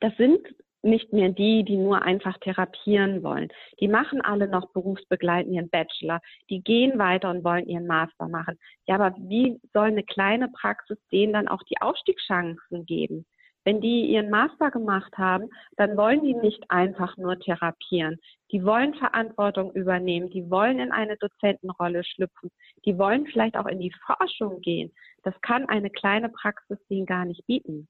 das 0.00 0.16
sind 0.16 0.40
nicht 0.82 1.12
mehr 1.12 1.30
die, 1.30 1.64
die 1.64 1.76
nur 1.76 2.02
einfach 2.02 2.38
therapieren 2.38 3.22
wollen. 3.22 3.48
Die 3.80 3.88
machen 3.88 4.20
alle 4.20 4.48
noch 4.48 4.72
berufsbegleitend 4.72 5.54
ihren 5.54 5.68
Bachelor. 5.68 6.20
Die 6.48 6.62
gehen 6.62 6.98
weiter 6.98 7.30
und 7.30 7.44
wollen 7.44 7.66
ihren 7.66 7.86
Master 7.86 8.28
machen. 8.28 8.58
Ja, 8.86 8.94
aber 8.94 9.14
wie 9.18 9.60
soll 9.72 9.88
eine 9.88 10.04
kleine 10.04 10.48
Praxis 10.48 10.98
denen 11.10 11.32
dann 11.32 11.48
auch 11.48 11.62
die 11.64 11.80
Aufstiegschancen 11.80 12.86
geben? 12.86 13.26
Wenn 13.66 13.80
die 13.80 14.06
ihren 14.06 14.30
Master 14.30 14.70
gemacht 14.70 15.18
haben, 15.18 15.50
dann 15.76 15.96
wollen 15.96 16.22
die 16.22 16.34
nicht 16.34 16.70
einfach 16.70 17.16
nur 17.16 17.36
therapieren. 17.40 18.20
Die 18.52 18.64
wollen 18.64 18.94
Verantwortung 18.94 19.72
übernehmen, 19.72 20.30
die 20.30 20.48
wollen 20.48 20.78
in 20.78 20.92
eine 20.92 21.16
Dozentenrolle 21.16 22.04
schlüpfen, 22.04 22.52
die 22.84 22.96
wollen 22.96 23.26
vielleicht 23.26 23.56
auch 23.56 23.66
in 23.66 23.80
die 23.80 23.92
Forschung 24.06 24.60
gehen. 24.60 24.92
Das 25.24 25.34
kann 25.40 25.68
eine 25.68 25.90
kleine 25.90 26.28
Praxis 26.28 26.78
denen 26.88 27.06
gar 27.06 27.24
nicht 27.24 27.44
bieten. 27.46 27.88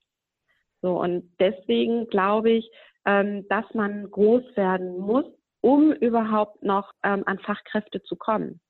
So, 0.80 0.98
und 0.98 1.30
deswegen 1.38 2.06
glaube 2.06 2.52
ich, 2.52 2.70
ähm, 3.04 3.46
dass 3.48 3.66
man 3.74 4.10
groß 4.10 4.56
werden 4.56 4.98
muss, 4.98 5.26
um 5.60 5.92
überhaupt 5.92 6.62
noch 6.62 6.90
ähm, 7.02 7.22
an 7.26 7.38
Fachkräfte 7.38 8.02
zu 8.02 8.16
kommen. 8.16 8.60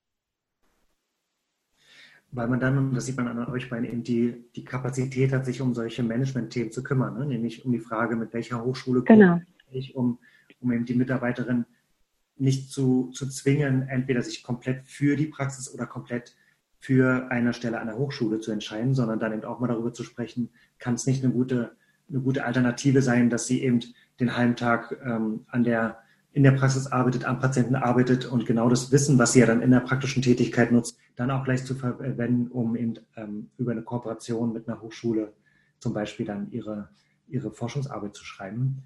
Weil 2.36 2.48
man 2.48 2.60
dann, 2.60 2.76
und 2.76 2.94
das 2.94 3.06
sieht 3.06 3.16
man 3.16 3.28
an 3.28 3.46
euch 3.46 3.70
beiden, 3.70 3.86
eben 3.86 4.02
die, 4.02 4.44
die 4.54 4.64
Kapazität 4.64 5.32
hat, 5.32 5.46
sich 5.46 5.62
um 5.62 5.72
solche 5.72 6.02
Management-Themen 6.02 6.70
zu 6.70 6.82
kümmern, 6.82 7.18
ne? 7.18 7.24
nämlich 7.24 7.64
um 7.64 7.72
die 7.72 7.78
Frage, 7.78 8.14
mit 8.14 8.34
welcher 8.34 8.62
Hochschule 8.62 9.02
genau. 9.02 9.40
ich, 9.70 9.96
um, 9.96 10.18
um 10.60 10.70
eben 10.70 10.84
die 10.84 10.94
Mitarbeiterin 10.94 11.64
nicht 12.36 12.70
zu, 12.70 13.10
zu 13.14 13.26
zwingen, 13.26 13.88
entweder 13.88 14.20
sich 14.20 14.42
komplett 14.42 14.86
für 14.86 15.16
die 15.16 15.28
Praxis 15.28 15.72
oder 15.72 15.86
komplett 15.86 16.36
für 16.78 17.30
eine 17.30 17.54
Stelle 17.54 17.80
an 17.80 17.86
der 17.86 17.96
Hochschule 17.96 18.38
zu 18.40 18.52
entscheiden, 18.52 18.94
sondern 18.94 19.18
dann 19.18 19.32
eben 19.32 19.44
auch 19.44 19.58
mal 19.58 19.68
darüber 19.68 19.94
zu 19.94 20.04
sprechen, 20.04 20.50
kann 20.78 20.92
es 20.92 21.06
nicht 21.06 21.24
eine 21.24 21.32
gute, 21.32 21.74
eine 22.10 22.20
gute 22.20 22.44
Alternative 22.44 23.00
sein, 23.00 23.30
dass 23.30 23.46
sie 23.46 23.62
eben 23.62 23.80
den 24.20 24.36
halben 24.36 24.56
Tag 24.56 24.94
ähm, 25.02 25.46
an 25.48 25.64
der, 25.64 26.00
in 26.34 26.42
der 26.42 26.52
Praxis 26.52 26.86
arbeitet, 26.86 27.24
am 27.24 27.40
Patienten 27.40 27.76
arbeitet 27.76 28.26
und 28.26 28.44
genau 28.44 28.68
das 28.68 28.92
Wissen, 28.92 29.18
was 29.18 29.32
sie 29.32 29.40
ja 29.40 29.46
dann 29.46 29.62
in 29.62 29.70
der 29.70 29.80
praktischen 29.80 30.20
Tätigkeit 30.20 30.70
nutzt, 30.70 30.98
dann 31.16 31.30
auch 31.30 31.44
gleich 31.44 31.64
zu 31.64 31.74
verwenden, 31.74 32.48
um 32.48 32.76
eben 32.76 32.94
ähm, 33.16 33.50
über 33.56 33.72
eine 33.72 33.82
Kooperation 33.82 34.52
mit 34.52 34.68
einer 34.68 34.80
Hochschule 34.80 35.32
zum 35.78 35.92
Beispiel 35.92 36.26
dann 36.26 36.50
ihre, 36.50 36.88
ihre 37.26 37.50
Forschungsarbeit 37.50 38.14
zu 38.14 38.24
schreiben. 38.24 38.82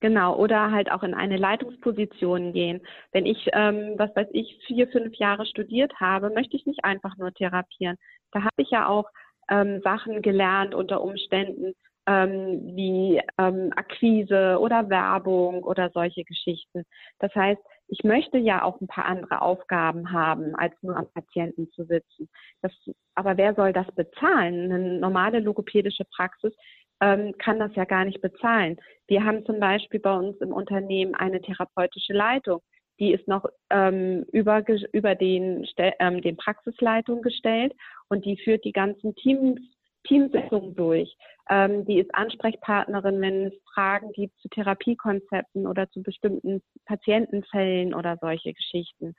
Genau, 0.00 0.36
oder 0.36 0.70
halt 0.70 0.90
auch 0.90 1.02
in 1.02 1.14
eine 1.14 1.36
Leitungsposition 1.36 2.52
gehen. 2.52 2.82
Wenn 3.12 3.26
ich, 3.26 3.48
ähm, 3.52 3.94
was 3.96 4.14
weiß 4.14 4.28
ich, 4.32 4.58
vier, 4.66 4.88
fünf 4.88 5.14
Jahre 5.14 5.46
studiert 5.46 5.94
habe, 6.00 6.30
möchte 6.30 6.56
ich 6.56 6.66
nicht 6.66 6.84
einfach 6.84 7.16
nur 7.16 7.32
therapieren. 7.32 7.96
Da 8.32 8.40
habe 8.40 8.54
ich 8.58 8.70
ja 8.70 8.86
auch 8.86 9.08
ähm, 9.48 9.80
Sachen 9.82 10.22
gelernt 10.22 10.74
unter 10.74 11.00
Umständen, 11.00 11.72
ähm, 12.06 12.76
wie 12.76 13.20
ähm, 13.38 13.72
Akquise 13.76 14.58
oder 14.60 14.90
Werbung 14.90 15.64
oder 15.64 15.90
solche 15.90 16.24
Geschichten. 16.24 16.84
Das 17.18 17.34
heißt, 17.34 17.60
ich 17.94 18.02
möchte 18.02 18.38
ja 18.38 18.64
auch 18.64 18.80
ein 18.80 18.88
paar 18.88 19.04
andere 19.04 19.40
Aufgaben 19.40 20.10
haben, 20.10 20.56
als 20.56 20.74
nur 20.82 20.96
am 20.96 21.06
Patienten 21.14 21.70
zu 21.70 21.84
sitzen. 21.84 22.28
Das, 22.60 22.72
aber 23.14 23.36
wer 23.36 23.54
soll 23.54 23.72
das 23.72 23.86
bezahlen? 23.94 24.72
Eine 24.72 24.98
normale 24.98 25.38
logopädische 25.38 26.04
Praxis 26.04 26.52
ähm, 27.00 27.34
kann 27.38 27.60
das 27.60 27.72
ja 27.76 27.84
gar 27.84 28.04
nicht 28.04 28.20
bezahlen. 28.20 28.78
Wir 29.06 29.24
haben 29.24 29.46
zum 29.46 29.60
Beispiel 29.60 30.00
bei 30.00 30.12
uns 30.12 30.36
im 30.40 30.52
Unternehmen 30.52 31.14
eine 31.14 31.40
therapeutische 31.40 32.14
Leitung. 32.14 32.62
Die 32.98 33.12
ist 33.12 33.28
noch 33.28 33.44
ähm, 33.70 34.24
über, 34.32 34.64
über 34.92 35.14
den, 35.14 35.64
ähm, 35.76 36.20
den 36.20 36.36
Praxisleitung 36.36 37.22
gestellt 37.22 37.74
und 38.08 38.24
die 38.24 38.36
führt 38.38 38.64
die 38.64 38.72
ganzen 38.72 39.14
Teams 39.14 39.60
Teamsitzungen 40.04 40.74
durch. 40.74 41.16
Ähm, 41.50 41.84
die 41.84 41.98
ist 41.98 42.14
Ansprechpartnerin, 42.14 43.20
wenn 43.20 43.46
es 43.46 43.54
Fragen 43.72 44.12
gibt 44.12 44.38
zu 44.40 44.48
Therapiekonzepten 44.48 45.66
oder 45.66 45.90
zu 45.90 46.02
bestimmten 46.02 46.62
Patientenfällen 46.86 47.94
oder 47.94 48.16
solche 48.20 48.54
Geschichten. 48.54 49.14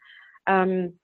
Ähm, 0.47 0.99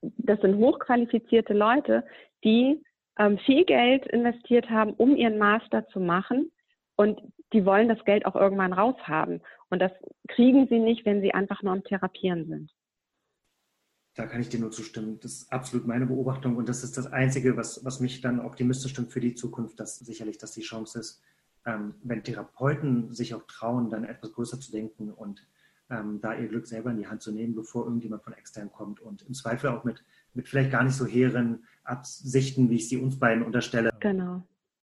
das 0.00 0.40
sind 0.40 0.56
hochqualifizierte 0.56 1.54
Leute, 1.54 2.04
die 2.44 2.82
ähm, 3.18 3.38
viel 3.38 3.64
Geld 3.64 4.06
investiert 4.06 4.70
haben, 4.70 4.92
um 4.92 5.16
ihren 5.16 5.38
Master 5.38 5.86
zu 5.88 6.00
machen. 6.00 6.52
Und 6.96 7.20
die 7.52 7.64
wollen 7.64 7.88
das 7.88 8.04
Geld 8.04 8.26
auch 8.26 8.36
irgendwann 8.36 8.72
raushaben. 8.72 9.42
Und 9.70 9.80
das 9.80 9.92
kriegen 10.28 10.66
sie 10.68 10.78
nicht, 10.78 11.04
wenn 11.04 11.20
sie 11.20 11.34
einfach 11.34 11.62
nur 11.62 11.72
am 11.72 11.84
Therapieren 11.84 12.46
sind. 12.46 12.70
Da 14.16 14.26
kann 14.26 14.40
ich 14.40 14.48
dir 14.48 14.58
nur 14.58 14.70
zustimmen. 14.70 15.20
Das 15.20 15.32
ist 15.32 15.52
absolut 15.52 15.86
meine 15.86 16.06
Beobachtung 16.06 16.56
und 16.56 16.68
das 16.68 16.82
ist 16.82 16.96
das 16.96 17.06
Einzige, 17.06 17.56
was, 17.56 17.84
was 17.84 18.00
mich 18.00 18.22
dann 18.22 18.40
optimistisch 18.40 18.92
stimmt 18.92 19.12
für 19.12 19.20
die 19.20 19.34
Zukunft, 19.34 19.78
dass 19.78 19.98
sicherlich, 19.98 20.38
dass 20.38 20.52
die 20.52 20.62
Chance 20.62 20.98
ist, 20.98 21.22
ähm, 21.66 21.94
wenn 22.02 22.24
Therapeuten 22.24 23.12
sich 23.12 23.34
auch 23.34 23.42
trauen, 23.46 23.90
dann 23.90 24.04
etwas 24.04 24.32
größer 24.32 24.58
zu 24.58 24.72
denken 24.72 25.10
und 25.10 25.46
ähm, 25.90 26.20
da 26.20 26.34
ihr 26.34 26.48
Glück 26.48 26.66
selber 26.66 26.90
in 26.90 26.96
die 26.96 27.06
Hand 27.06 27.22
zu 27.22 27.30
nehmen, 27.30 27.54
bevor 27.54 27.84
irgendjemand 27.84 28.22
von 28.24 28.32
extern 28.32 28.72
kommt 28.72 29.00
und 29.00 29.22
im 29.22 29.34
Zweifel 29.34 29.70
auch 29.70 29.84
mit, 29.84 30.02
mit 30.32 30.48
vielleicht 30.48 30.70
gar 30.70 30.82
nicht 30.82 30.96
so 30.96 31.06
hehren 31.06 31.64
Absichten, 31.84 32.70
wie 32.70 32.76
ich 32.76 32.88
sie 32.88 32.96
uns 32.96 33.18
beiden 33.18 33.44
unterstelle. 33.44 33.90
Genau. 34.00 34.42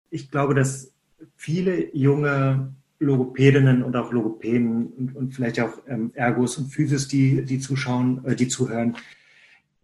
Ich 0.09 0.31
glaube, 0.31 0.55
dass 0.55 0.93
viele 1.37 1.95
junge 1.95 2.75
Logopädinnen 3.01 3.83
und 3.83 3.97
auch 3.97 4.13
Logopäden 4.13 4.89
und, 4.89 5.17
und 5.17 5.35
vielleicht 5.35 5.59
auch 5.61 5.79
ähm, 5.89 6.13
Ergos 6.15 6.59
und 6.59 6.69
Physis, 6.69 7.09
die, 7.09 7.45
die 7.45 7.59
zuschauen, 7.59 8.25
äh, 8.27 8.37
die 8.37 8.49
zuhören, 8.49 8.97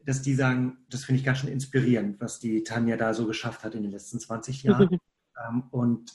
dass 0.04 0.22
die 0.22 0.34
sagen, 0.34 0.76
das 0.90 1.04
finde 1.04 1.20
ich 1.20 1.24
ganz 1.24 1.38
schön 1.38 1.50
inspirierend, 1.50 2.20
was 2.20 2.38
die 2.38 2.62
Tanja 2.62 2.96
da 2.96 3.14
so 3.14 3.26
geschafft 3.26 3.64
hat 3.64 3.74
in 3.74 3.82
den 3.82 3.90
letzten 3.90 4.20
20 4.20 4.62
Jahren. 4.62 4.98
ähm, 5.48 5.64
und 5.70 6.12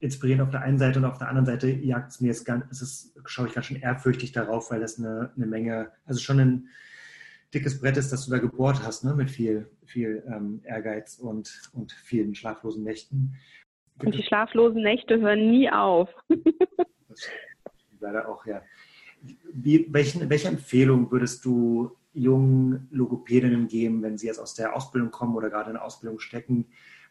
inspirierend 0.00 0.42
auf 0.42 0.50
der 0.50 0.62
einen 0.62 0.78
Seite 0.78 0.98
und 0.98 1.04
auf 1.04 1.18
der 1.18 1.28
anderen 1.28 1.46
Seite 1.46 1.70
jagt 1.70 2.12
es 2.12 2.20
mir 2.20 2.26
jetzt 2.28 2.44
ganz, 2.44 2.64
es 2.70 2.82
ist, 2.82 3.14
schaue 3.24 3.46
ich 3.46 3.54
ganz 3.54 3.66
schön 3.66 3.80
ehrfürchtig 3.80 4.32
darauf, 4.32 4.70
weil 4.70 4.80
das 4.80 4.98
eine, 4.98 5.30
eine 5.36 5.46
Menge, 5.46 5.92
also 6.04 6.20
schon 6.20 6.40
ein 6.40 6.68
dickes 7.54 7.80
Brett 7.80 7.96
ist, 7.96 8.12
das 8.12 8.26
du 8.26 8.32
da 8.32 8.38
gebohrt 8.38 8.82
hast, 8.82 9.04
ne, 9.04 9.14
mit 9.14 9.30
viel, 9.30 9.70
viel 9.84 10.24
ähm, 10.26 10.60
Ehrgeiz 10.64 11.18
und, 11.18 11.70
und 11.72 11.92
vielen 11.92 12.34
schlaflosen 12.34 12.82
Nächten. 12.82 13.36
Und 14.00 14.14
die 14.14 14.22
schlaflosen 14.22 14.82
Nächte 14.82 15.20
hören 15.20 15.50
nie 15.50 15.70
auf. 15.70 16.08
leider 18.00 18.28
auch, 18.28 18.44
ja. 18.46 18.62
Wie, 19.52 19.86
welchen, 19.90 20.28
welche 20.28 20.48
Empfehlung 20.48 21.10
würdest 21.10 21.44
du 21.44 21.96
jungen 22.12 22.88
Logopädinnen 22.90 23.68
geben, 23.68 24.02
wenn 24.02 24.18
sie 24.18 24.26
jetzt 24.26 24.38
aus 24.38 24.54
der 24.54 24.76
Ausbildung 24.76 25.10
kommen 25.10 25.34
oder 25.34 25.50
gerade 25.50 25.70
in 25.70 25.74
der 25.74 25.84
Ausbildung 25.84 26.20
stecken 26.20 26.66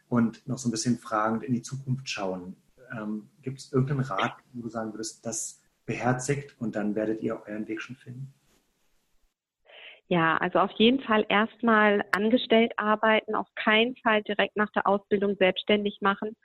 und 0.09 0.47
noch 0.47 0.57
so 0.57 0.69
ein 0.69 0.71
bisschen 0.71 0.97
fragend 0.97 1.43
in 1.43 1.53
die 1.53 1.61
Zukunft 1.61 2.09
schauen? 2.09 2.55
Ähm, 2.95 3.29
Gibt 3.41 3.59
es 3.59 3.73
irgendeinen 3.73 4.01
Rat, 4.01 4.35
wo 4.53 4.61
du 4.61 4.69
sagen 4.69 4.93
würdest, 4.93 5.25
das 5.25 5.61
beherzigt 5.85 6.55
und 6.59 6.75
dann 6.75 6.95
werdet 6.95 7.21
ihr 7.21 7.41
euren 7.47 7.67
Weg 7.67 7.81
schon 7.81 7.95
finden? 7.95 8.33
Ja, 10.07 10.37
also 10.37 10.59
auf 10.59 10.71
jeden 10.71 11.01
Fall 11.01 11.25
erstmal 11.29 12.03
angestellt 12.11 12.73
arbeiten, 12.77 13.35
auf 13.35 13.47
keinen 13.55 13.95
Fall 13.97 14.21
direkt 14.21 14.55
nach 14.55 14.69
der 14.71 14.85
Ausbildung 14.85 15.35
selbstständig 15.37 15.99
machen, 16.01 16.35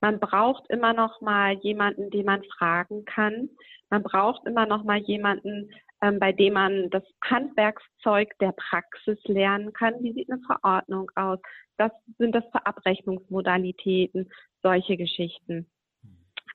man 0.00 0.20
braucht 0.20 0.68
immer 0.70 0.92
noch 0.92 1.20
mal 1.20 1.54
jemanden, 1.54 2.10
den 2.10 2.26
man 2.26 2.42
fragen 2.44 3.04
kann. 3.04 3.50
Man 3.90 4.02
braucht 4.02 4.46
immer 4.46 4.66
noch 4.66 4.84
mal 4.84 4.98
jemanden, 4.98 5.70
ähm, 6.02 6.18
bei 6.18 6.32
dem 6.32 6.54
man 6.54 6.90
das 6.90 7.02
Handwerkszeug 7.24 8.36
der 8.38 8.52
Praxis 8.52 9.18
lernen 9.24 9.72
kann. 9.72 9.94
Wie 10.00 10.12
sieht 10.12 10.30
eine 10.30 10.40
Verordnung 10.42 11.10
aus? 11.16 11.40
Was 11.78 11.92
sind 12.18 12.34
das 12.34 12.44
für 12.52 12.64
Abrechnungsmodalitäten? 12.64 14.30
Solche 14.62 14.96
Geschichten. 14.96 15.68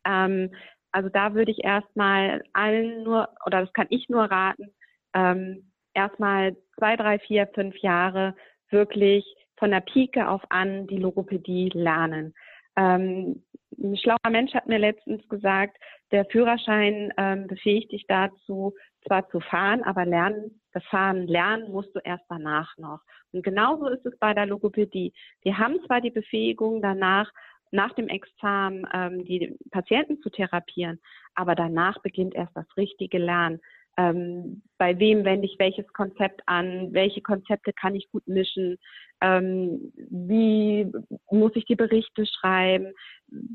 Ähm, 0.06 0.54
also 0.92 1.10
da 1.10 1.34
würde 1.34 1.52
ich 1.52 1.64
erstmal 1.64 2.44
allen 2.54 3.04
nur, 3.04 3.30
oder 3.46 3.62
das 3.62 3.74
kann 3.74 3.88
ich 3.90 4.08
nur 4.10 4.24
raten, 4.24 4.74
ähm, 5.14 5.72
erstmal 5.94 6.56
zwei, 6.78 6.96
drei, 6.96 7.20
vier, 7.20 7.48
fünf 7.48 7.76
Jahre 7.78 8.36
wirklich 8.70 9.26
von 9.58 9.72
der 9.72 9.82
Pike 9.82 10.28
auf 10.28 10.42
an 10.50 10.88
die 10.88 10.98
Logopädie 10.98 11.70
lernen. 11.74 12.34
Ähm, 12.76 13.44
ein 13.82 13.98
schlauer 13.98 14.30
Mensch 14.30 14.54
hat 14.54 14.68
mir 14.68 14.80
letztens 14.80 15.28
gesagt, 15.30 15.78
der 16.12 16.26
Führerschein 16.26 17.12
ähm, 17.18 17.48
befähigt 17.48 17.92
dich 17.92 18.06
dazu, 18.08 18.74
zwar 19.06 19.28
zu 19.30 19.40
fahren, 19.40 19.84
aber 19.84 20.06
lernen, 20.06 20.62
das 20.72 20.84
Fahren 20.86 21.28
lernen 21.28 21.72
musst 21.72 21.94
du 21.96 22.00
erst 22.00 22.24
danach 22.30 22.78
noch. 22.78 23.02
Und 23.32 23.44
genauso 23.44 23.88
ist 23.88 24.06
es 24.06 24.18
bei 24.20 24.34
der 24.34 24.46
Logopädie. 24.46 25.14
Wir 25.42 25.58
haben 25.58 25.78
zwar 25.86 26.02
die 26.02 26.12
Befähigung 26.12 26.82
danach, 26.82 27.32
nach 27.72 27.94
dem 27.96 28.08
Examen 28.08 28.88
ähm, 28.94 29.26
die 29.26 29.58
Patienten 29.72 30.22
zu 30.22 30.30
therapieren, 30.30 31.00
aber 31.34 31.56
danach 31.56 32.00
beginnt 32.04 32.36
erst 32.36 32.56
das 32.56 32.68
richtige 32.78 33.18
Lernen 33.18 33.60
ähm, 33.98 34.64
bei 34.78 34.98
wem 35.00 35.24
wende 35.24 35.46
ich 35.46 35.60
welches 35.60 35.88
Konzept 35.94 36.42
an, 36.46 36.94
welche 36.94 37.22
Konzepte 37.22 37.74
kann 37.74 37.96
ich 37.96 38.10
gut 38.12 38.28
mischen, 38.28 38.78
ähm, 39.22 39.94
wie 40.10 40.92
muss 41.30 41.52
ich 41.56 41.66
die 41.66 41.76
Berichte 41.76 42.26
schreiben, 42.26 42.94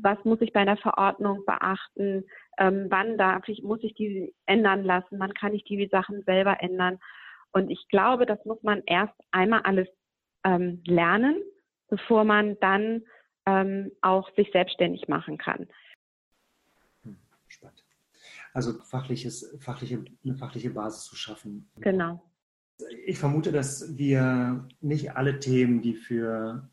was 0.01 0.17
muss 0.23 0.41
ich 0.41 0.53
bei 0.53 0.61
einer 0.61 0.77
Verordnung 0.77 1.43
beachten, 1.45 2.23
ähm, 2.57 2.87
wann 2.89 3.17
darf 3.17 3.47
ich, 3.47 3.61
muss 3.63 3.83
ich 3.83 3.93
die 3.95 4.33
ändern 4.45 4.83
lassen, 4.83 5.19
wann 5.19 5.33
kann 5.33 5.53
ich 5.53 5.63
die 5.65 5.87
Sachen 5.91 6.23
selber 6.23 6.61
ändern. 6.61 6.99
Und 7.51 7.69
ich 7.69 7.87
glaube, 7.89 8.25
das 8.25 8.43
muss 8.45 8.61
man 8.63 8.81
erst 8.85 9.13
einmal 9.31 9.61
alles 9.63 9.87
ähm, 10.45 10.81
lernen, 10.85 11.41
bevor 11.89 12.23
man 12.23 12.57
dann 12.61 13.03
ähm, 13.45 13.91
auch 14.01 14.29
sich 14.35 14.49
selbstständig 14.51 15.07
machen 15.07 15.37
kann. 15.37 15.67
Also 18.53 18.73
fachliches, 18.73 19.55
fachliche, 19.59 20.03
eine 20.23 20.35
fachliche 20.35 20.71
Basis 20.71 21.03
zu 21.05 21.15
schaffen. 21.15 21.69
Genau. 21.79 22.21
Ich 23.05 23.19
vermute, 23.19 23.51
dass 23.51 23.97
wir 23.97 24.67
nicht 24.81 25.15
alle 25.15 25.39
Themen, 25.39 25.81
die 25.81 25.95
für, 25.95 26.69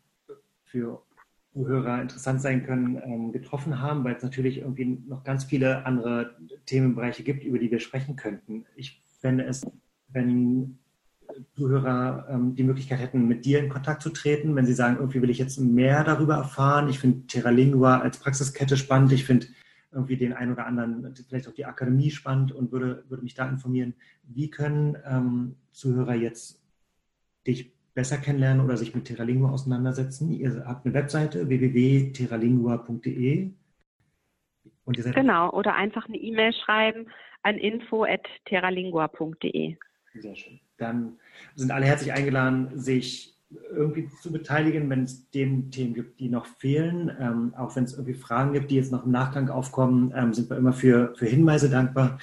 für 0.63 1.03
Zuhörer 1.53 2.01
interessant 2.01 2.41
sein 2.41 2.65
können, 2.65 3.01
ähm, 3.03 3.31
getroffen 3.31 3.81
haben, 3.81 4.03
weil 4.03 4.15
es 4.15 4.23
natürlich 4.23 4.59
irgendwie 4.59 5.01
noch 5.07 5.23
ganz 5.23 5.43
viele 5.43 5.85
andere 5.85 6.37
Themenbereiche 6.65 7.23
gibt, 7.23 7.43
über 7.43 7.59
die 7.59 7.71
wir 7.71 7.79
sprechen 7.79 8.15
könnten. 8.15 8.65
Ich 8.75 9.01
fände 9.19 9.43
es, 9.45 9.65
wenn 10.09 10.77
Zuhörer 11.55 12.27
ähm, 12.29 12.55
die 12.55 12.63
Möglichkeit 12.63 12.99
hätten, 12.99 13.27
mit 13.27 13.45
dir 13.45 13.59
in 13.59 13.69
Kontakt 13.69 14.01
zu 14.01 14.09
treten, 14.09 14.55
wenn 14.55 14.65
sie 14.65 14.73
sagen, 14.73 14.97
irgendwie 14.97 15.21
will 15.21 15.29
ich 15.29 15.37
jetzt 15.39 15.59
mehr 15.59 16.03
darüber 16.03 16.35
erfahren. 16.35 16.89
Ich 16.89 16.99
finde 16.99 17.27
Terralingua 17.27 17.99
als 17.99 18.19
Praxiskette 18.19 18.77
spannend. 18.77 19.11
Ich 19.11 19.25
finde 19.25 19.47
irgendwie 19.91 20.17
den 20.17 20.33
einen 20.33 20.51
oder 20.51 20.65
anderen, 20.65 21.13
vielleicht 21.27 21.47
auch 21.47 21.53
die 21.53 21.65
Akademie 21.65 22.09
spannend 22.11 22.51
und 22.51 22.71
würde, 22.71 23.03
würde 23.07 23.23
mich 23.23 23.35
da 23.35 23.47
informieren. 23.47 23.93
Wie 24.23 24.49
können 24.49 24.97
ähm, 25.05 25.55
Zuhörer 25.71 26.15
jetzt 26.15 26.61
dich 27.45 27.71
besser 27.93 28.17
kennenlernen 28.17 28.63
oder 28.63 28.77
sich 28.77 28.93
mit 28.93 29.05
Terralingua 29.05 29.51
auseinandersetzen? 29.51 30.31
Ihr 30.31 30.65
habt 30.65 30.85
eine 30.85 30.93
Webseite 30.93 31.49
www.terralingua.de. 31.49 33.51
Genau, 34.85 35.49
oder 35.51 35.75
einfach 35.75 36.07
eine 36.07 36.17
E-Mail 36.17 36.53
schreiben 36.53 37.07
an 37.43 37.57
info.terralingua.de. 37.57 39.75
Sehr 40.13 40.35
schön. 40.35 40.61
Dann 40.77 41.19
sind 41.55 41.71
alle 41.71 41.85
herzlich 41.85 42.13
eingeladen, 42.13 42.79
sich 42.79 43.36
irgendwie 43.49 44.09
zu 44.21 44.31
beteiligen, 44.31 44.89
wenn 44.89 45.03
es 45.03 45.29
den 45.29 45.71
Themen 45.71 45.93
gibt, 45.93 46.19
die 46.19 46.29
noch 46.29 46.45
fehlen. 46.45 47.11
Ähm, 47.19 47.53
auch 47.55 47.75
wenn 47.75 47.85
es 47.85 47.93
irgendwie 47.93 48.13
Fragen 48.13 48.53
gibt, 48.53 48.71
die 48.71 48.75
jetzt 48.75 48.91
noch 48.91 49.05
im 49.05 49.11
Nachgang 49.11 49.49
aufkommen, 49.49 50.13
ähm, 50.15 50.33
sind 50.33 50.49
wir 50.49 50.57
immer 50.57 50.73
für, 50.73 51.13
für 51.15 51.27
Hinweise 51.27 51.69
dankbar. 51.69 52.17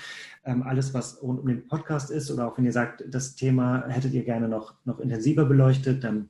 Ähm, 0.45 0.63
alles, 0.63 0.93
was 0.93 1.23
rund 1.23 1.41
um 1.41 1.49
den 1.49 1.67
Podcast 1.67 2.11
ist 2.11 2.31
oder 2.31 2.47
auch 2.47 2.59
wenn 2.59 2.67
ihr 2.67 2.73
sagt, 2.73 3.05
das 3.09 3.37
Thema 3.37 3.87
hättet 3.89 4.13
ihr 4.13 4.25
gerne 4.25 4.49
noch, 4.49 4.75
noch 4.85 5.01
intensiver 5.01 5.47
beleuchtet, 5.47 6.05
dann 6.05 6.29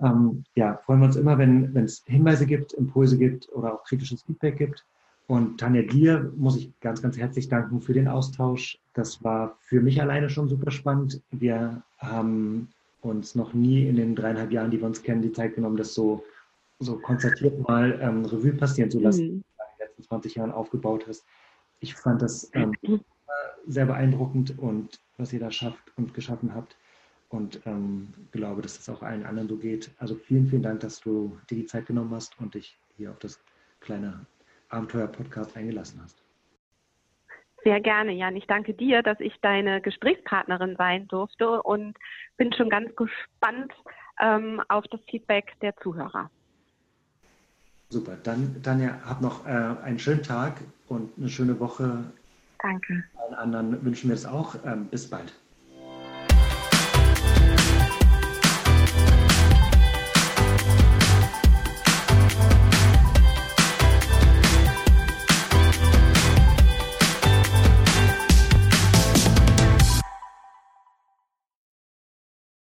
Ähm, 0.00 0.44
ja, 0.54 0.76
freuen 0.84 1.00
wir 1.00 1.06
uns 1.06 1.16
immer, 1.16 1.36
wenn 1.38 1.76
es 1.76 2.04
Hinweise 2.06 2.46
gibt, 2.46 2.72
Impulse 2.72 3.18
gibt 3.18 3.48
oder 3.52 3.74
auch 3.74 3.82
kritisches 3.84 4.22
Feedback 4.22 4.58
gibt. 4.58 4.84
Und 5.26 5.58
Tanja, 5.58 5.82
dir 5.82 6.30
muss 6.36 6.56
ich 6.56 6.70
ganz, 6.80 7.00
ganz 7.00 7.16
herzlich 7.16 7.48
danken 7.48 7.80
für 7.80 7.94
den 7.94 8.08
Austausch. 8.08 8.78
Das 8.92 9.24
war 9.24 9.56
für 9.60 9.80
mich 9.80 10.02
alleine 10.02 10.28
schon 10.28 10.48
super 10.48 10.70
spannend. 10.70 11.22
Wir 11.30 11.82
haben 11.98 12.68
uns 13.00 13.34
noch 13.34 13.54
nie 13.54 13.88
in 13.88 13.96
den 13.96 14.14
dreieinhalb 14.14 14.52
Jahren, 14.52 14.70
die 14.70 14.80
wir 14.80 14.86
uns 14.86 15.02
kennen, 15.02 15.22
die 15.22 15.32
Zeit 15.32 15.54
genommen, 15.54 15.76
das 15.76 15.94
so, 15.94 16.22
so 16.78 16.98
konzertiert 16.98 17.66
mal 17.66 17.98
ähm, 18.02 18.26
Revue 18.26 18.52
passieren 18.52 18.90
zu 18.90 19.00
lassen, 19.00 19.26
mhm. 19.26 19.44
was 19.56 19.56
du 19.56 19.72
in 19.72 19.78
den 19.78 19.86
letzten 19.86 20.02
20 20.02 20.34
Jahren 20.34 20.52
aufgebaut 20.52 21.06
hast. 21.08 21.24
Ich 21.80 21.94
fand 21.94 22.20
das 22.20 22.50
ähm, 22.54 22.72
sehr 23.66 23.86
beeindruckend 23.86 24.58
und 24.58 25.00
was 25.16 25.32
ihr 25.32 25.40
da 25.40 25.50
schafft 25.50 25.92
und 25.96 26.14
geschaffen 26.14 26.54
habt. 26.54 26.76
Und 27.28 27.60
ähm, 27.66 28.12
glaube, 28.30 28.62
dass 28.62 28.78
es 28.78 28.88
auch 28.88 29.02
allen 29.02 29.24
anderen 29.24 29.48
so 29.48 29.56
geht. 29.56 29.90
Also 29.98 30.14
vielen, 30.14 30.46
vielen 30.46 30.62
Dank, 30.62 30.80
dass 30.80 31.00
du 31.00 31.36
dir 31.50 31.56
die 31.56 31.66
Zeit 31.66 31.86
genommen 31.86 32.12
hast 32.12 32.38
und 32.38 32.54
dich 32.54 32.78
hier 32.96 33.10
auf 33.10 33.18
das 33.18 33.42
kleine 33.80 34.26
Abenteuer-Podcast 34.68 35.56
eingelassen 35.56 36.00
hast. 36.02 36.22
Sehr 37.64 37.80
gerne, 37.80 38.12
Jan. 38.12 38.36
Ich 38.36 38.46
danke 38.46 38.74
dir, 38.74 39.02
dass 39.02 39.18
ich 39.20 39.34
deine 39.40 39.80
Gesprächspartnerin 39.80 40.76
sein 40.76 41.08
durfte 41.08 41.62
und 41.62 41.96
bin 42.36 42.52
schon 42.52 42.68
ganz 42.68 42.94
gespannt 42.94 43.72
ähm, 44.20 44.62
auf 44.68 44.84
das 44.90 45.00
Feedback 45.10 45.54
der 45.62 45.74
Zuhörer. 45.78 46.30
Super. 47.88 48.16
Dann, 48.22 48.62
Tanja, 48.62 49.00
hab 49.06 49.22
noch 49.22 49.46
äh, 49.46 49.50
einen 49.50 49.98
schönen 49.98 50.22
Tag 50.22 50.60
und 50.88 51.16
eine 51.16 51.28
schöne 51.28 51.58
Woche 51.58 52.04
Danke. 52.64 53.04
Allen 53.16 53.34
anderen 53.34 53.84
wünschen 53.84 54.08
wir 54.08 54.14
es 54.14 54.24
auch. 54.24 54.54
Ähm, 54.64 54.86
bis 54.86 55.08
bald. 55.10 55.34